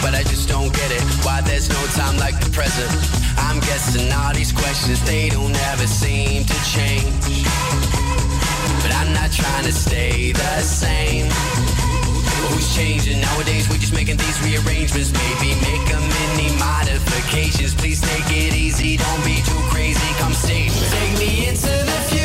[0.00, 2.90] But I just don't get it, why there's no time like the present.
[3.36, 7.44] I'm guessing all these questions, they don't ever seem to change.
[8.82, 11.28] But I'm not trying to stay the same.
[12.48, 13.20] Who's changing?
[13.20, 15.12] Nowadays we're just making these rearrangements.
[15.12, 17.74] Maybe make a mini modifications.
[17.74, 20.08] Please take it easy, don't be too crazy.
[20.18, 20.68] Come me.
[20.68, 22.21] Take me into the future,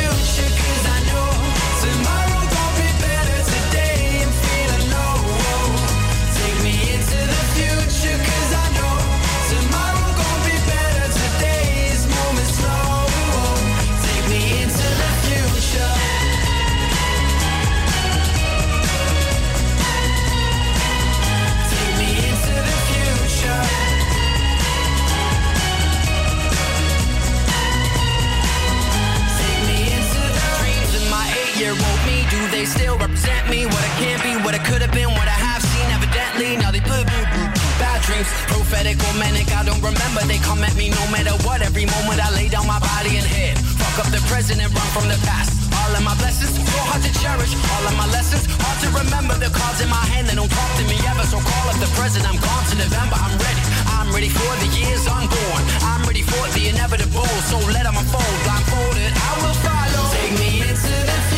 [38.08, 38.28] dreams.
[38.48, 40.24] Prophetic or manic, I don't remember.
[40.24, 41.60] They come at me no matter what.
[41.60, 43.60] Every moment I lay down my body and head.
[43.76, 45.52] Fuck up the present and run from the past.
[45.76, 47.52] All of my blessings, so hard to cherish.
[47.76, 49.36] All of my lessons, hard to remember.
[49.36, 51.24] The cards in my hand, they don't talk to me ever.
[51.28, 53.16] So call up the present, I'm gone to November.
[53.20, 53.62] I'm ready.
[53.92, 55.62] I'm ready for the years unborn.
[55.84, 57.28] I'm ready for the inevitable.
[57.52, 58.36] So let them unfold.
[58.48, 60.02] Blindfolded, I will follow.
[60.16, 61.37] Take me into the future,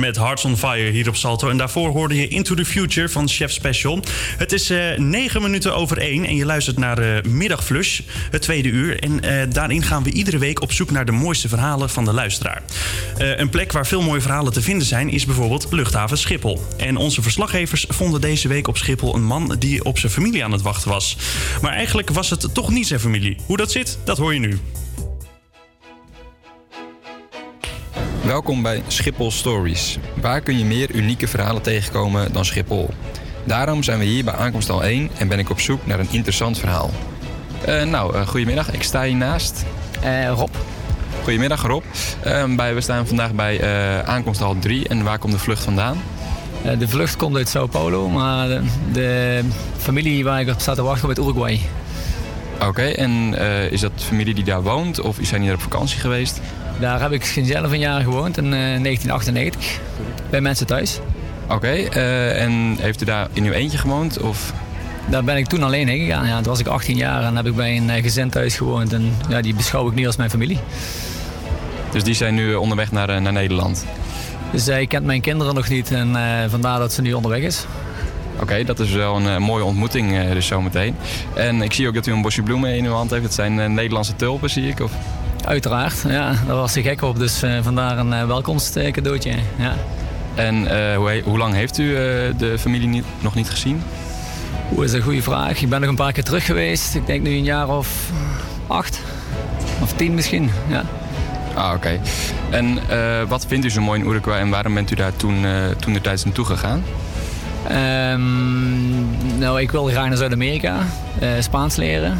[0.00, 1.48] met Hearts on Fire hier op Salto.
[1.48, 4.02] En daarvoor hoorde je Into the Future van Chef Special.
[4.36, 8.00] Het is eh 9 minuten over 1 en je luistert naar de Middagflush,
[8.30, 9.00] het tweede uur.
[9.00, 12.12] En eh, daarin gaan we iedere week op zoek naar de mooiste verhalen van de
[12.12, 12.62] luisteraar.
[13.18, 16.62] Eh, een plek waar veel mooie verhalen te vinden zijn is bijvoorbeeld luchthaven Schiphol.
[16.76, 20.52] En onze verslaggevers vonden deze week op Schiphol een man die op zijn familie aan
[20.52, 21.16] het wachten was.
[21.62, 23.36] Maar eigenlijk was het toch niet zijn familie.
[23.46, 24.58] Hoe dat zit, dat hoor je nu.
[28.24, 29.98] Welkom bij Schiphol Stories.
[30.20, 32.90] Waar kun je meer unieke verhalen tegenkomen dan Schiphol?
[33.44, 36.08] Daarom zijn we hier bij aankomst al 1 en ben ik op zoek naar een
[36.10, 36.90] interessant verhaal.
[37.64, 38.72] Eh, nou, eh, goedemiddag.
[38.72, 39.64] Ik sta hier naast.
[40.34, 40.54] Rob.
[41.22, 41.82] Goedemiddag Rob.
[42.20, 45.64] Eh, bij, we staan vandaag bij eh aankomst al 3 en waar komt de vlucht
[45.64, 46.02] vandaan?
[46.78, 49.42] De vlucht komt uit Sao Paulo, maar de, de
[49.76, 51.60] familie waar ik op sta te wachten komt uit Uruguay.
[52.68, 53.34] Oké, en
[53.70, 56.40] is dat familie die daar woont of zijn die daar op vakantie geweest?
[56.80, 59.80] Daar heb ik zelf een jaar gewoond in eh, 1998,
[60.30, 61.00] bij mensen thuis.
[61.48, 64.20] Oké, eh, en heeft u daar in uw eentje gewoond?
[64.20, 64.52] Of?
[65.08, 66.26] Daar ben ik toen alleen heen gegaan.
[66.26, 68.92] Ja, toen was ik 18 jaar en heb ik bij een eh, gezin thuis gewoond.
[68.92, 70.58] En ja, die beschouw ik nu als mijn familie.
[71.90, 73.86] Dus die zijn nu onderweg naar, eh, naar Nederland?
[74.54, 77.66] Zij kent mijn kinderen nog niet en eh, vandaar dat ze nu onderweg is.
[78.40, 80.96] Oké, dat is wel een eh, mooie ontmoeting eh, dus zometeen.
[81.34, 83.22] En ik zie ook dat u een bosje bloemen in uw hand heeft.
[83.22, 84.80] Het zijn eh, Nederlandse tulpen, zie ik.
[84.80, 84.92] Of?
[85.44, 87.18] Uiteraard, ja, daar was ze gek op.
[87.18, 89.32] Dus eh, vandaar een eh, welkomstcadeautje.
[89.58, 89.74] Ja.
[90.34, 92.00] En eh, hoe, hoe lang heeft u eh,
[92.38, 93.82] de familie niet, nog niet gezien?
[94.76, 95.62] Oeh, is een goede vraag.
[95.62, 96.94] Ik ben nog een paar keer terug geweest.
[96.94, 98.10] Ik denk nu een jaar of
[98.66, 99.00] acht.
[99.82, 100.82] Of tien misschien, ja.
[101.54, 102.00] Ah, oké.
[102.50, 105.44] En eh, wat vindt u zo mooi in Uruguay en waarom bent u daar toen,
[105.44, 106.82] eh toen de tijd naartoe gegaan?
[107.68, 110.76] Ehm, nou, ik wil graag naar Zuid-Amerika.
[111.18, 112.18] eh, Spaans leren.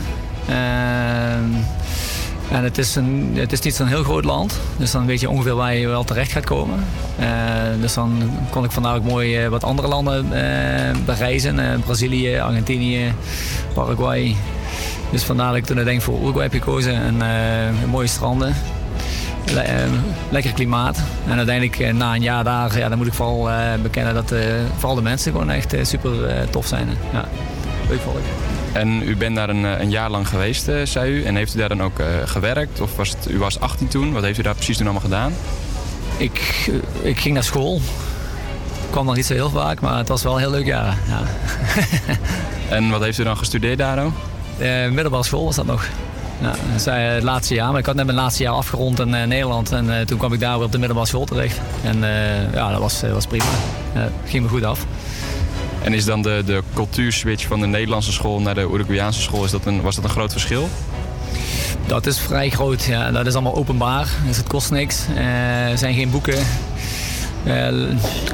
[2.50, 4.60] En het is, een, het is niet zo'n heel groot land.
[4.76, 6.84] Dus dan weet je ongeveer waar je wel terecht gaat komen.
[7.18, 7.28] Eh,
[7.80, 11.80] dus dan kon ik vandaag ook mooi eh, wat andere landen eh, bereizen.
[11.84, 13.12] Brazilië, Argentinië,
[13.74, 14.36] Paraguay.
[15.10, 16.94] Dus vandaar dat ik toen uiteindelijk voor Uruguay heb gekozen.
[16.94, 17.16] En
[17.88, 18.54] mooie stranden.
[19.52, 19.88] Le-
[20.30, 20.98] lekker klimaat.
[21.28, 23.48] En uiteindelijk na een jaar daar, ja, dan moet ik vooral
[23.82, 24.34] bekennen dat
[24.76, 26.10] vooral de mensen gewoon echt super
[26.50, 26.88] tof zijn.
[27.12, 27.24] Ja,
[27.88, 28.16] leuk volk.
[28.72, 31.24] En u bent daar een, eh, een jaar lang geweest, eh, zei u.
[31.24, 32.80] En heeft u daar dan ook eh, gewerkt?
[32.80, 34.12] Of was het, u was 18 toen.
[34.12, 35.32] Wat heeft u daar precies toen allemaal gedaan?
[36.16, 36.70] Ik,
[37.02, 37.76] ik ging naar school.
[37.76, 40.98] Ik kwam nog niet zo heel vaak, maar het was wel een heel leuk jaar.
[41.08, 41.22] Ja.
[42.76, 44.12] En wat heeft u dan gestudeerd daar ook?
[44.58, 45.86] Eh, middelbare school was dat nog.
[46.40, 49.08] Ja, dat zei het laatste jaar, maar ik had net mijn laatste jaar afgerond in
[49.08, 49.72] Nederland.
[49.72, 51.60] En toen kwam ik daar weer op de middelbare school terecht.
[51.84, 52.00] En
[52.52, 53.44] ja, dat was, was prima.
[54.24, 54.86] Ging me goed af.
[55.82, 59.50] En is dan de, de cultuurswitch van de Nederlandse school naar de Uruguayaanse school, is
[59.50, 60.68] dat een, was dat een groot verschil?
[61.86, 62.84] Dat is vrij groot.
[62.84, 63.10] Ja.
[63.10, 64.08] Dat is allemaal openbaar.
[64.26, 65.04] Dus het kost niks.
[65.16, 66.38] Eh, er zijn geen boeken.
[67.44, 67.74] Eh,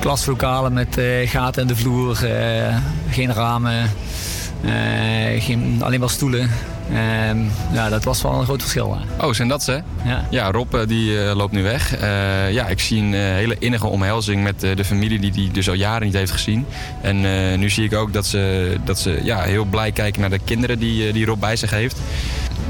[0.01, 2.16] klaslokalen met eh, gaten in de vloer.
[3.10, 3.90] geen ramen.
[5.39, 6.51] geen, alleen maar stoelen.
[6.92, 7.38] Ehm,
[7.72, 8.96] ja, dat was wel een groot verschil.
[9.20, 9.82] Oh, zijn dat ze?
[10.30, 10.50] Ja.
[10.50, 11.96] Rob eh, die eh, loopt nu weg.
[11.96, 15.74] Eh, ja, ik zie een hele innige omhelzing met de familie die hij dus al
[15.74, 16.66] jaren niet heeft gezien.
[17.02, 17.20] En
[17.58, 20.78] nu zie ik ook dat ze, dat ze ja, heel blij kijken naar de kinderen
[20.78, 21.98] die, die Rob bij zich heeft.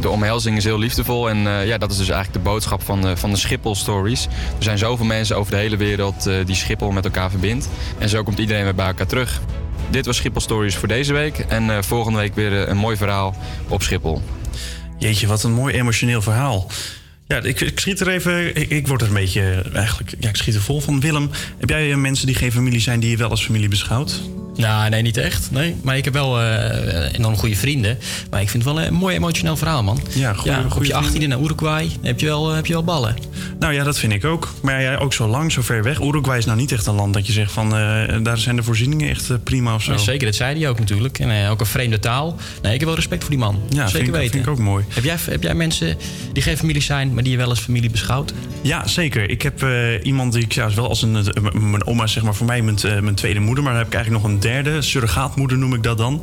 [0.00, 3.16] De omhelzing is heel liefdevol en ja, dat is dus eigenlijk de boodschap van de,
[3.16, 4.24] van de Schiphol Stories.
[4.58, 7.68] Er zijn zoveel mensen over de hele wereld die Schiphol met elkaar verbindt.
[7.98, 9.40] En zo komt iedereen weer bij elkaar terug.
[9.90, 11.38] Dit was Schiphol Stories voor deze week.
[11.38, 13.36] En eh, volgende week weer eh, een mooi verhaal
[13.68, 14.22] op Schiphol.
[14.98, 16.70] Jeetje, wat een mooi emotioneel verhaal.
[17.26, 18.56] Ja, ik, ik schiet er even.
[18.56, 19.64] Ik, ik word er een beetje.
[19.74, 20.14] Eigenlijk.
[20.20, 21.00] Ja, ik schiet er vol van.
[21.00, 24.22] Willem, heb jij eh, mensen die geen familie zijn die je wel als familie beschouwt?
[24.56, 25.50] Nou, nee, niet echt.
[25.50, 25.76] Nee.
[25.82, 27.98] Maar ik heb wel eh enorm goede vrienden.
[28.30, 30.00] Maar ik vind het wel een mooi emotioneel verhaal, man.
[30.14, 32.84] Ja, goeie- op goeie je 18e naar Uruguay heb je, wel, eh, heb je wel
[32.84, 33.14] ballen.
[33.58, 34.52] Nou ja, dat vind ik ook.
[34.62, 36.00] Maar ja, ook zo lang, zo ver weg.
[36.00, 37.64] Uruguay is nou niet echt een land dat je zegt van.
[37.76, 39.96] eh, daar zijn de voorzieningen echt prima of zo.
[39.96, 41.18] Zeker, dat zei hij ook natuurlijk.
[41.18, 42.36] En ook een vreemde taal.
[42.62, 43.60] Nee, ik heb wel respect voor die man.
[43.68, 44.30] Ja, zeker vind ik- weten.
[44.30, 44.84] vind ik ook mooi.
[44.88, 45.96] Heb jij, heb jij mensen
[46.32, 48.32] die geen familie zijn, maar die je wel als familie beschouwt?
[48.62, 49.30] Ja, zeker.
[49.30, 49.66] Ik heb
[50.02, 51.12] iemand die ik ja, is wel als een.
[51.52, 53.62] mijn oma, is zeg maar, voor mij mijn, mijn tweede moeder.
[53.64, 56.22] Maar dan heb ik eigenlijk nog een derde, surrogaatmoeder noem ik dat dan.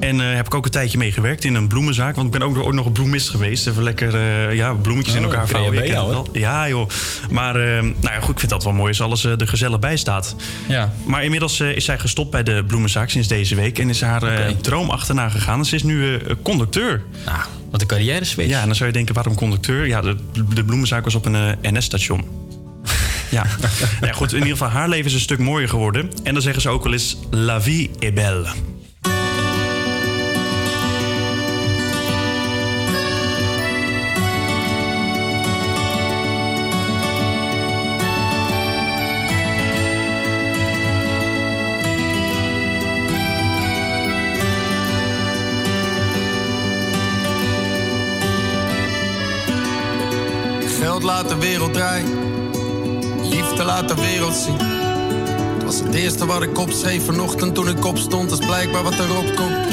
[0.00, 2.14] En eh, heb ik ook een tijdje mee gewerkt in een bloemenzaak.
[2.14, 3.66] Want ik ben ook, ook nog een bloemist geweest.
[3.66, 5.90] Even lekker eh, ja, bloemetjes in Oh, elkaar vouwen.
[5.90, 6.28] wel.
[6.32, 6.88] Ja, joh.
[7.30, 9.96] Maar eh, nou ja, goed, ik vind dat wel mooi als alles er gezellig bij
[9.96, 10.36] staat.
[10.68, 10.92] Ja.
[11.06, 13.78] Maar inmiddels is zij gestopt bij de bloemenzaak sinds deze week.
[13.78, 15.58] En is haar droom achterna gegaan.
[15.58, 17.02] En ze is nu conducteur.
[17.24, 17.38] Nou,
[17.70, 18.48] wat een carrière switch.
[18.50, 19.86] Ja, en dan zou je denken, waarom conducteur?
[19.86, 20.16] Ja, de,
[20.54, 22.43] de bloemenzaak was op een NS-station.
[23.34, 23.46] Ja.
[24.00, 24.32] ja, goed.
[24.32, 26.10] In ieder geval, haar leven is een stuk mooier geworden.
[26.22, 28.46] En dan zeggen ze ook wel eens: La vie est belle.
[51.04, 52.33] laat de wereld draaien
[53.54, 54.58] Liefde laat de wereld zien.
[55.54, 58.32] Het was het eerste wat ik opschreef vanochtend toen ik opstond.
[58.32, 59.66] Is blijkbaar wat erop komt.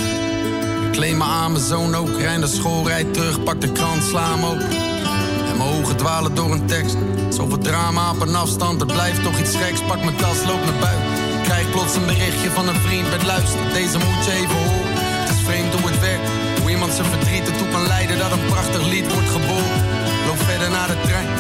[0.86, 2.18] Ik kleed me aan, mijn zoon ook.
[2.18, 4.70] Rij naar school, rijd terug, pak de krant, sla hem open.
[5.50, 6.96] En mijn ogen dwalen door een tekst.
[7.30, 9.82] Zoveel drama op een afstand, het blijft toch iets geks.
[9.88, 11.08] Pak mijn tas, loop naar buiten.
[11.44, 13.60] Krijg plots een berichtje van een vriend met luister.
[13.74, 14.94] Deze moet je even horen.
[15.22, 16.30] Het is vreemd hoe het werkt.
[16.62, 19.80] Hoe iemand zijn verdriet ertoe kan leiden dat een prachtig lied wordt geboren.
[20.28, 21.31] Loop verder naar de trein.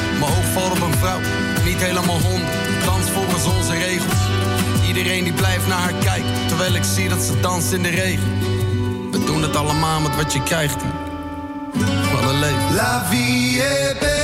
[6.81, 8.39] Ik zie dat ze danst in de regen.
[9.11, 10.83] We doen het allemaal met wat je krijgt.
[12.11, 12.75] Wat een leven.
[12.75, 14.20] La vie est belle.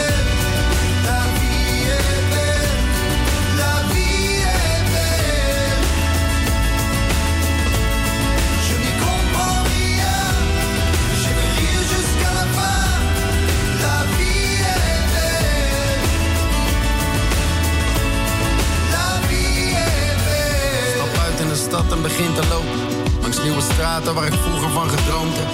[21.92, 22.80] En begin te lopen.
[23.22, 25.52] Langs nieuwe straten waar ik vroeger van gedroomd heb.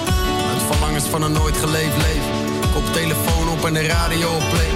[0.52, 2.32] Met verlangens van een nooit geleefd leven.
[2.74, 4.72] Kop telefoon op en de radio op play.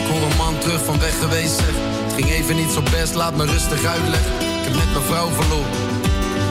[0.00, 1.74] Ik hoor een man terug van weg geweest zeg.
[2.04, 4.32] Het ging even niet zo best, laat me rustig uitleggen.
[4.58, 5.78] Ik heb net mijn vrouw verloren.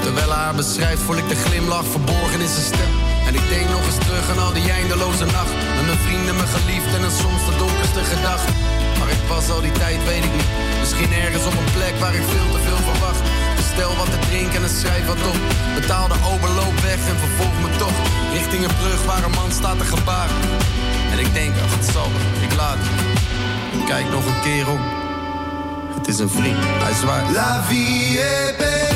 [0.05, 2.91] Terwijl haar beschrijft, voel ik de glimlach verborgen in zijn stem.
[3.27, 5.53] En ik denk nog eens terug aan al die eindeloze nacht.
[5.77, 8.55] Met mijn vrienden, mijn geliefd en soms de donkerste gedachten.
[8.99, 10.51] Waar ik was al die tijd, weet ik niet.
[10.81, 13.21] Misschien ergens op een plek waar ik veel te veel verwacht.
[13.71, 15.37] Bestel wat te drinken en schrijf wat op.
[15.75, 17.91] Betaal de overloop weg en vervolg me toch.
[18.33, 20.35] Richting een brug waar een man staat te gebaren.
[21.11, 22.09] En ik denk, ach het zal
[22.41, 22.77] ik laat
[23.85, 24.81] Kijk nog een keer om.
[25.95, 27.31] Het is een vriend, hij zwaait.
[27.31, 28.90] La vie est belle.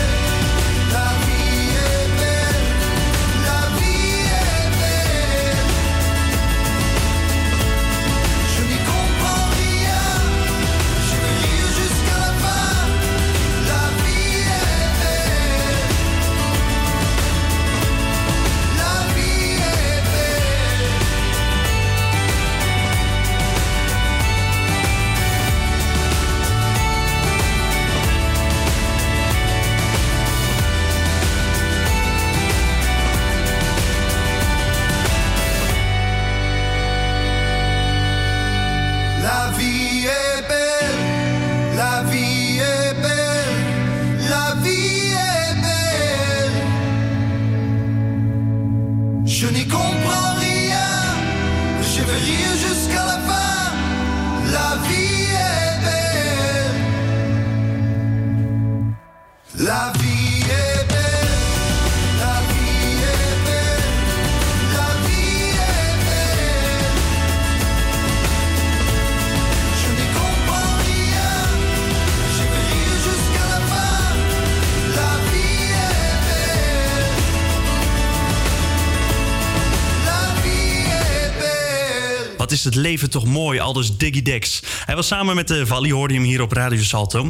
[82.66, 84.62] Het leven toch mooi, aldus Diggy Dex.
[84.86, 87.30] Hij was samen met de Valley, hoorde hier op Radio Salto.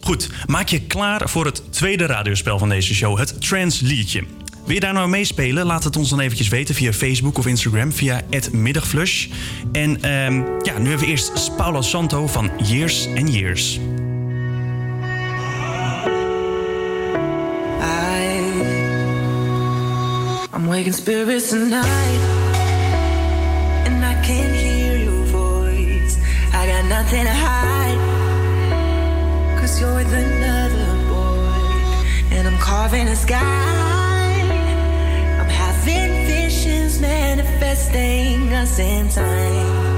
[0.00, 4.24] Goed, maak je klaar voor het tweede radiospel van deze show, het Trans Liedje.
[4.64, 5.66] Wil je daar nou meespelen?
[5.66, 8.20] Laat het ons dan eventjes weten via Facebook of Instagram, via
[8.52, 9.26] @middagflush.
[9.72, 13.78] En ehm, ja, nu even eerst Paula Santo van Years and Years.
[20.52, 20.94] I'm waking
[23.86, 24.63] and I can't
[26.88, 27.98] nothing to hide,
[29.58, 31.48] cause you're with another boy,
[32.30, 33.40] and I'm carving a sky.
[35.40, 39.94] I'm having visions manifesting us in time.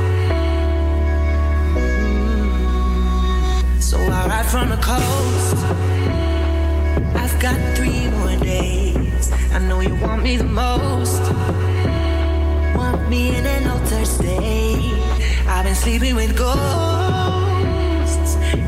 [1.75, 3.83] Mm.
[3.83, 5.57] So I ride from the coast.
[7.17, 9.33] I've got three more days.
[9.53, 11.21] I know you want me the most.
[12.77, 15.16] Want me in an altered state.
[15.49, 16.57] I've been sleeping with ghosts.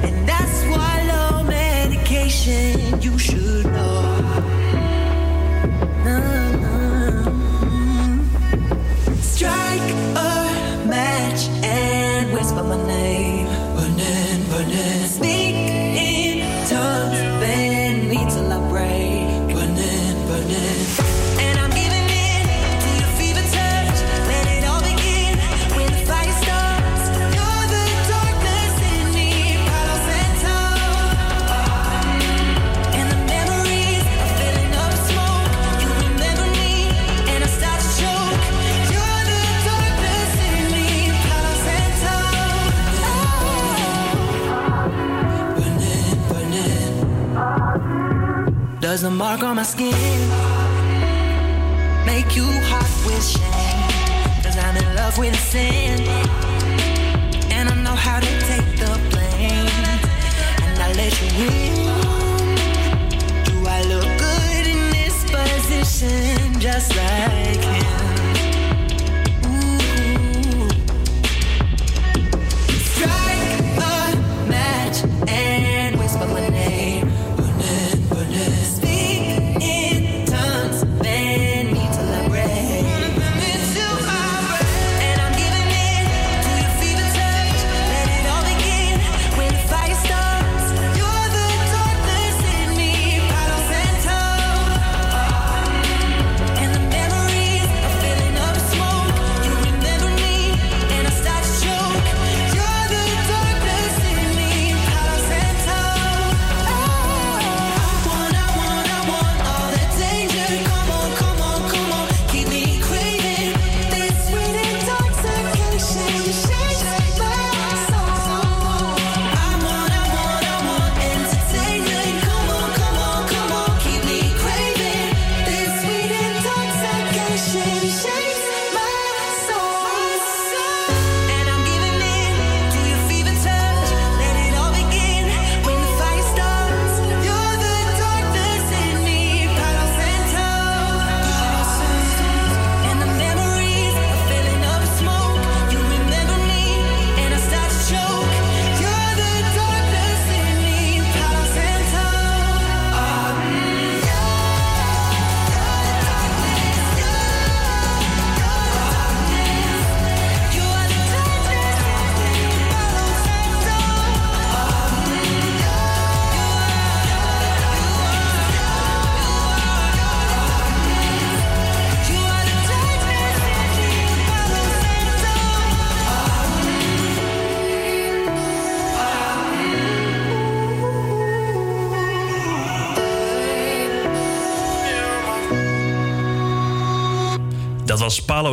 [0.05, 3.88] And that's why low medication you should know.
[49.59, 49.91] My skin
[52.07, 54.41] make you hot with shame?
[54.41, 55.99] Cause I'm in love with sin.
[57.51, 59.67] And I know how to take the blame.
[60.63, 61.75] And I let you in.
[63.47, 66.61] Do I look good in this position?
[66.61, 67.78] Just like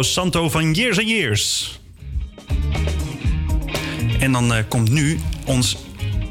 [0.04, 1.80] Santo van Years and Years.
[4.20, 5.78] En dan eh, komt nu ons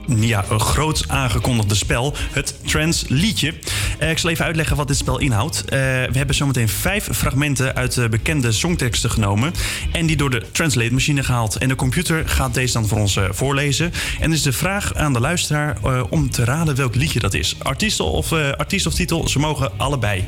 [0.06, 3.54] ja, een groot aangekondigde spel, het Trans Liedje.
[3.98, 5.64] Eh, ik zal even uitleggen wat dit spel inhoudt.
[5.64, 9.52] Eh, we hebben zometeen vijf fragmenten uit de bekende songteksten genomen...
[9.92, 11.56] en die door de Translate-machine gehaald.
[11.56, 13.92] En de computer gaat deze dan voor ons voorlezen.
[14.20, 15.76] En is de vraag aan de luisteraar
[16.10, 17.56] om te raden welk liedje dat is.
[17.62, 20.24] Artiest of, artiest of titel, ze mogen allebei.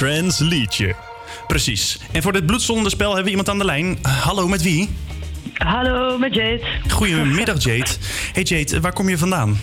[0.00, 0.94] Trans Liedje.
[1.46, 1.98] Precies.
[2.12, 3.98] En voor dit bloedzonde spel hebben we iemand aan de lijn.
[4.02, 4.88] Hallo, met wie?
[5.54, 6.60] Hallo, met Jade.
[6.88, 7.90] Goedemiddag, Jade.
[8.32, 9.60] Hey Jade, waar kom je vandaan?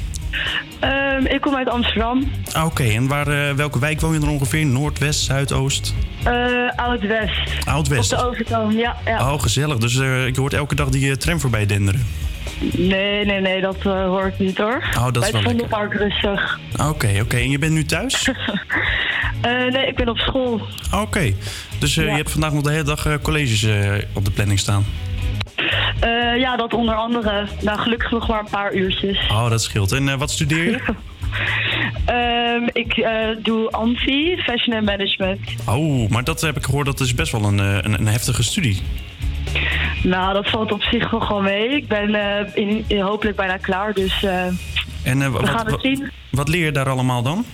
[0.79, 2.31] Ehm, ik kom uit Amsterdam.
[2.51, 4.65] Ah, Oké, en waar, eh, welke wijk woon je dan ongeveer?
[4.65, 5.93] Noord, West, Zuidoost?
[6.23, 6.33] Eh
[6.75, 7.65] Oud-West.
[7.65, 8.13] Oud-West.
[8.13, 8.95] Op de overtoom, ja.
[9.05, 9.33] ja.
[9.33, 9.77] Oh, gezellig.
[9.77, 12.05] Dus eh, ik hoort elke dag die tram voorbij denderen.
[12.59, 14.83] Nee, nee, nee, dat hoor ik niet hoor.
[14.97, 16.59] Oh, dat is wel het Vondelpark rustig.
[16.89, 17.37] Oké, oké.
[17.37, 18.29] En je bent nu thuis?
[19.41, 20.61] Eh, nee, ik ben op school.
[20.93, 21.33] Oké.
[21.79, 22.09] Dus eh, Ja.
[22.11, 23.65] je hebt vandaag nog de hele dag eh, colleges
[24.13, 24.85] op de planning staan?
[26.37, 27.45] Ja, dat onder andere.
[27.61, 29.17] Nou, gelukkig nog maar een paar uurtjes.
[29.31, 29.91] Oh, dat scheelt.
[29.91, 30.79] En wat studeer je?
[32.05, 33.07] Ehm, ik
[33.43, 35.39] doe ANSI, Fashion and Management.
[35.67, 38.81] Oh, maar dat heb ik gehoord, dat is best wel een, een, een heftige studie.
[40.03, 41.69] Nou, dat valt op zich wel gewoon mee.
[41.69, 42.15] Ik ben
[42.55, 44.23] in, in- hopelijk bijna klaar, dus
[45.03, 46.11] En we wat, gaan het zien.
[46.31, 47.45] wat leer je daar allemaal dan?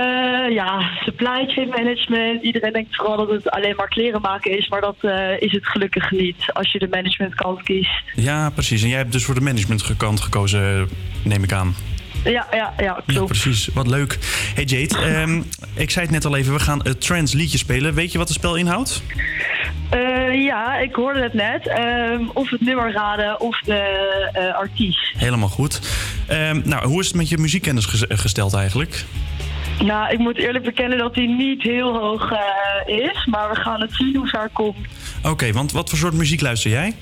[0.00, 2.42] Eh, ja, supply chain management.
[2.42, 5.66] Iedereen denkt vooral dat het alleen maar kleren maken is, maar dat eh, is het
[5.66, 8.02] gelukkig niet als je de managementkant kiest.
[8.14, 8.82] Ja, precies.
[8.82, 10.88] En jij hebt dus voor de managementkant gekozen,
[11.24, 11.74] neem ik aan.
[12.24, 13.26] Ja, ja, ja, Ja, klopt.
[13.26, 13.68] precies.
[13.74, 14.18] Wat leuk.
[14.54, 15.42] Hey Jade, ehm,
[15.74, 17.94] ik zei het net al even, we gaan het trans liedje spelen.
[17.94, 19.02] Weet je wat het spel inhoudt?
[19.90, 21.68] Eh, ja, ik hoorde het net.
[21.68, 25.12] Ehm, of het nummer raden of de artiest.
[25.16, 25.80] Helemaal goed.
[26.26, 29.04] Ehm, nou, hoe is het met je muziekkennis ges- gesteld eigenlijk?
[29.84, 33.80] Nou, ik moet eerlijk bekennen dat die niet heel hoog eh, is, maar we gaan
[33.80, 34.76] het zien hoe ver komt.
[35.22, 36.94] Oké, want wat voor soort muziek luister jij?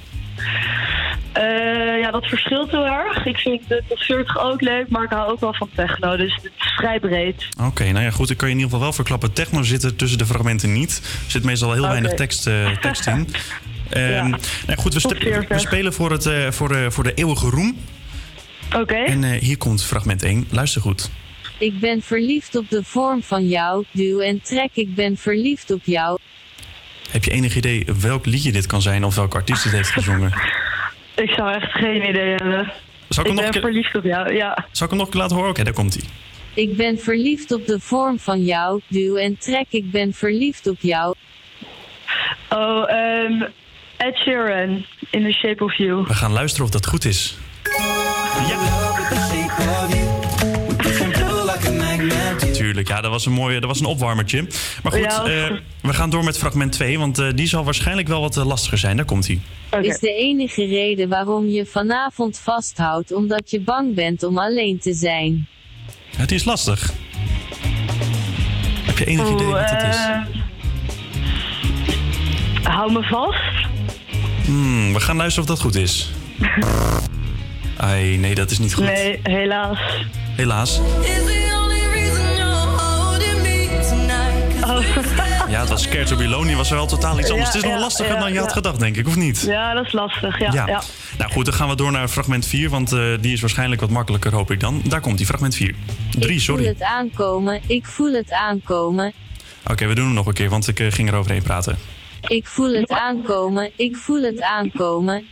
[1.32, 3.24] Eh, ja, dat verschilt heel erg.
[3.26, 6.34] Ik vind de top 40 ook leuk, maar ik hou ook wel van techno, dus
[6.34, 7.48] het is vrij breed.
[7.62, 8.30] Oké, nou ja, goed.
[8.30, 9.32] Ik kan je in ieder geval wel verklappen.
[9.32, 11.01] Techno zit er tussen de fragmenten niet.
[11.24, 11.90] Er zit meestal heel Oké.
[11.90, 13.28] weinig tekst, eh, tekst in.
[13.90, 14.22] Ehm, Ja.
[14.26, 15.48] nou goed, we, Top spe- 40.
[15.48, 17.76] we spelen voor, het, voor, de, voor de eeuwige roem.
[18.76, 18.94] Oké.
[18.94, 20.46] En hier komt fragment 1.
[20.51, 21.10] Luister goed.
[21.59, 24.70] Ik ben verliefd op de vorm van jou, duw en trek.
[24.72, 26.18] Ik ben verliefd op jou.
[27.10, 30.32] Heb je enig idee welk liedje dit kan zijn of welke artiest dit heeft gezongen?
[31.14, 32.72] Ik zou echt geen idee hebben.
[33.09, 34.66] Zal ik, hem nog ben een keer, verliefd op jou, ja.
[34.70, 35.51] zal ik hem nog laten horen?
[35.51, 36.02] Oké, daar komt hij.
[36.55, 39.66] Ik ben verliefd op de vorm van jou, duw en trek.
[39.70, 41.14] Ik ben verliefd op jou.
[42.48, 43.43] Oh, ehm
[43.97, 46.05] Ed Sheeran, In the Shape of You.
[46.06, 47.36] We gaan luisteren of dat goed is.
[52.89, 54.47] Ja, dat was een mooie, dat was een opwarmertje.
[54.82, 55.24] Maar goed, Ja.
[55.24, 58.47] eh, we gaan door met fragment 2, want eh, die zal waarschijnlijk wel wat eh,
[58.47, 58.97] lastiger zijn.
[58.97, 59.40] Daar komt hij.
[59.82, 64.93] Is de enige reden waarom je vanavond vasthoudt omdat je bang bent om alleen te
[64.94, 65.47] zijn.
[66.16, 66.93] Het is lastig.
[68.82, 69.97] Heb je enig idee wat het is?
[72.62, 73.66] hou me vast.
[74.44, 76.11] Hmm, we gaan luisteren of dat goed is.
[77.77, 78.85] Ai, nee, dat is niet goed.
[78.85, 79.78] Nee, helaas.
[80.36, 80.81] Helaas.
[85.48, 87.48] Ja, het was Scared to be Lonely, was wel totaal iets anders.
[87.48, 89.40] Ja, het is nog ja, lastiger ja, dan je had gedacht, denk ik, of niet?
[89.46, 90.38] Ja, dat is lastig.
[90.38, 90.82] Ja, ja.
[91.18, 93.90] Nou goed, dan gaan we door naar fragment 4, want eh, die is waarschijnlijk wat
[93.90, 94.82] makkelijker, hoop ik dan.
[94.84, 95.74] Daar komt die, fragment 4.
[96.10, 96.62] 3, ik sorry.
[96.62, 99.12] voel Oké, het aankomen, ik voel het aankomen.
[99.64, 101.78] we doen hem nog een keer, want ik eh, ging eroverheen praten.
[102.20, 105.24] Ik voel het aankomen, ik voel het aankomen.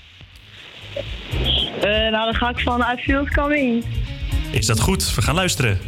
[1.80, 3.84] Eh, nou, dan ga ik van I Feel It Coming.
[4.50, 5.14] Is dat goed?
[5.14, 5.80] We gaan luisteren.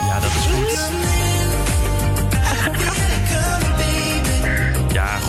[0.00, 1.13] Ja, dat is goed.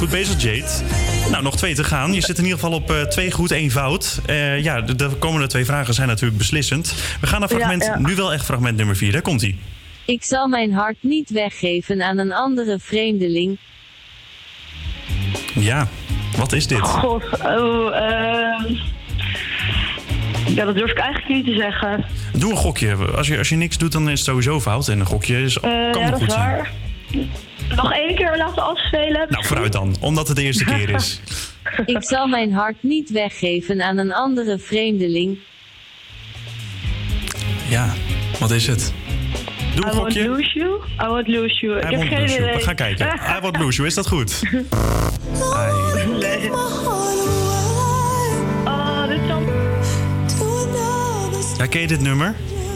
[0.06, 0.84] Goed bezig, Jade.
[1.32, 2.14] Nou, nog twee te gaan.
[2.14, 4.22] Je zit in ieder geval op eh, twee goed, één fout.
[4.26, 6.94] Eh, ja, de, de komende twee vragen zijn natuurlijk beslissend.
[7.22, 8.00] We gaan naar fragment, ja.
[8.00, 9.12] nu wel echt fragment nummer vier.
[9.12, 9.56] Daar komt hij.
[10.06, 13.58] Ik zal mijn hart niet weggeven aan een andere vreemdeling.
[15.54, 15.88] Ja,
[16.38, 16.80] wat is dit?
[16.80, 18.74] God, oh, ehm
[20.56, 22.06] Ja, dat durf ik eigenlijk niet te zeggen.
[22.34, 22.96] Doe een gokje.
[22.96, 24.88] Als je, als je niks doet, dan is het sowieso fout.
[24.88, 26.50] En een gokje is, Eh, kan ja, goed is zijn.
[26.50, 26.72] waar.
[27.76, 29.26] Nog één keer laten afspelen.
[29.30, 29.96] Nou, vooruit dan.
[30.00, 31.20] Omdat het de eerste keer is.
[31.86, 35.38] Ik zal mijn hart niet weggeven aan een andere vreemdeling.
[37.70, 37.94] Ja,
[38.40, 38.94] wat is het?
[39.76, 40.28] Doe een I won't gokje.
[40.30, 40.80] lose you.
[41.04, 41.74] I won't lose you.
[41.74, 42.56] I ik heb won't geen idee.
[42.56, 43.08] We gaan kijken.
[43.08, 43.88] I won't lose you.
[43.88, 44.42] Is dat goed?
[46.20, 46.52] Nee.
[48.66, 49.44] Oh, dit kan...
[51.58, 52.36] Ja, ken je dit nummer?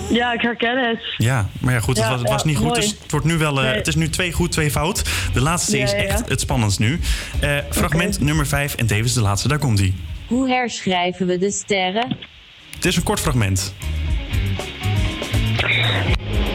[0.10, 1.00] Ja, ik herken het.
[1.18, 2.66] Ja, maar ja, goed, het Ja, was, het was niet goed.
[2.68, 2.80] mooi.
[2.80, 3.76] Dus het, wordt nu wel, eh, Nee.
[3.76, 5.04] het is nu twee goed, twee fout.
[5.34, 7.00] De laatste Ja, is echt het spannendst nu.
[7.40, 9.48] Eh, fragment nummer vijf en tevens de laatste.
[9.48, 9.94] Daar komt hij.
[10.28, 12.18] Hoe herschrijven we de sterren?
[12.76, 13.74] Het is een kort fragment.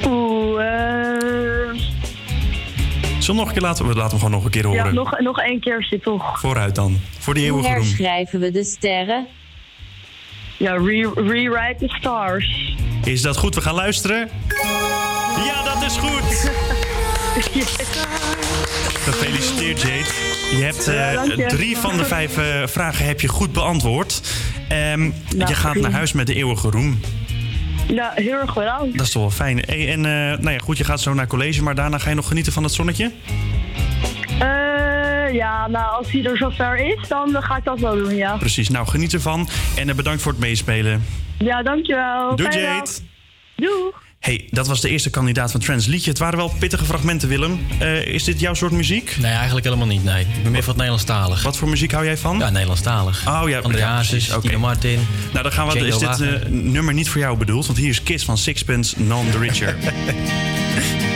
[0.07, 1.75] Oeh, eh...
[3.19, 3.87] Zullen we nog een keer laten?
[3.87, 4.85] We laten hem gewoon nog een keer horen.
[4.85, 6.41] Ja, nog, nog één keertje toch.
[6.41, 7.01] Vooruit dan.
[7.19, 7.85] Voor die Hoe eeuwige roem.
[7.87, 9.27] herschrijven we de sterren?
[10.65, 12.77] Ja, re rewrite the stars.
[13.03, 13.55] Is dat goed?
[13.55, 14.29] We gaan luisteren.
[15.45, 16.51] Ja, dat is goed.
[19.07, 20.05] Gefeliciteerd, Jade.
[20.57, 24.23] Je hebt eh, drie van de vijf eh, vragen heb je goed beantwoord.
[24.69, 27.01] Ehm, je gaat naar huis met de eeuwige roem.
[27.89, 28.97] Ja, heel erg bedankt.
[28.97, 29.59] Dat is toch wel fijn.
[29.67, 32.15] Hey, en eh, nou ja, goed, je gaat zo naar college, maar daarna ga je
[32.15, 33.11] nog genieten van het zonnetje?
[34.39, 34.84] Eh,
[35.35, 38.37] ja, nou, als hij er zover is, dan ga ik dat wel doen, ja.
[38.37, 39.49] Precies, nou geniet ervan.
[39.77, 41.05] En eh, bedankt voor het meespelen.
[41.39, 42.37] Ja, dankjewel.
[42.37, 42.79] Doei, Jade.
[42.79, 43.01] dag.
[43.57, 43.93] Doei.
[44.25, 46.11] Hey, dat was de eerste kandidaat van Trans Liedje.
[46.11, 47.67] Het waren wel pittige fragmenten, Willem.
[47.79, 49.17] Eh, is dit jouw soort muziek?
[49.21, 50.05] Nee, eigenlijk helemaal niet.
[50.05, 50.21] Nee.
[50.21, 51.43] Ik ben meer van het Nederlandstalig.
[51.43, 52.39] Wat voor muziek hou jij van?
[52.39, 53.29] Ja, Nederlandstalig.
[53.29, 55.07] Oh ja, André ja, Martin.
[55.33, 55.73] Nou, dan gaan we.
[55.73, 57.67] Django Is dit eh, nummer niet voor jou bedoeld?
[57.67, 59.77] Want hier is Kiss van Sixpence, None the Richer.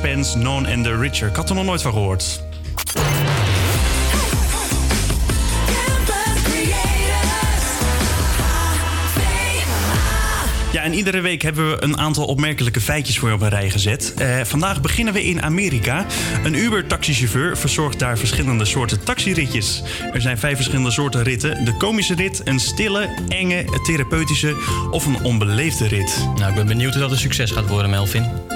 [0.00, 1.28] van Sixpence, None and the Richer.
[1.28, 2.42] Ik had er nog nooit van gehoord.
[10.72, 13.70] Ja, en iedere week hebben we een aantal opmerkelijke feitjes voor je op een rij
[13.70, 14.14] gezet.
[14.14, 16.06] Eh, vandaag beginnen we in Amerika.
[16.44, 19.82] Een Uber-taxichauffeur verzorgt daar verschillende soorten taxiritjes.
[20.12, 21.64] Er zijn vijf verschillende soorten ritten.
[21.64, 24.56] De komische rit, een stille, enge, therapeutische
[24.90, 26.28] of een onbeleefde rit.
[26.36, 28.47] Nou, ik ben benieuwd hoe dat een succes gaat worden, Melvin.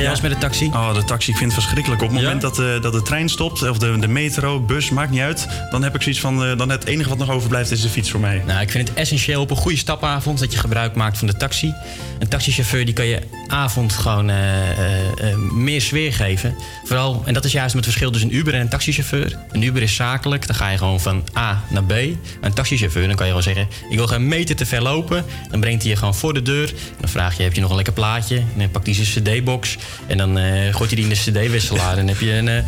[0.00, 0.66] Jij eens met de taxi?
[0.66, 2.02] Oh, de taxi, ik vind het verschrikkelijk.
[2.02, 5.10] Op het moment dat, eh, dat de trein stopt, of de, de metro, bus, maakt
[5.10, 5.48] niet uit...
[5.70, 8.10] dan heb ik zoiets van, eh, dan het enige wat nog overblijft is de fiets
[8.10, 8.42] voor mij.
[8.46, 11.36] Nou, ik vind het essentieel op een goede stapavond dat je gebruik maakt van de
[11.36, 11.74] taxi.
[12.18, 13.20] Een taxichauffeur die kan je
[13.50, 16.54] avond gewoon eh, eh, eh, meer sfeer geven.
[16.84, 19.38] Vooral, en dat is juist het verschil tussen een Uber en een taxichauffeur.
[19.52, 21.92] Een Uber is zakelijk, dan ga je gewoon van A naar B.
[22.40, 25.24] Een taxichauffeur, dan kan je gewoon zeggen: Ik wil geen meter te ver lopen.
[25.50, 26.72] Dan brengt hij je gewoon voor de deur.
[27.00, 28.36] Dan vraag je: Heb je nog een lekker plaatje?
[28.36, 29.76] En dan pakt hij zijn CD-box.
[30.06, 30.36] En dan
[30.72, 31.90] gooit hij die in de CD-wisselaar.
[31.90, 32.46] En dan heb je een.
[32.46, 32.64] een,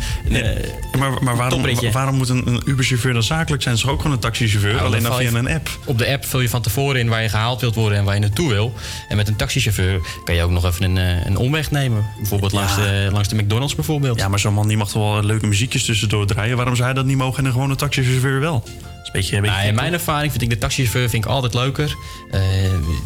[0.97, 3.75] Maar, maar waarom, waarom moet een, een Uber-chauffeur dan zakelijk zijn?
[3.75, 4.73] Is toch ook gewoon een taxichauffeur?
[4.73, 5.69] Nou, alleen dan via een app.
[5.85, 8.13] Op de app vul je van tevoren in waar je gehaald wilt worden en waar
[8.13, 8.73] je naartoe wil.
[9.07, 12.05] En met een taxichauffeur kan je ook nog even een, eh, een omweg nemen.
[12.17, 14.19] Bijvoorbeeld langs, de, langs de McDonald's bijvoorbeeld.
[14.19, 16.55] Ja, maar zo'n man die mag toch wel leuke muziekjes tussendoor draaien.
[16.55, 18.63] Waarom zou hij dat niet mogen en een gewone taxichauffeur wel?
[18.65, 21.31] Is een beetje, een beetje Nou, in mijn ervaring vind ik de taxichauffeur vind ik
[21.31, 21.95] altijd leuker.
[22.31, 22.41] Eh,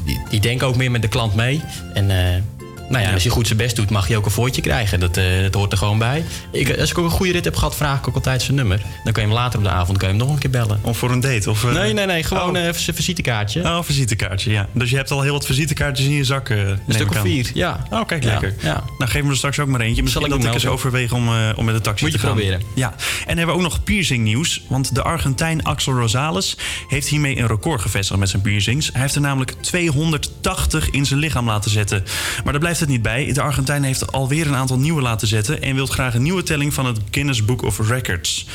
[0.06, 1.62] die, die denken ook meer met de klant mee.
[1.94, 2.42] En eh,
[2.90, 5.00] nou ja, als hij goed zijn best doet, mag je ook een voortje krijgen.
[5.00, 6.24] Dat, eh, dat hoort er gewoon bij.
[6.52, 8.82] Ik, als ik ook een goede rit heb gehad, vraag ik ook altijd zijn nummer.
[9.04, 10.80] Dan kan je hem later op de avond kan je hem nog een keer bellen.
[10.82, 11.50] Of voor een date?
[11.50, 12.24] Of, eh, nee, nee, nee.
[12.24, 12.58] Gewoon oh.
[12.58, 13.64] eh, even zijn visitekaartje.
[13.64, 14.68] Oh, visitekaartje, ja.
[14.74, 16.50] Dus je hebt al heel wat visitekaartjes in je zak.
[16.50, 17.86] eh, neem stuk of vier, ja.
[17.90, 18.56] Oh, kijk, Ja, lekker.
[18.62, 18.84] ja.
[18.98, 20.02] Nou, geef me er straks ook maar eentje.
[20.04, 22.26] Misschien ik dat ik eens overweeg om, eh, om met de taxi Moet je te
[22.26, 22.36] gaan.
[22.36, 22.62] proberen.
[22.76, 22.96] Ja.
[23.26, 24.62] En hebben we ook nog piercing nieuws.
[24.70, 26.58] Want de Argentijn Axel Rosales
[26.88, 28.90] heeft hiermee een record gevestigd met zijn piercings.
[28.92, 32.04] Hij heeft er namelijk 280 in zijn lichaam laten zetten.
[32.44, 33.34] Maar daar blijft het niet bij.
[33.34, 35.62] De Argentijn heeft alweer een aantal nieuwe laten zetten...
[35.62, 38.46] en wil graag een nieuwe telling van het Guinness Book of Records.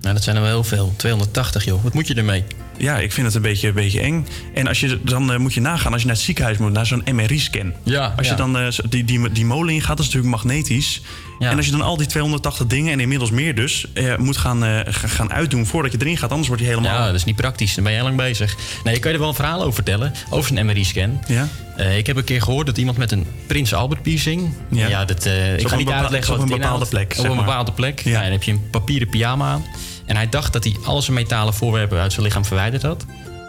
[0.00, 0.94] Nou, dat zijn er wel heel veel.
[0.96, 1.82] 280, joh.
[1.82, 2.44] Wat moet je ermee?
[2.76, 4.26] Ja, ik vind het een beetje, een beetje eng.
[4.54, 6.86] En als je, dan eh, moet je nagaan, als je naar het ziekenhuis moet, naar
[6.86, 7.72] zo'n MRI-scan.
[7.84, 8.38] Ja, Als je ja.
[8.38, 11.00] dan eh, die, die, die molen ingaat, dat is natuurlijk magnetisch.
[11.38, 14.62] En als je dan al die 280 dingen, en inmiddels meer dus, eh, moet gaan,
[14.86, 16.92] ga- gaan uitdoen voordat je erin gaat, anders wordt je helemaal...
[16.98, 17.74] Ja, dat is niet praktisch.
[17.74, 18.56] Dan ben je heel lang bezig.
[18.84, 20.12] Nee, ik kan je er wel een verhaal over vertellen.
[20.30, 21.20] Over een MRI-scan.
[21.26, 21.48] Ja?
[21.80, 24.52] Eh, ik heb een keer gehoord dat iemand met een Prins Albert piercing...
[24.68, 24.88] Ja.
[24.88, 28.00] Ja, dat, eh, ik ga niet uitleggen op een bepaalde plek, Op een bepaalde plek.
[28.00, 28.16] Ja.
[28.16, 29.64] en dan heb je een papieren pyjama aan.
[30.06, 33.04] En hij dacht dat hij al zijn metalen voorwerpen uit zijn lichaam verwijderd had.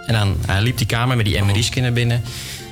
[0.06, 2.24] En dan hij liep die kamer met die MRI-scan naar binnen.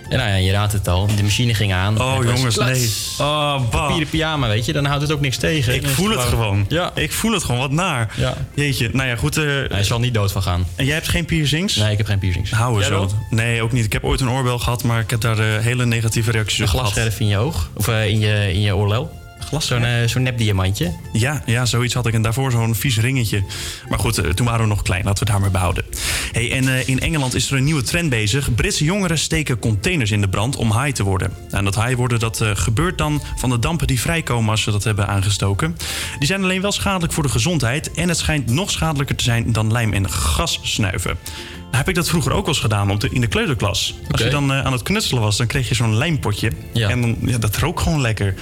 [0.09, 1.07] En nou ja, je raadt het al.
[1.15, 2.01] De machine ging aan.
[2.01, 2.89] Oh jongens, nee.
[3.27, 3.69] Oh, bah.
[3.69, 4.73] Papieren pyjama, weet je.
[4.73, 5.73] Dan houdt het ook niks tegen.
[5.75, 6.65] Ik voel het gewoon.
[6.69, 6.91] Ja.
[6.95, 8.13] Ik voel het gewoon, wat naar.
[8.17, 8.33] Ja.
[8.53, 9.37] Jeetje, nou ja, goed.
[9.37, 10.65] eh, Hij zal niet dood van gaan.
[10.75, 11.75] En jij hebt geen piercings?
[11.75, 12.51] Nee, ik heb geen piercings.
[12.51, 13.09] Hou eens zo.
[13.29, 13.85] Nee, ook niet.
[13.85, 16.63] Ik heb ooit een oorbel gehad, maar ik heb daar eh, hele negatieve reacties Een
[16.65, 16.85] op gehad.
[16.91, 17.69] glasscherf in je oog.
[17.73, 19.18] Of eh, in, je, in je oorlel.
[19.57, 20.93] Zo'n eh, zo'n nepdiamantje.
[21.13, 22.13] Ja, ja, zoiets had ik.
[22.13, 23.43] En daarvoor zo'n vies ringetje.
[23.89, 25.03] Maar goed, eh, toen waren we nog klein.
[25.03, 25.85] Laten we het daar maar behouden.
[26.31, 28.55] Hey, en eh, in Engeland is er een nieuwe trend bezig.
[28.55, 31.33] Britse jongeren steken containers in de brand om high te worden.
[31.49, 34.83] En dat high worden dat, gebeurt dan van de dampen die vrijkomen als ze dat
[34.83, 35.77] hebben aangestoken.
[36.19, 37.91] Die zijn alleen wel schadelijk voor de gezondheid.
[37.91, 41.17] En het schijnt nog schadelijker te zijn dan lijm en gas snuiven.
[41.63, 43.95] Nou, heb ik dat vroeger ook wel eens gedaan op de, in de kleuterklas.
[44.11, 46.51] Als je dan aan het knutselen was, dan kreeg je zo'n lijmpotje.
[46.73, 48.35] En dan, ja, dat rook gewoon lekker.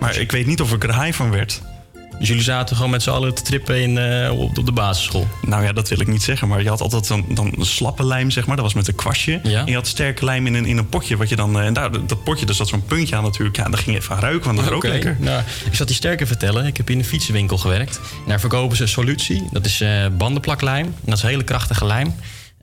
[0.00, 1.62] Maar ik weet niet of ik er high van werd.
[2.18, 5.26] Dus jullie zaten gewoon met z'n allen te trippen in, eh, op, op de basisschool?
[5.42, 6.48] Nou ja, dat wil ik niet zeggen.
[6.48, 8.56] Maar je had altijd dan, dan een slappe lijm, zeg maar.
[8.56, 9.40] Dat was met een kwastje.
[9.42, 9.60] Ja.
[9.60, 11.16] En je had sterke lijm in een, in een potje.
[11.16, 13.56] Wat je dan, eh, en daar, dat potje, daar zat zo'n puntje aan natuurlijk.
[13.56, 14.88] Ja, daar ging je even aan ruiken, want dat rook Oké.
[14.88, 15.16] lekker.
[15.20, 16.66] Nou, ik zal het je sterker vertellen.
[16.66, 17.96] Ik heb in een fietsenwinkel gewerkt.
[17.96, 19.48] En daar verkopen ze solutie.
[19.50, 20.84] Dat is eh, bandenplaklijm.
[20.84, 22.14] En dat is hele krachtige lijm.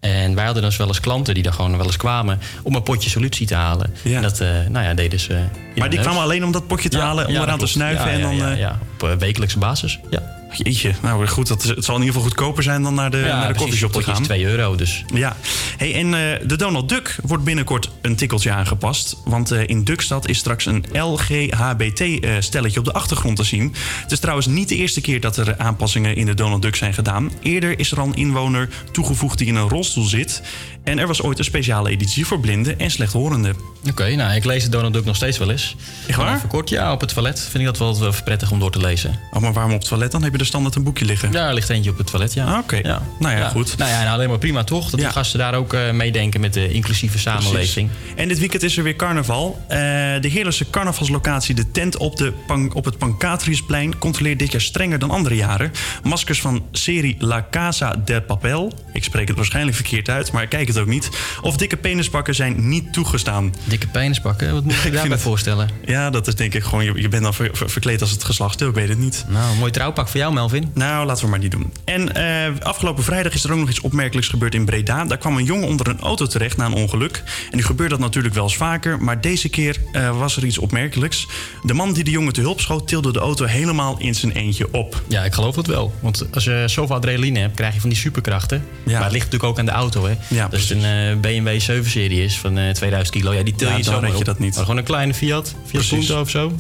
[0.04, 2.84] En wij hadden dus wel eens klanten die daar gewoon wel eens kwamen om een
[2.84, 3.94] potje solutie te halen.
[4.04, 5.34] En dat, eh, nou ja, deden ze.
[5.34, 6.08] Maar die neus.
[6.08, 8.06] kwamen alleen om dat potje te Ja, halen, om eraan te snuiven.
[8.06, 10.00] Ja, en dan, ja, eh, ja, op eh, wekelijkse basis.
[10.10, 10.22] Ja.
[10.58, 13.18] Jeetje, nou goed, dat is, het zal in ieder geval goedkoper zijn dan naar de,
[13.18, 14.24] Ja, naar de coffeeshop te gaan.
[14.24, 15.06] 2 euro dus.
[15.14, 15.36] Ja,
[15.78, 19.18] hey, en eh, de Donald Duck wordt binnenkort een tikkeltje aangepast.
[19.26, 23.76] Want eh, in Duckstad is straks een LGHBT-stelletje op de achtergrond te zien.
[24.02, 26.94] Het is trouwens niet de eerste keer dat er aanpassingen in de Donald Duck zijn
[26.94, 27.32] gedaan.
[27.42, 30.42] Eerder is er al een inwoner toegevoegd die in een rolstoel zit.
[30.84, 33.56] En er was ooit een speciale editie voor blinden en slechthorenden.
[33.90, 35.76] Oké, nou, ik lees de Donald Duck nog steeds wel eens.
[36.08, 36.36] Echt waar?
[36.36, 38.80] Even kort, ja, op het toilet vind ik dat wel, wel prettig om door te
[38.80, 39.20] lezen.
[39.32, 40.24] Oh, maar waarom op het toilet dan?
[40.24, 41.32] Heb je er standaard een boekje liggen?
[41.32, 42.46] Ja, er ligt eentje op het toilet, ja.
[42.46, 42.82] Ah, Oké,
[43.20, 43.78] nou ja, goed.
[43.78, 44.90] Nou ja, nou, alleen maar prima toch?
[44.90, 47.90] Dat de gasten daar ook eh, meedenken met de inclusieve samenleving.
[47.90, 48.14] Precies.
[48.16, 49.62] En dit weekend is er weer carnaval.
[49.68, 49.78] Eh,
[50.22, 52.34] de Heerlijkse carnavalslocatie De Tent op, de
[52.74, 53.98] op het Pancratiusplein...
[53.98, 55.72] controleert dit jaar strenger dan andere jaren.
[56.04, 58.72] Maskers van serie La Casa del Papel...
[58.94, 61.10] ik spreek het waarschijnlijk verkeerd uit, maar ik kijk het ook niet...
[61.42, 63.54] of dikke penispakken zijn niet toegestaan.
[63.64, 64.54] Dikke penispakken?
[64.54, 65.70] Wat moet je daarbij voorstellen?
[65.86, 66.84] Ja, dat is denk ik gewoon...
[66.84, 69.26] je, je bent dan ver- ver- verkleed als het geslacht ik weet het niet.
[69.28, 70.72] Nou, mooi trouwpak voor jou, Melvin.
[70.74, 71.74] Nou, laten we maar niet doen.
[71.84, 75.06] En eh, afgelopen vrijdag is er ook nog iets opmerkelijks gebeurd in Breda.
[75.06, 77.24] Daar kwam een jongen onder een auto terecht na een ongeluk.
[77.52, 79.04] En nu gebeurt dat natuurlijk wel eens vaker.
[79.04, 81.28] Maar deze keer eh, was er iets opmerkelijks.
[81.64, 84.68] De man die de jongen te hulp schoot, tilde de auto helemaal in zijn eentje
[84.72, 85.02] op.
[85.08, 85.94] Ja, ik geloof het wel.
[86.00, 88.66] Want als je zoveel adrenaline hebt, krijg je van die superkrachten.
[88.84, 90.14] Maar het ligt natuurlijk ook aan de auto, hè.
[90.28, 93.68] Ja, Als het een eh, BMW 7-serie is van eh, 2000 kilo, ja, die til
[93.68, 94.54] Ja, je red je dat niet.
[94.56, 95.90] Maar gewoon een kleine Fiat, Fiat.
[95.90, 96.52] Punto of zo.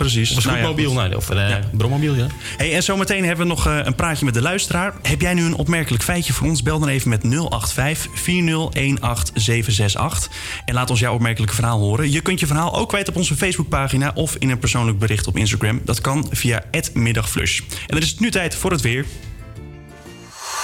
[0.00, 0.30] Precies.
[0.30, 2.26] Of een Nou ja, scootmobiel, nou, of een eh, brommobiel, ja.
[2.56, 4.94] Hey, en zometeen hebben we nog eh, een praatje met de luisteraar.
[5.02, 6.62] Heb jij nu een opmerkelijk feitje voor ons?
[6.62, 8.98] Bel dan even met 085 4018
[9.34, 10.30] 768.
[10.64, 12.10] En laat ons jouw opmerkelijke verhaal horen.
[12.10, 15.36] Je kunt je verhaal ook kwijt op onze Facebookpagina of in een persoonlijk bericht op
[15.36, 15.80] Instagram.
[15.84, 16.62] Dat kan via
[16.92, 17.58] @middagflush.
[17.58, 19.04] En dan is het nu tijd voor het weer.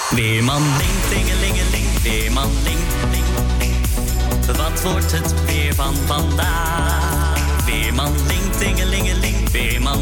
[0.09, 2.79] Weerman, ding, dingelingeling, weerman, ding,
[3.11, 3.25] ding,
[3.59, 4.57] ding.
[4.57, 7.65] Wat wordt het weer van vandaag?
[7.65, 9.26] Weerman, ding, dingelingeling,
[9.57, 10.01] weerman.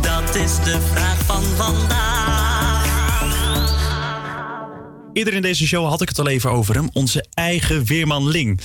[0.00, 2.84] Dat is de vraag van vandaag.
[5.12, 6.88] Eerder in deze show had ik het al even over hem.
[6.92, 8.60] Onze eigen weerman Ling.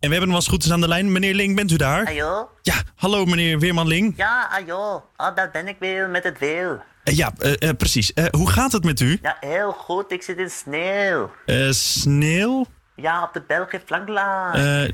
[0.00, 1.12] En we hebben hem als het goed is aan de lijn.
[1.12, 2.04] Meneer Ling, bent u daar?
[2.06, 2.48] Hallo?
[2.62, 4.14] Ja, hallo meneer Weerman Ling.
[4.16, 5.04] Ja, ajo.
[5.16, 6.82] Oh, daar ben ik weer met het weer.
[7.04, 8.12] Eh, ja, eh, eh, precies.
[8.12, 9.18] Eh, hoe gaat het met u?
[9.22, 10.12] Ja, heel goed.
[10.12, 11.30] Ik zit in sneeuw.
[11.70, 12.66] Sneeuw?
[13.02, 14.54] Ja, op de Belgische flanklaan.
[14.54, 14.88] Eh,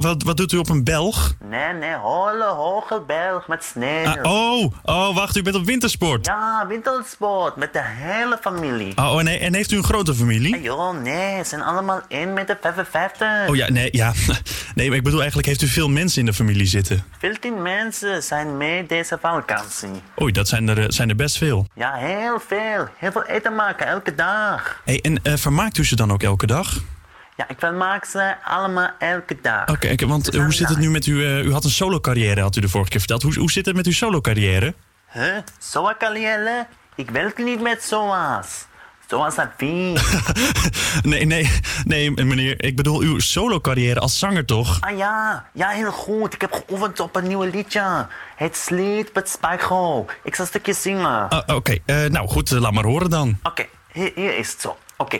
[0.00, 1.34] wat, wat, doet u op een Belg?
[1.48, 4.06] Nee, nee, holle, hoge berg met sneeuw.
[4.06, 6.26] Ah, oh, oh, wacht, u bent op wintersport.
[6.26, 8.92] Ja, wintersport met de hele familie.
[8.96, 10.54] Oh, en, he- en heeft u een grote familie?
[10.54, 12.58] Ajo, nee, ze zijn allemaal 1,55 meter.
[13.48, 14.12] Oh ja, nee, ja.
[14.74, 17.04] Nee, maar ik bedoel eigenlijk, heeft u veel mensen in de familie zitten?
[17.18, 19.88] 14 mensen zijn mee deze vakantie.
[20.22, 21.66] Oei, dat zijn er, eh, zijn er best veel.
[21.74, 22.88] Ja, heel veel.
[22.96, 24.80] Heel veel eten maken, elke dag.
[24.84, 26.76] Hey, en eh, vermaakt u ze dan ook elke dag?
[27.38, 29.68] Ja, ik vermaak ze allemaal elke dag.
[29.68, 31.24] Oké, want eh, hoe zit het nu met u?
[31.24, 33.22] eh, u had een solo-carrière, had u de vorige keer verteld.
[33.22, 34.74] Hoe, hoe zit het met uw solo-carrière?
[35.12, 35.36] Huh?
[35.98, 36.66] Kalielle?
[36.94, 38.66] Ik werk niet met Zoa's.
[39.06, 40.02] Zoa's zijn vies.
[41.02, 41.50] Nee, nee,
[41.84, 42.64] nee, meneer.
[42.64, 44.80] Ik bedoel uw solo-carrière als zanger toch?
[44.80, 46.34] Ah ja, ja, heel goed.
[46.34, 48.06] Ik heb geoefend op een nieuw liedje.
[48.36, 50.06] Het Sleet met Spijgo.
[50.22, 51.28] Ik zal een stukje zingen.
[51.28, 53.38] Ah, Oké, eh, nou goed, eh, laat maar horen dan.
[53.42, 54.76] Oké, hier, hier is het zo.
[54.96, 55.18] Oké.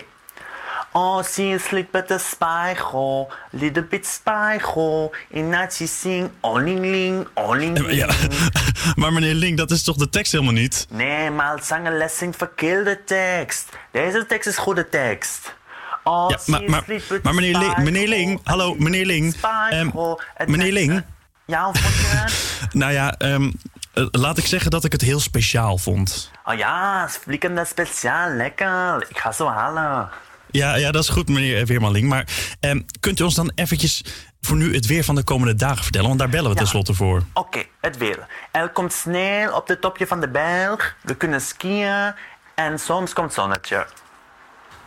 [0.92, 5.10] Oh, she sleep at the spijgo, little bit spijgo.
[5.28, 7.92] In night she sing, oling ling, oling ling.
[7.92, 8.08] Ja,
[9.00, 10.86] maar meneer Link, dat is toch de tekst helemaal niet?
[10.90, 13.68] Nee, maar zangeres zingt verkeerde tekst.
[13.92, 15.56] Deze tekst is goede tekst.
[16.04, 16.84] Oh, Ja, maar, maar,
[17.22, 19.34] maar meneer, Ling, meneer Ling, hallo, meneer Ling.
[19.70, 19.90] Ehm,
[20.46, 21.04] meneer Ling,
[21.46, 22.34] Ja, hoe vond je het?
[22.80, 23.50] nou ja, ehm,
[23.94, 26.30] eh, laat ik zeggen dat ik het heel speciaal vond.
[26.44, 29.06] Oh ja, vliegende speciaal, lekker.
[29.08, 30.08] Ik ga zo halen.
[30.50, 32.08] Ja, ja, dat is goed, meneer Weermaling.
[32.08, 32.26] Maar
[32.60, 34.04] ehm, kunt u ons dan eventjes
[34.40, 36.06] voor nu het weer van de komende dagen vertellen?
[36.08, 36.60] Want daar bellen we Ja.
[36.60, 37.22] tenslotte voor.
[37.32, 38.26] Oké, het weer.
[38.52, 40.96] Er komt sneeuw op de topje van de berg.
[41.02, 42.12] We kunnen skiën.
[42.54, 43.86] En soms komt zonnetje.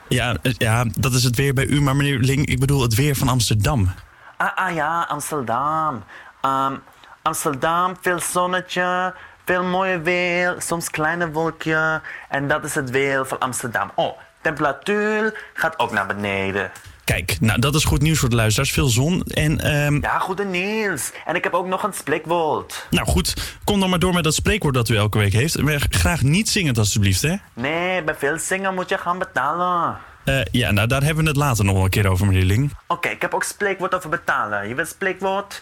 [0.07, 1.81] Ja, eh, ja, dat is het weer bij u.
[1.81, 3.93] Maar meneer Ling, ik bedoel het weer van Amsterdam.
[4.37, 6.03] Ah, ah ja, Amsterdam.
[6.41, 6.75] Ehm,
[7.21, 9.13] Amsterdam, veel zonnetje,
[9.45, 12.01] veel mooie weer, soms kleine wolkje.
[12.29, 13.91] En dat is het weer van Amsterdam.
[13.95, 16.71] Oh, temperatuur gaat ook naar beneden.
[17.03, 18.71] Kijk, nou, dat is goed nieuws voor de luisteraars.
[18.71, 19.21] Veel zon.
[19.23, 21.11] En, ehm, Ja, goede nieuws.
[21.25, 22.87] En ik heb ook nog een spreekwoord.
[22.89, 25.61] nou goed, kom dan maar door met dat spreekwoord dat u elke week heeft.
[25.61, 27.35] Maar graag niet zingend, alstublieft, hè?
[27.53, 29.97] Nee, bij veel zingen moet je gaan betalen.
[30.23, 32.71] Eh, ja, nou, daar hebben we het later nog wel een keer over, meneer Ling.
[32.87, 34.67] Oké, ik heb ook spreekwoord over betalen.
[34.67, 35.59] Je weet spreekwoord?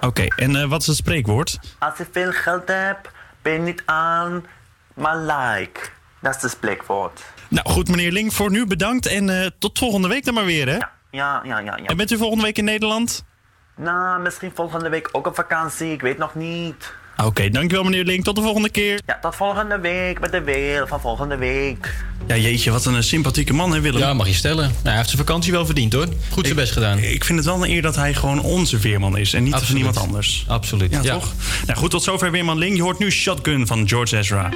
[0.00, 1.58] Oké, en eh, wat is het spreekwoord?
[1.78, 3.08] Als je veel geld hebt,
[3.42, 4.46] ben je niet aan,
[4.94, 5.80] maar like.
[6.20, 7.20] Dat is het spreekwoord.
[7.50, 9.06] Nou goed, meneer Ling, voor nu bedankt.
[9.06, 10.76] En eh, tot volgende week dan maar weer, hè?
[10.76, 11.76] Ja, ja, ja, ja.
[11.84, 13.24] En bent u volgende week in Nederland?
[13.76, 15.92] Nou, misschien volgende week ook op vakantie.
[15.92, 16.92] Ik weet nog niet.
[17.24, 18.24] Oké, dankjewel meneer Ling.
[18.24, 19.00] Tot de volgende keer.
[19.06, 21.94] Ja, tot volgende week met de weer van volgende week.
[22.26, 24.00] Ja, jeetje, wat een eh, sympathieke man, hè Willem?
[24.00, 24.64] Ja, mag je stellen.
[24.68, 26.06] Nou, hij heeft zijn vakantie wel verdiend hoor.
[26.32, 26.98] Goed zijn best gedaan.
[26.98, 29.60] Ik vind het wel een eer dat hij gewoon onze weerman is en niet van
[29.60, 29.78] Absoluut.
[29.86, 30.44] iemand anders.
[30.48, 30.90] Absoluut.
[30.90, 31.12] Ja, Ja.
[31.12, 31.32] toch?
[31.66, 32.76] Nou goed, tot zover Weerman Ling.
[32.76, 34.48] Je hoort nu Shotgun van George Ezra.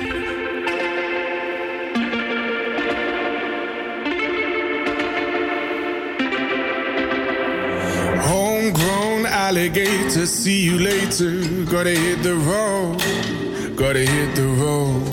[9.57, 11.31] Alligator, see you later.
[11.71, 12.99] Gotta hit the road.
[13.77, 15.13] gotta hit the road.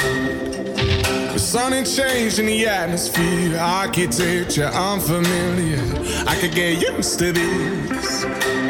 [1.33, 5.79] The sun ain't changed in the atmosphere, architecture unfamiliar.
[6.27, 8.60] I could get used to this.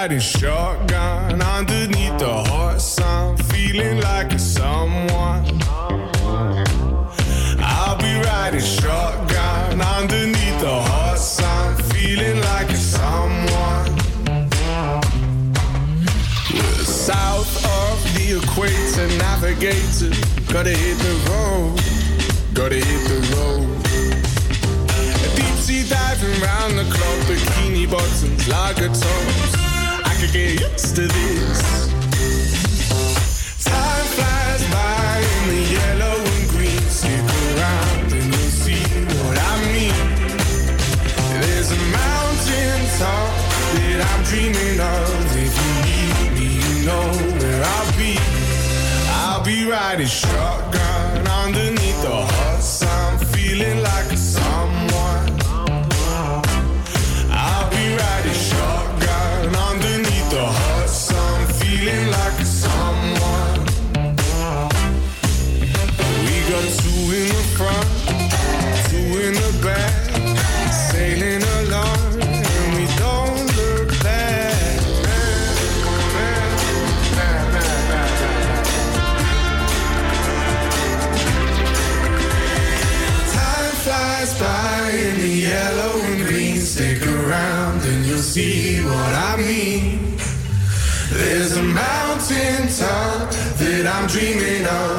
[0.00, 5.44] Riding shotgun underneath the hot sun, feeling like a someone.
[7.60, 13.86] I'll be riding shotgun underneath the hot sun, feeling like a someone.
[17.06, 20.12] South of the equator, navigator.
[20.52, 21.74] Gotta hit the road,
[22.52, 23.68] gotta hit the road.
[25.36, 29.53] Deep sea diving round the clock, bikini bottoms, lager tops.
[30.34, 31.60] Get used to this.
[33.64, 36.48] Time flies by in the yellow and
[38.12, 38.82] and you'll see
[39.22, 39.94] what I mean.
[41.40, 43.30] There's a mountain top
[43.78, 45.36] that I'm dreaming of.
[45.38, 47.06] If you need me, you know
[47.38, 48.18] where I'll be.
[49.14, 50.63] I'll be riding shotgun
[94.14, 94.93] dreaming of.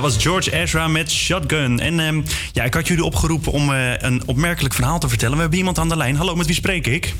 [0.00, 1.80] Dat was George Ezra met Shotgun.
[1.80, 2.22] En ehm,
[2.52, 5.34] ja, ik had jullie opgeroepen om eh, een opmerkelijk verhaal te vertellen.
[5.34, 6.16] We hebben iemand aan de lijn.
[6.16, 7.14] Hallo, met wie spreek ik?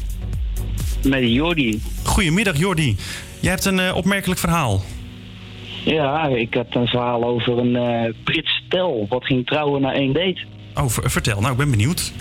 [1.04, 1.82] Met Jordi.
[2.04, 2.96] Goedemiddag, Jordi.
[3.40, 4.82] Jij hebt een eh, opmerkelijk verhaal.
[5.84, 10.12] Ja, ik had een verhaal over een eh Brits stel wat ging trouwen na één
[10.12, 10.40] date.
[10.74, 11.40] Oh, ver- vertel.
[11.40, 12.12] Nou, ik ben benieuwd.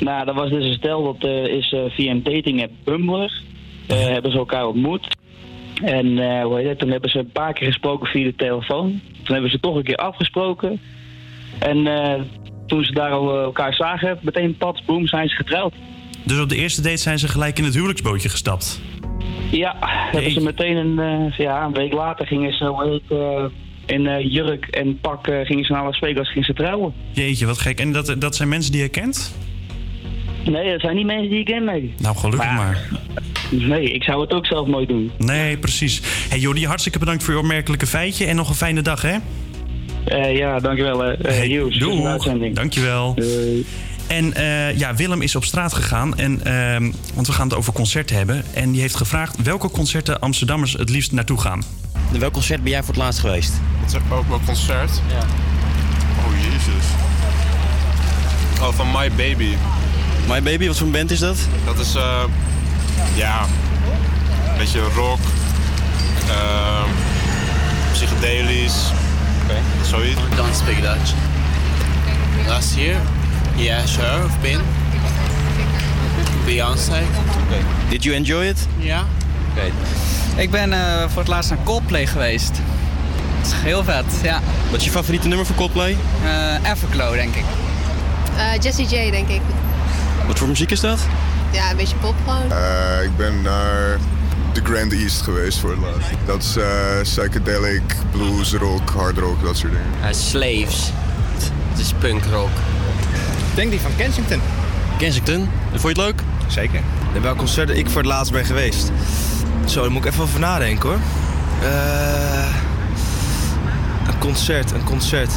[0.00, 3.30] Nou, dat was dus een stel dat is via een dating app Bumble.
[3.86, 5.16] hebben ze elkaar ontmoet.
[5.82, 6.06] En
[6.42, 9.00] hoe heet het, toen hebben ze een paar keer gesproken via de telefoon.
[9.22, 10.80] Toen hebben ze toch een keer afgesproken.
[11.58, 12.20] En eh,
[12.66, 15.74] toen ze daar al eh, elkaar zagen, meteen pad, boem, zijn ze getrouwd.
[16.24, 18.80] Dus op de eerste date zijn ze gelijk in het huwelijksbootje gestapt.
[19.50, 19.76] Ja,
[20.10, 23.50] hebben ze meteen een, eh, ja, een week later gingen ze
[23.86, 26.94] in jurk en pak gingen ze naar Las Vegas gingen ze trouwen.
[27.12, 27.80] Jeetje, wat gek.
[27.80, 29.34] En dat, dat zijn mensen die je kent?
[30.44, 31.94] Nee, dat zijn niet mensen die ik ken, nee.
[31.98, 32.88] Nou, gelukkig maar.
[33.50, 35.10] Nee, ik zou het ook zelf nooit doen.
[35.18, 36.00] Nee, precies.
[36.28, 38.26] Hey Jordi, hartstikke bedankt voor je opmerkelijke feitje.
[38.26, 39.16] En nog een fijne dag, hè?
[40.04, 41.04] Eh, ja, dankjewel.
[41.04, 41.78] eh Hey, Joes.
[41.78, 42.24] doeg.
[42.52, 43.14] Dankjewel.
[44.06, 46.16] En eh, ja, Willem is op straat gegaan.
[46.18, 48.44] En, ehm, want we gaan het over concerten hebben.
[48.54, 51.62] En die heeft gevraagd welke concerten Amsterdammers het liefst naartoe gaan.
[52.18, 53.52] Welk concert ben jij voor het laatst geweest?
[53.80, 55.02] Het is ook wel concert.
[55.08, 55.18] Ja.
[56.26, 56.86] Oh jezus.
[58.60, 59.54] Oh, van My Baby.
[60.28, 61.36] My Baby, wat voor een band is dat?
[61.64, 62.22] Dat is, eh,
[63.14, 63.40] ja,
[64.52, 65.18] een beetje rock,
[66.28, 66.90] ehm
[67.92, 68.74] psychedelisch,
[69.86, 70.20] zoiets.
[70.36, 71.12] Don't speak Dutch.
[72.48, 72.96] Last year?
[73.56, 74.60] Yeah, sure, I've been.
[76.44, 77.02] Beyonce.
[77.88, 78.66] Did you enjoy it?
[78.78, 79.04] Ja.
[79.50, 79.70] Oké.
[80.40, 82.50] Ik ben eh, voor het laatst naar Coldplay geweest.
[83.38, 84.40] Het is heel vet, ja.
[84.70, 85.96] Wat is je favoriete nummer van Coldplay?
[86.24, 87.44] Eh Everglow, denk ik.
[88.36, 89.40] Eh, Jessie J, denk ik.
[90.32, 90.98] Wat voor muziek is dat?
[91.50, 92.52] Ja, een beetje pop gewoon.
[92.52, 93.98] Eh, ik ben naar
[94.52, 96.10] de Grand East geweest voor het laatst.
[96.26, 100.14] Dat is eh, psychedelic, blues, rock, hard rock, dat soort dingen.
[100.14, 100.90] Slaves.
[101.70, 102.48] Het is punkrock.
[103.50, 104.40] Ik denk die van Kensington.
[104.98, 105.48] Kensington.
[105.70, 106.22] Vond je het leuk?
[106.46, 106.80] Zeker.
[107.14, 108.90] En welk concert ik voor het laatst ben geweest?
[109.66, 110.98] Zo, daar moet ik even over nadenken hoor.
[111.62, 112.54] Eh,
[114.08, 115.32] een concert, een concert.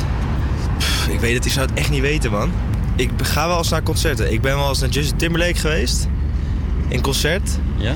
[0.78, 2.52] Pff, ik weet het, ik zou het echt niet weten man.
[2.96, 4.32] Ik ga wel eens naar concerten.
[4.34, 6.08] Ik ben wel eens naar Justin Timberlake geweest.
[6.88, 7.50] In concert.
[7.78, 7.94] Ja?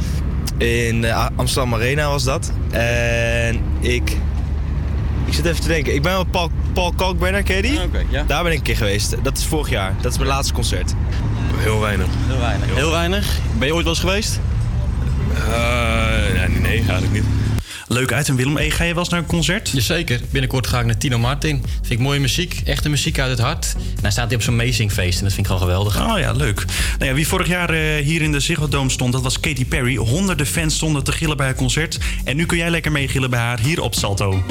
[0.58, 2.52] In de A- Amsterdam Arena was dat.
[2.72, 4.18] En ik...
[5.26, 5.94] Ik zit even te denken.
[5.94, 7.80] Ik ben wel Paul, Paul Kalkbrenner, ken je die?
[8.10, 8.24] ja.
[8.28, 9.16] Daar ben ik een keer geweest.
[9.24, 9.94] Dat is vorig jaar.
[10.02, 10.94] Dat is mijn laatste concert.
[11.56, 12.08] Heel weinig.
[12.28, 12.76] Heel weinig.
[12.76, 13.38] Heel weinig.
[13.58, 14.40] Ben je ooit wel eens geweest?
[16.34, 17.24] nee, nee, eigenlijk niet.
[17.92, 18.56] Leuk uit en Willem.
[18.56, 19.70] Hey, ga je wel eens naar een concert?
[19.70, 20.20] Jazeker.
[20.32, 21.64] Binnenkort ga ik naar Tino Martin.
[21.76, 22.62] Vind ik mooie muziek.
[22.66, 23.74] Echte muziek uit het hart.
[23.76, 25.18] En hij staat hier op zo'n Amazingfeest.
[25.18, 26.02] En dat vind ik gewoon geweldig.
[26.02, 26.66] Oh ja, leuk.
[26.98, 29.66] Nou ja, wie vorig jaar eh, hier in de Ziggo Dome stond, dat was Katy
[29.66, 29.96] Perry.
[29.96, 31.98] Honderden fans stonden te gillen bij haar concert.
[32.24, 34.44] En nu kun jij lekker meegillen bij haar hier op Salto.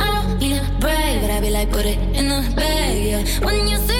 [0.00, 3.46] I don't need a brag, but I be like, put it in the bag, yeah.
[3.46, 3.95] When you see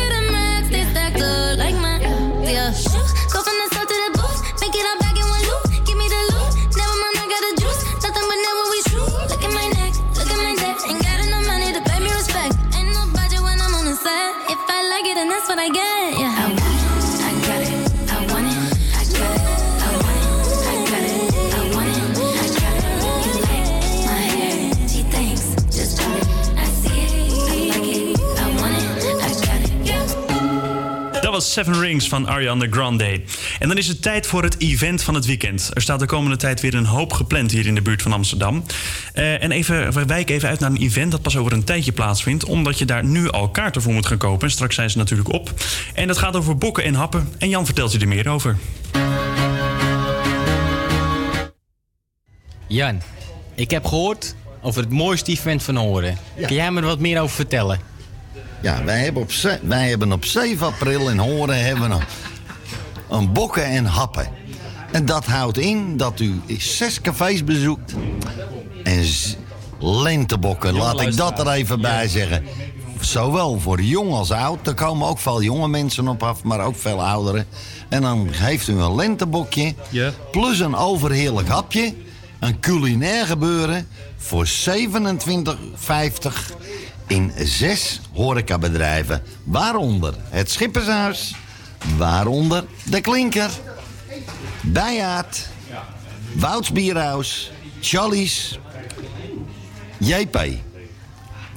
[31.57, 33.20] Seven Rings van Ariana Grande.
[33.59, 35.70] En dan is het tijd voor het event van het weekend.
[35.74, 38.65] Er staat de komende tijd weer een hoop gepland hier in de buurt van Amsterdam.
[39.12, 41.93] Eh, en even, we wijken even uit naar een event dat pas over een tijdje
[41.93, 42.45] plaatsvindt.
[42.45, 44.47] Omdat je daar nu al kaarten voor moet gaan kopen.
[44.47, 45.51] En straks zijn ze natuurlijk op.
[45.95, 47.28] En dat gaat over bokken en happen.
[47.39, 48.57] En Jan vertelt je er meer over.
[52.66, 53.03] Jan,
[53.55, 56.19] ik heb gehoord over het mooiste event van Horen.
[56.47, 57.95] Kun jij me er wat meer over vertellen?
[58.62, 59.31] Ja, wij hebben op,
[59.62, 62.03] wij hebben op 7 april in Horen hebben we een,
[63.19, 64.28] een bokken en happen.
[64.93, 67.95] En dat houdt in dat u zes cafés bezoekt.
[68.85, 69.05] En
[69.78, 72.45] lentebokken, Jonge laat ik dat er even bij zeggen.
[73.01, 74.66] Zowel voor jong als oud.
[74.66, 77.47] Er komen ook veel jonge mensen op af, maar ook veel ouderen.
[77.89, 79.74] En dan heeft u een lentebokje.
[80.31, 81.95] Plus een overheerlijk hapje.
[82.39, 84.53] Een culinair gebeuren voor 27,50
[87.07, 89.23] in zes horecabedrijven.
[89.45, 91.35] Waaronder het Schippershuis.
[91.97, 93.51] Waaronder de Klinker.
[94.62, 95.49] Bijaard.
[96.33, 97.51] Wouts Bierhuis.
[97.81, 98.59] Charlie's.
[99.99, 100.47] JP.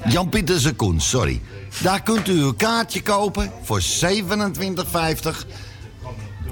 [0.07, 1.41] Jan-Pieter Koen, sorry.
[1.81, 5.47] Daar kunt u uw kaartje kopen voor 27,50.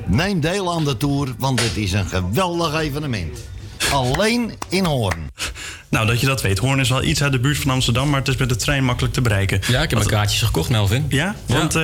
[0.06, 3.40] Neem deel aan de tour, want het is een geweldig evenement.
[3.92, 5.30] Alleen in Hoorn.
[5.90, 6.58] Nou, dat je dat weet.
[6.58, 8.84] Hoorn is wel iets uit de buurt van Amsterdam, maar het is met de trein
[8.84, 9.60] makkelijk te bereiken.
[9.68, 11.06] Ja, ik heb mijn kaartjes gekocht, Melvin.
[11.10, 11.36] Ja?
[11.46, 11.82] Want eh,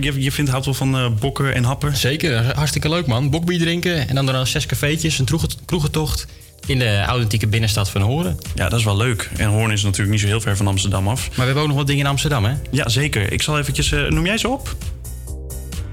[0.00, 1.96] je, je vindt, houdt wel van eh, bokken en happen?
[1.96, 3.30] Zeker, hartstikke leuk man.
[3.30, 6.26] Bokbier drinken en dan er zes cafeetjes, een kroegen- kroegentocht
[6.66, 8.38] in de authentieke binnenstad van Horen.
[8.54, 9.30] Ja, dat is wel leuk.
[9.36, 11.26] En Hoorn is natuurlijk niet zo heel ver van Amsterdam af.
[11.28, 12.52] Maar we hebben ook nog wat dingen in Amsterdam, hè?
[12.70, 13.32] Ja, zeker.
[13.32, 13.92] Ik zal eventjes...
[13.92, 14.76] eh, noem jij ze op?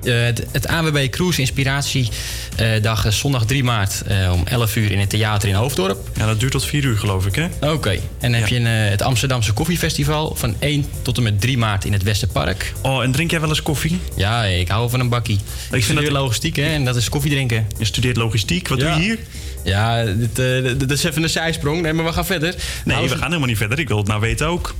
[0.04, 5.00] Eh, het, het AWB Cruise Inspiratiedag eh, zondag 3 maart eh, om 11 uur in
[5.00, 6.10] het theater in Hoofddorp.
[6.18, 7.72] Ja, dat duurt tot 4 uur geloof ik, hè?
[7.72, 7.90] Oké.
[7.90, 8.00] En
[8.32, 11.86] dan heb je een, eh, het Amsterdamse Koffiefestival van 1 tot en met 3 maart
[11.86, 12.74] in het Westerpark.
[12.82, 14.00] Oh, en drink jij wel eens koffie?
[14.16, 15.36] Ja, ik hou van een bakkie.
[15.36, 17.68] Ik, vind studeer dat- logistiek hè, en dat is koffie drinken.
[17.78, 18.68] Je studeert logistiek.
[18.68, 18.94] Wat Ja.
[18.94, 19.18] doe je hier?
[19.64, 21.82] Ja, dit, eh, dit- dit is even een zijsprong.
[21.82, 22.56] Nee, maar we gaan verder.
[22.86, 23.80] Nee, Nou, we gaan helemaal niet verder.
[23.80, 24.76] Ik wil het nou weten ook.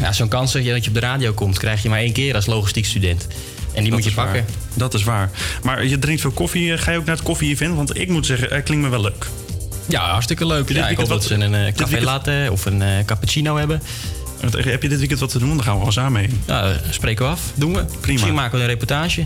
[0.00, 2.12] Ja, zo'n kans dat je, dat je op de radio komt, krijg je maar één
[2.12, 3.26] keer als logistiek student.
[3.78, 4.24] En die moet je waar.
[4.24, 4.44] pakken.
[4.74, 5.30] Dat is waar.
[5.62, 6.72] Maar je drinkt veel koffie.
[6.72, 7.76] Eh, Ga je ook naar het koffie-event?
[7.76, 9.26] Want ik moet zeggen, het klinkt me wel leuk.
[9.88, 10.68] Ja, hartstikke leuk.
[10.68, 13.04] Ja, ik hoop dat wat- ze een eh, dit café weekend- latte of een eh,
[13.04, 13.82] cappuccino hebben.
[14.56, 15.48] Heb je dit weekend wat te doen?
[15.48, 16.40] Dan gaan we wel samen heen.
[16.46, 17.40] Ja, eh, spreken we af.
[17.54, 17.84] Doen we.
[18.06, 19.24] Misschien maken we een reportage.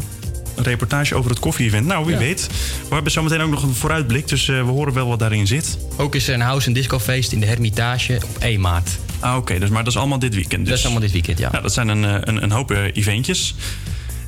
[0.56, 1.86] Een reportage over het koffie-event.
[1.86, 2.20] Nou, wie Ja.
[2.20, 2.46] weet.
[2.88, 4.28] We hebben zometeen ook nog een vooruitblik.
[4.28, 5.78] Dus eh, we horen wel wat daarin zit.
[5.96, 8.88] Ook is er een house- en discofeest in de Hermitage op 1 maart.
[9.20, 9.58] Ah, oké.
[9.58, 10.60] dus, maar dat is allemaal dit weekend.
[10.60, 10.68] Dus.
[10.68, 11.50] Dat is allemaal dit weekend, ja.
[11.50, 13.54] Nou, dat zijn een, eh, een, een hoop eh, eventjes.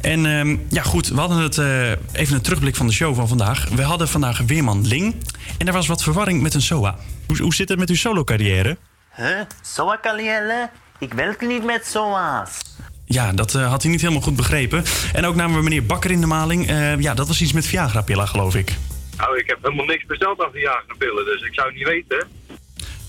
[0.05, 3.29] En ehm, ja, goed, we hadden het eh, even een terugblik van de show van
[3.29, 3.69] vandaag.
[3.69, 5.15] We hadden vandaag Weerman Ling.
[5.59, 6.97] En er was wat verwarring met een SOA.
[7.27, 8.77] Hoe, hoe zit het met uw solo-carrière?
[9.15, 9.41] Huh?
[9.63, 10.71] Soa carrière?
[10.99, 12.61] Ik werk niet met SOA's.
[13.05, 14.85] Ja, dat eh, had hij niet helemaal goed begrepen.
[15.13, 16.69] En ook namen we meneer Bakker in de maling.
[16.69, 18.77] Eh, ja, dat was iets met Viagra-pillen, geloof ik.
[19.17, 22.29] Nou, ik heb helemaal niks besteld aan Viagra-pillen, dus ik zou het niet weten.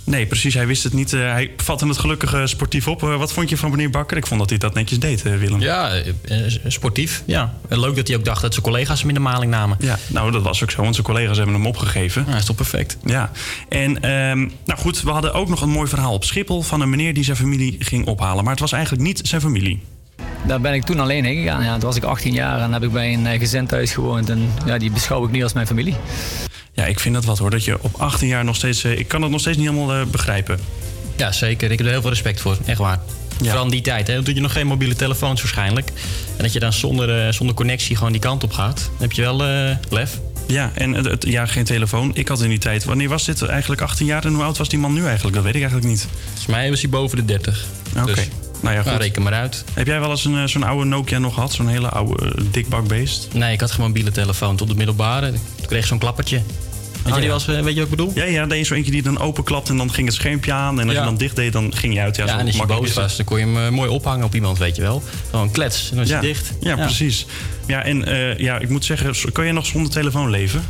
[0.06, 0.53] Nee, precies.
[0.53, 1.14] Hij wist het niet.
[1.14, 3.03] Eh, hij vatte het gelukkig sportief op.
[3.03, 4.18] Eh, wat vond je van meneer Bakker?
[4.18, 5.61] Ik vond dat hij dat netjes deed, eh, Willem.
[5.61, 6.02] Ja,
[6.68, 7.23] sportief.
[7.26, 7.53] Ja.
[7.69, 9.77] En leuk dat hij ook dacht dat zijn collega's hem in de maling namen.
[9.80, 12.26] Ja, nou dat was ook zo, want zijn collega's hebben hem opgegeven.
[12.27, 12.98] Ja, is toch perfect.
[13.06, 13.32] Ja,
[13.69, 16.90] en ehm, nou goed, we hadden ook nog een mooi verhaal op Schiphol van een
[16.90, 18.44] meneer die zijn familie ging ophalen.
[18.44, 19.82] Maar het was eigenlijk niet zijn familie.
[20.48, 21.64] Daar ben ik toen alleen heen gegaan.
[21.64, 24.30] Ja, toen was ik 18 jaar en heb ik bij een gezin thuis gewoond.
[24.30, 25.95] En ja, die beschouw ik nu als mijn familie.
[26.76, 28.84] Ja, ik vind dat wat hoor, dat je op 18 jaar nog steeds...
[28.84, 30.60] eh, ik kan het nog steeds niet helemaal eh, begrijpen.
[31.15, 31.72] Ja, zeker.
[31.72, 32.57] Ik heb er heel veel respect voor.
[32.65, 32.99] Echt waar.
[33.38, 34.07] Vooral in die tijd.
[34.07, 34.23] Hè.
[34.23, 35.89] Toen je nog geen mobiele telefoons waarschijnlijk.
[36.38, 38.77] En dat je dan zonder, eh, zonder connectie gewoon die kant op gaat.
[38.77, 39.38] Dan heb je wel
[39.89, 40.19] lef.
[40.47, 42.11] Ja, en het, het- ja, geen telefoon.
[42.14, 42.84] Ik had in die tijd...
[42.84, 45.35] Wanneer was dit eigenlijk 18 jaar en hoe oud was die man nu eigenlijk?
[45.35, 46.07] Dat weet ik eigenlijk niet.
[46.23, 47.65] Volgens mij was hij boven de 30.
[47.97, 48.14] Oké.
[48.14, 48.27] Dus,
[48.65, 48.91] nou ja, goed.
[48.91, 49.63] nou, reken maar uit.
[49.73, 51.53] Heb jij wel eens een, eh, zo'n oude Nokia nog gehad?
[51.53, 53.27] Zo'n hele oude eh, dikbakbeest?
[53.33, 55.27] Nee, ik had geen mobiele telefoon tot de middelbare.
[55.61, 56.41] Ik kreeg zo'n klappertje.
[57.03, 57.31] Weet, Oh, je, ja.
[57.31, 58.11] was, eh, weet je wat ik bedoel?
[58.15, 60.79] Ja, ja, er is zo eentje die dan openklapt en dan ging het schermpje aan.
[60.79, 60.99] En als Ja.
[60.99, 62.15] je dan dicht deed, dan ging je uit.
[62.15, 64.57] Ja, Ja, en als je boos was, dan kon je hem mooi ophangen op iemand,
[64.57, 65.03] weet je wel.
[65.29, 66.51] Gewoon klets, en dan is hij dicht.
[66.59, 67.25] Ja, precies.
[67.67, 68.05] Ja, en
[68.37, 70.65] ja, ik moet zeggen, kan jij nog zonder telefoon leven?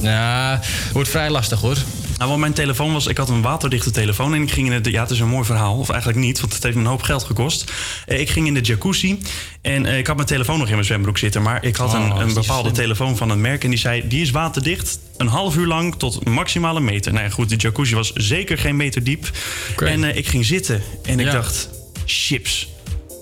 [0.00, 0.60] Ja,
[0.92, 1.76] wordt vrij lastig hoor.
[2.18, 4.86] Nou, want mijn telefoon was, ik had een waterdichte telefoon en ik ging in het,
[4.86, 7.02] ja, het is een mooi verhaal, of eigenlijk niet, want het heeft me een hoop
[7.02, 7.72] geld gekost.
[8.06, 9.18] Eh, ik ging in de jacuzzi
[9.62, 12.00] en eh, ik had mijn telefoon nog in mijn zwembroek zitten, maar ik had Oh,
[12.00, 15.26] een, is een bepaalde telefoon van een merk en die zei, die is waterdicht, een
[15.26, 17.12] half uur lang tot maximaal een meter.
[17.12, 19.30] Nou ja, goed, de jacuzzi was zeker geen meter diep.
[19.76, 21.68] En eh, ik ging zitten en ik dacht,
[22.04, 22.68] chips.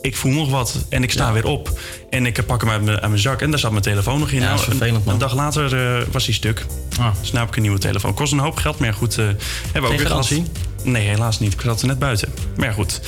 [0.03, 1.81] Ik voel nog wat en ik sta weer op.
[2.11, 4.31] En ik pak hem uit mijn, uit mijn zak en daar zat mijn telefoon nog
[4.31, 4.41] in.
[4.41, 5.15] Ja, dat is Nou, een- vervelend, man.
[5.15, 6.67] Een dag later eh, was hij stuk.
[7.01, 7.07] Ah.
[7.21, 8.15] Dus nu heb ik een nieuwe telefoon.
[8.15, 9.19] Kost een hoop geld, maar goed.
[9.19, 9.37] eh, hebben
[9.73, 10.27] we ook weer gehad.
[10.27, 10.45] garantie?
[10.83, 11.53] Nee, helaas niet.
[11.53, 12.29] Ik zat er net buiten.
[12.57, 13.01] Maar ja, goed.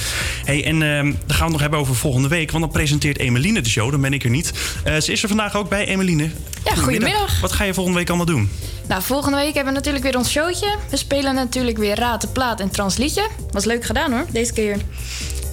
[0.44, 2.50] Hey, en ehm, dan gaan we het nog hebben over volgende week.
[2.50, 3.90] Want dan presenteert Emeline de show.
[3.90, 4.52] Dan ben ik er niet.
[4.84, 6.30] Eh, ze is er vandaag ook bij, Emeline.
[6.64, 7.40] Ja, goedemiddag.
[7.40, 8.50] Wat ga je volgende week allemaal doen?
[8.88, 10.76] Nou, volgende week hebben we natuurlijk weer ons showtje.
[10.90, 13.28] We spelen natuurlijk weer Raad de Plaat en Transliedje.
[13.50, 14.76] Was leuk gedaan hoor, deze keer.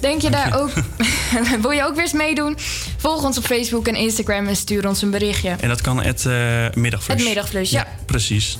[0.06, 0.70] Denk je daar ook...
[1.62, 2.56] Wil je ook weer eens meedoen?
[2.96, 5.56] Volg ons op Facebook en Instagram en stuur ons een berichtje.
[5.60, 6.24] En dat kan het
[6.74, 7.16] middagflush.
[7.16, 7.86] Het middagflush, ja.
[8.06, 8.58] Precies.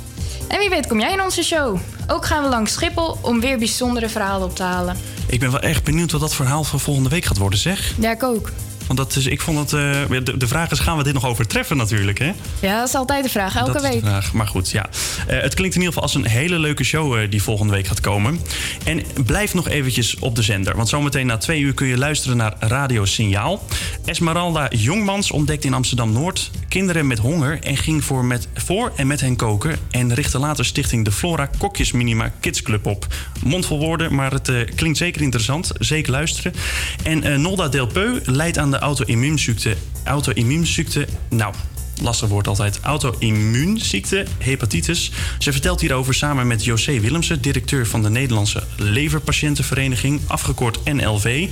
[0.48, 1.78] En wie weet kom jij in onze show.
[2.06, 4.96] Ook gaan we langs Schiphol om weer bijzondere verhalen op te halen.
[5.26, 7.94] Ik ben wel echt benieuwd wat dat verhaal van volgende week gaat worden, zeg.
[7.98, 8.52] Ja, ik ook.
[8.86, 9.72] Want dat is, ik vond het...
[9.72, 12.32] eh, de, de vraag is, gaan we dit nog overtreffen natuurlijk, hè?
[12.60, 14.00] Ja, dat is altijd de vraag, elke dat is week.
[14.00, 14.32] de vraag.
[14.32, 14.86] Maar goed, ja.
[15.26, 17.86] Eh, het klinkt in ieder geval als een hele leuke show eh, die volgende week
[17.86, 18.40] gaat komen.
[18.84, 20.76] En blijf nog eventjes op de zender.
[20.76, 23.62] Want zometeen na twee uur kun je luisteren naar Radio Signaal.
[24.04, 27.58] Esmeralda Jongmans ontdekt in Amsterdam-Noord kinderen met honger...
[27.62, 29.76] en ging voor, met, voor en met hen koken...
[29.90, 33.06] en richtte later stichting de Flora Kokjes Minima Kids Club op.
[33.44, 35.72] Mondvol woorden, maar het klinkt zeker interessant.
[35.78, 36.52] Zeker luisteren.
[37.02, 39.76] En Nolda Delpeu leidt aan de auto-immuunziekte...
[40.04, 41.06] auto-immuunziekte...
[41.30, 41.52] Nou,
[42.02, 42.80] lastig woord altijd.
[42.82, 45.10] Auto-immuunziekte, hepatitis.
[45.38, 51.48] Ze vertelt hierover samen met José Willemsen, directeur van de Nederlandse Leverpatiëntenvereniging, afgekort NLV.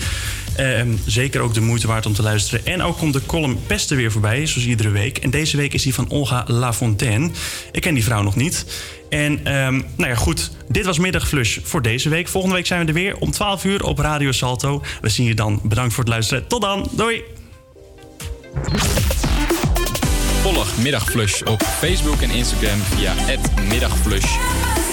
[0.56, 2.66] Ehm, zeker ook de moeite waard om te luisteren.
[2.66, 5.18] En ook komt de column Pesten weer voorbij, zoals iedere week.
[5.18, 7.30] En deze week is die van Olga Lafontaine.
[7.72, 8.64] Ik ken die vrouw nog niet.
[9.08, 10.50] En ehm, nou ja, goed.
[10.68, 12.28] Dit was Middagflush voor deze week.
[12.28, 14.82] Volgende week zijn we er weer om 12 uur op Radio Salto.
[15.00, 15.60] We zien je dan.
[15.62, 16.46] Bedankt voor het luisteren.
[16.46, 16.88] Tot dan.
[16.92, 17.22] Doei.
[20.44, 23.14] Volg Middagflush op Facebook en Instagram via
[23.68, 24.83] @middagflush.